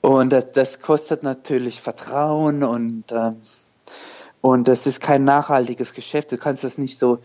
[0.00, 3.32] Und das, das kostet natürlich Vertrauen und, äh,
[4.40, 6.30] und das ist kein nachhaltiges Geschäft.
[6.30, 7.18] Du kannst das nicht so,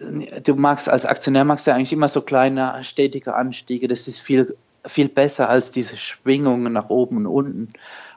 [0.00, 3.86] du magst als Aktionär magst du eigentlich immer so kleine, stetige Anstiege.
[3.86, 7.68] Das ist viel, viel besser als diese Schwingungen nach oben und unten,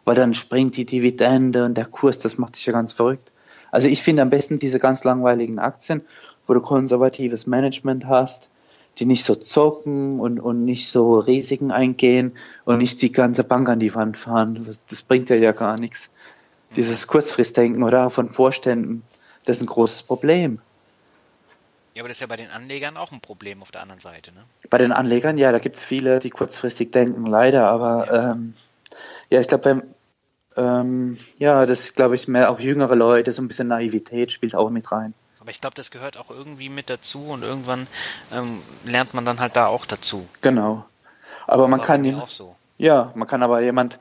[0.04, 3.32] weil dann springt die Dividende und der Kurs, das macht dich ja ganz verrückt.
[3.72, 6.02] Also ich finde am besten diese ganz langweiligen Aktien,
[6.48, 8.50] wo du konservatives Management hast,
[8.98, 13.68] die nicht so zocken und, und nicht so Risiken eingehen und nicht die ganze Bank
[13.70, 14.66] an die Wand fahren.
[14.88, 16.12] Das, bringt ja ja gar nichts.
[16.76, 19.04] Dieses Kurzfristdenken oder von Vorständen,
[19.46, 20.60] das ist ein großes Problem.
[21.94, 24.34] Ja, aber das ist ja bei den Anlegern auch ein Problem auf der anderen Seite,
[24.34, 24.44] ne?
[24.70, 28.54] Bei den Anlegern, ja, da gibt es viele, die kurzfristig denken, leider, aber ja, ähm,
[29.30, 29.84] ja ich glaube,
[30.58, 34.70] ähm, ja, das glaube ich mehr auch jüngere Leute, so ein bisschen Naivität spielt auch
[34.70, 35.14] mit rein.
[35.46, 37.86] Aber ich glaube, das gehört auch irgendwie mit dazu und irgendwann
[38.34, 40.28] ähm, lernt man dann halt da auch dazu.
[40.42, 40.86] Genau.
[41.46, 42.56] Aber man kann auch so.
[42.80, 44.00] Ja, man kann aber jemand,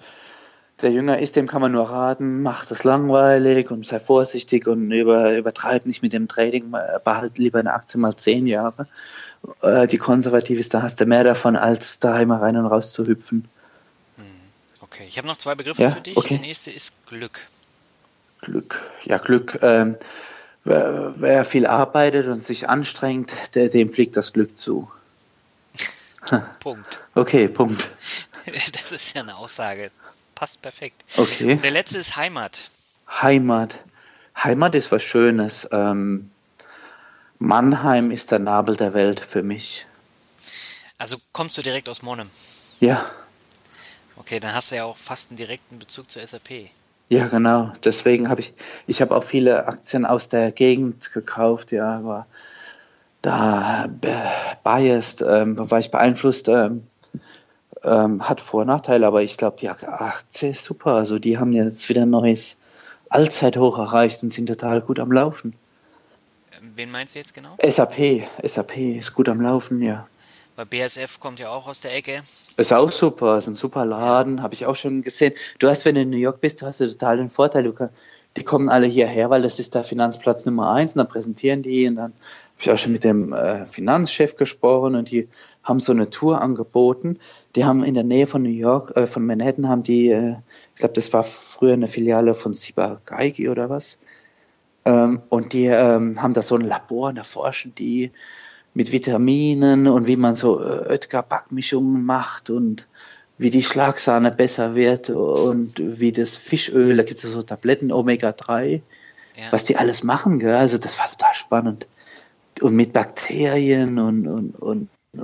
[0.80, 4.90] der jünger ist, dem kann man nur raten, mach das langweilig und sei vorsichtig und
[4.90, 6.70] über, übertreib nicht mit dem Trading,
[7.04, 8.88] behalte lieber eine Aktie mal zehn Jahre.
[9.60, 12.90] Äh, die konservativ ist, da hast du mehr davon, als da immer rein und raus
[12.90, 13.50] zu hüpfen.
[14.16, 14.24] Hm,
[14.80, 15.90] okay, ich habe noch zwei Begriffe ja?
[15.90, 16.16] für dich.
[16.16, 16.38] Okay.
[16.38, 17.38] Der nächste ist Glück.
[18.40, 19.58] Glück, ja, Glück.
[19.60, 19.96] Ähm,
[20.64, 24.90] wer, wer viel arbeitet und sich anstrengt, der, dem fliegt das Glück zu.
[26.60, 27.00] Punkt.
[27.14, 27.90] Okay, Punkt.
[28.72, 29.90] Das ist ja eine Aussage.
[30.34, 31.02] Passt perfekt.
[31.16, 31.52] Okay.
[31.52, 32.68] Und der letzte ist Heimat.
[33.08, 33.80] Heimat.
[34.36, 35.66] Heimat ist was Schönes.
[35.72, 36.30] Ähm,
[37.38, 39.86] Mannheim ist der Nabel der Welt für mich.
[40.98, 42.30] Also kommst du direkt aus Monnem?
[42.80, 43.10] Ja.
[44.16, 46.68] Okay, dann hast du ja auch fast einen direkten Bezug zur SAP.
[47.08, 47.72] Ja, genau.
[47.84, 48.54] Deswegen habe ich,
[48.86, 52.26] ich habe auch viele Aktien aus der Gegend gekauft, ja, aber
[53.22, 53.88] da
[54.62, 56.86] biased, ähm, war ich beeinflusst, ähm,
[57.82, 60.94] ähm, hat Vor- und Nachteile, aber ich glaube, die Aktie ist super.
[60.94, 62.56] Also die haben jetzt wieder ein neues
[63.08, 65.54] Allzeithoch erreicht und sind total gut am Laufen.
[66.52, 67.56] Ähm, wen meinst du jetzt genau?
[67.62, 70.06] SAP, SAP ist gut am Laufen, ja.
[70.56, 72.22] Weil BSF kommt ja auch aus der Ecke.
[72.56, 75.34] Ist auch super, ist ein super Laden, habe ich auch schon gesehen.
[75.58, 77.90] Du hast, wenn du in New York bist, hast du total den Vorteil, du kann,
[78.36, 81.88] die kommen alle hierher, weil das ist der Finanzplatz Nummer eins und dann präsentieren die
[81.88, 85.28] und dann habe ich auch schon mit dem äh, Finanzchef gesprochen und die
[85.62, 87.18] haben so eine Tour angeboten.
[87.56, 90.36] Die haben in der Nähe von New York, äh, von Manhattan, haben die, äh,
[90.74, 93.98] ich glaube, das war früher eine Filiale von Siba Geigi oder was.
[94.84, 98.12] Ähm, und die ähm, haben da so ein Labor und da forschen die
[98.74, 102.86] mit Vitaminen und wie man so äh, Oetker-Backmischungen macht und
[103.38, 108.82] wie die Schlagsahne besser wird und wie das Fischöl, da gibt es so Tabletten Omega-3,
[109.36, 109.44] ja.
[109.50, 110.54] was die alles machen, gell?
[110.54, 111.88] also das war total spannend.
[112.60, 115.22] Und mit Bakterien und, und, und uh,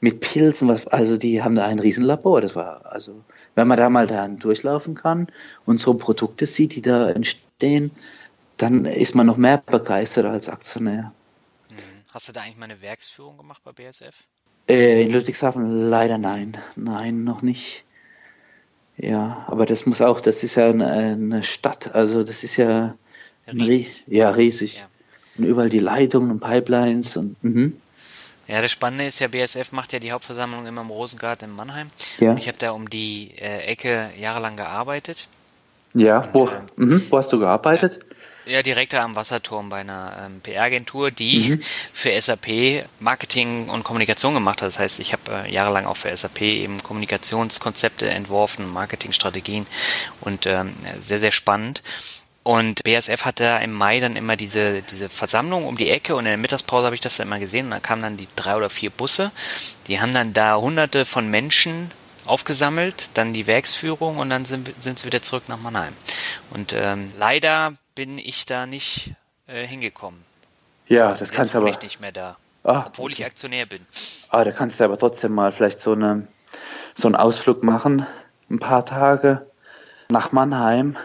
[0.00, 3.22] mit Pilzen, was, also die haben da ein Riesenlabor, das war, also
[3.54, 5.28] wenn man da mal dann durchlaufen kann
[5.66, 7.90] und so Produkte sieht, die da entstehen,
[8.56, 11.12] dann ist man noch mehr begeistert als Aktionär.
[12.12, 14.14] Hast du da eigentlich mal eine Werksführung gemacht bei BSF?
[14.68, 16.56] Äh, in Ludwigshafen leider nein.
[16.76, 17.84] Nein, noch nicht.
[18.96, 22.94] Ja, aber das muss auch, das ist ja eine, Stadt, also das ist ja
[23.46, 24.04] riesig.
[24.06, 24.78] Ja, riesig.
[24.78, 24.88] Ja.
[25.38, 27.80] Und überall die Leitungen und Pipelines und mhm.
[28.46, 31.90] Ja, das Spannende ist ja, BSF macht ja die Hauptversammlung immer im Rosengarten in Mannheim.
[32.18, 32.32] Ja.
[32.32, 35.28] Und ich habe da um die äh, Ecke jahrelang gearbeitet.
[35.94, 38.00] Ja, und, wo, äh, mh, wo hast du gearbeitet?
[38.50, 41.60] Ja, direkt am Wasserturm bei einer ähm, PR-Agentur, die mhm.
[41.92, 44.66] für SAP Marketing und Kommunikation gemacht hat.
[44.66, 49.68] Das heißt, ich habe äh, jahrelang auch für SAP eben Kommunikationskonzepte entworfen, Marketingstrategien
[50.20, 51.84] und ähm, sehr, sehr spannend.
[52.42, 56.32] Und BSF hatte im Mai dann immer diese, diese Versammlung um die Ecke und in
[56.32, 58.68] der Mittagspause habe ich das dann immer gesehen und da kamen dann die drei oder
[58.68, 59.30] vier Busse.
[59.86, 61.92] Die haben dann da hunderte von Menschen
[62.26, 65.92] aufgesammelt, dann die Werksführung und dann sind, sind sie wieder zurück nach Mannheim.
[66.50, 69.12] Und ähm, leider bin ich da nicht
[69.46, 70.24] äh, hingekommen.
[70.86, 71.68] Ja, also das kannst du aber.
[71.68, 72.38] ich nicht mehr da.
[72.64, 73.84] Ah, obwohl ich Aktionär bin.
[74.30, 76.26] Ah, da kannst du aber trotzdem mal vielleicht so, eine,
[76.94, 78.06] so einen Ausflug machen,
[78.48, 79.46] ein paar Tage
[80.08, 80.96] nach Mannheim.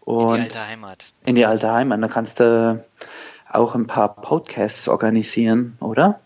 [0.00, 1.06] Und in die alte Heimat.
[1.24, 2.02] In die alte Heimat.
[2.02, 2.84] Da kannst du
[3.50, 6.20] auch ein paar Podcasts organisieren, oder?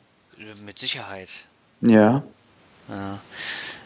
[0.64, 1.28] Mit Sicherheit.
[1.82, 2.24] Ja.
[2.88, 3.18] ja.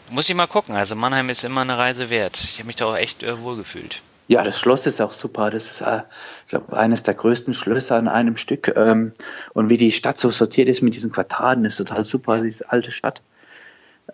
[0.09, 0.73] Muss ich mal gucken.
[0.73, 2.39] Also Mannheim ist immer eine Reise wert.
[2.43, 4.01] Ich habe mich da auch echt äh, wohlgefühlt.
[4.31, 5.49] Ja, das Schloss ist auch super.
[5.49, 6.03] Das ist, äh,
[6.45, 8.73] ich glaube, eines der größten Schlösser in einem Stück.
[8.77, 9.11] Ähm,
[9.51, 12.93] und wie die Stadt so sortiert ist mit diesen Quadraten, ist total super, diese alte
[12.93, 13.21] Stadt.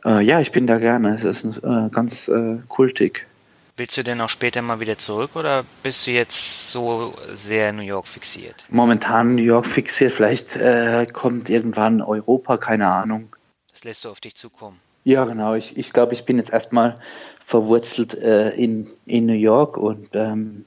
[0.04, 1.14] Äh, ja, ich bin da gerne.
[1.14, 3.28] Es ist äh, ganz äh, kultig.
[3.76, 7.84] Willst du denn auch später mal wieder zurück oder bist du jetzt so sehr New
[7.84, 8.66] York fixiert?
[8.70, 10.12] Momentan New York fixiert.
[10.12, 13.36] Vielleicht äh, kommt irgendwann Europa, keine Ahnung.
[13.72, 14.80] Das lässt du auf dich zukommen.
[15.04, 15.54] Ja, genau.
[15.54, 17.00] Ich, ich glaube, ich bin jetzt erstmal
[17.48, 20.66] verwurzelt äh, in, in New York und ähm,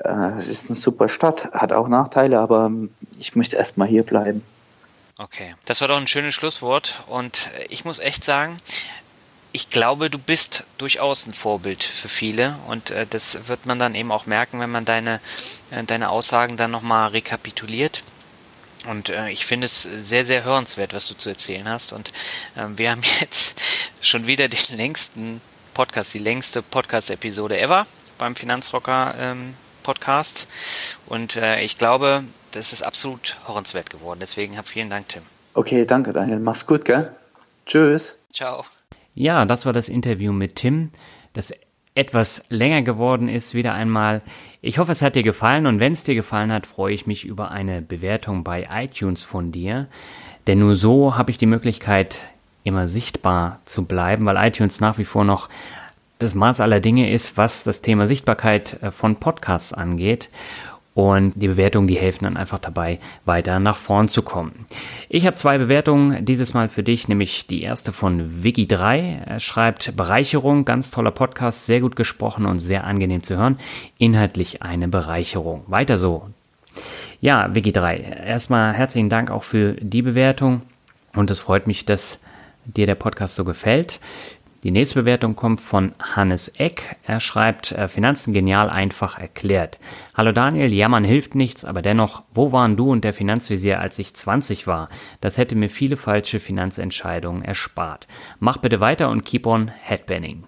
[0.00, 2.90] äh, es ist eine super Stadt, hat auch Nachteile, aber ähm,
[3.20, 4.42] ich möchte erstmal hier bleiben.
[5.18, 8.58] Okay, das war doch ein schönes Schlusswort und ich muss echt sagen,
[9.52, 13.94] ich glaube, du bist durchaus ein Vorbild für viele und äh, das wird man dann
[13.94, 15.20] eben auch merken, wenn man deine,
[15.70, 18.02] äh, deine Aussagen dann nochmal rekapituliert.
[18.88, 21.92] Und äh, ich finde es sehr, sehr hörenswert, was du zu erzählen hast.
[21.92, 22.12] Und
[22.56, 23.54] äh, wir haben jetzt
[24.00, 25.40] schon wieder den längsten
[25.74, 27.86] Podcast, die längste Podcast-Episode ever
[28.16, 30.46] beim Finanzrocker ähm, Podcast.
[31.06, 34.20] Und äh, ich glaube, das ist absolut hörenswert geworden.
[34.20, 35.22] Deswegen hab vielen Dank, Tim.
[35.52, 36.38] Okay, danke, Daniel.
[36.38, 37.14] Mach's gut, gell?
[37.66, 38.16] Tschüss.
[38.32, 38.64] Ciao.
[39.14, 40.90] Ja, das war das Interview mit Tim,
[41.32, 41.52] das
[41.94, 44.22] etwas länger geworden ist, wieder einmal.
[44.60, 47.24] Ich hoffe, es hat dir gefallen und wenn es dir gefallen hat, freue ich mich
[47.24, 49.88] über eine Bewertung bei iTunes von dir.
[50.46, 52.20] Denn nur so habe ich die Möglichkeit,
[52.64, 55.48] immer sichtbar zu bleiben, weil iTunes nach wie vor noch
[56.18, 60.30] das Maß aller Dinge ist, was das Thema Sichtbarkeit äh, von Podcasts angeht.
[60.94, 64.66] Und die Bewertungen, die helfen dann einfach dabei, weiter nach vorn zu kommen.
[65.08, 69.24] Ich habe zwei Bewertungen dieses Mal für dich, nämlich die erste von Wiki3.
[69.24, 73.58] Er schreibt Bereicherung, ganz toller Podcast, sehr gut gesprochen und sehr angenehm zu hören.
[73.98, 75.64] Inhaltlich eine Bereicherung.
[75.66, 76.28] Weiter so.
[77.20, 80.62] Ja, Wiki3, erstmal herzlichen Dank auch für die Bewertung
[81.12, 82.20] und es freut mich, dass
[82.64, 84.00] dir der Podcast so gefällt.
[84.64, 86.96] Die nächste Bewertung kommt von Hannes Eck.
[87.02, 89.78] Er schreibt, äh, Finanzen genial einfach erklärt.
[90.14, 94.14] Hallo Daniel, jammern hilft nichts, aber dennoch, wo waren du und der Finanzvisier, als ich
[94.14, 94.88] 20 war?
[95.20, 98.08] Das hätte mir viele falsche Finanzentscheidungen erspart.
[98.40, 100.44] Mach bitte weiter und keep on headbanning.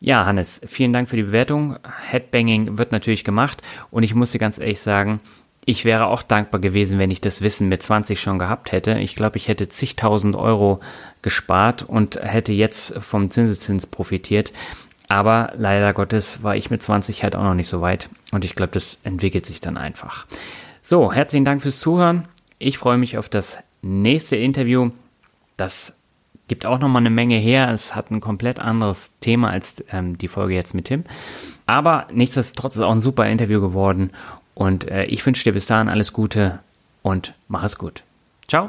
[0.00, 1.76] Ja, Hannes, vielen Dank für die Bewertung.
[2.10, 5.20] Headbanging wird natürlich gemacht und ich muss dir ganz ehrlich sagen,
[5.66, 8.98] ich wäre auch dankbar gewesen, wenn ich das Wissen mit 20 schon gehabt hätte.
[8.98, 10.80] Ich glaube, ich hätte zigtausend Euro
[11.22, 14.52] gespart und hätte jetzt vom Zinseszins profitiert.
[15.08, 18.08] Aber leider Gottes war ich mit 20 halt auch noch nicht so weit.
[18.32, 20.26] Und ich glaube, das entwickelt sich dann einfach.
[20.82, 22.28] So, herzlichen Dank fürs Zuhören.
[22.58, 24.90] Ich freue mich auf das nächste Interview.
[25.56, 25.94] Das
[26.48, 27.70] gibt auch nochmal eine Menge her.
[27.70, 31.04] Es hat ein komplett anderes Thema als ähm, die Folge jetzt mit Tim.
[31.66, 34.10] Aber nichtsdestotrotz ist auch ein super Interview geworden.
[34.54, 36.60] Und äh, ich wünsche dir bis dahin alles Gute
[37.02, 38.02] und mach es gut.
[38.48, 38.68] Ciao.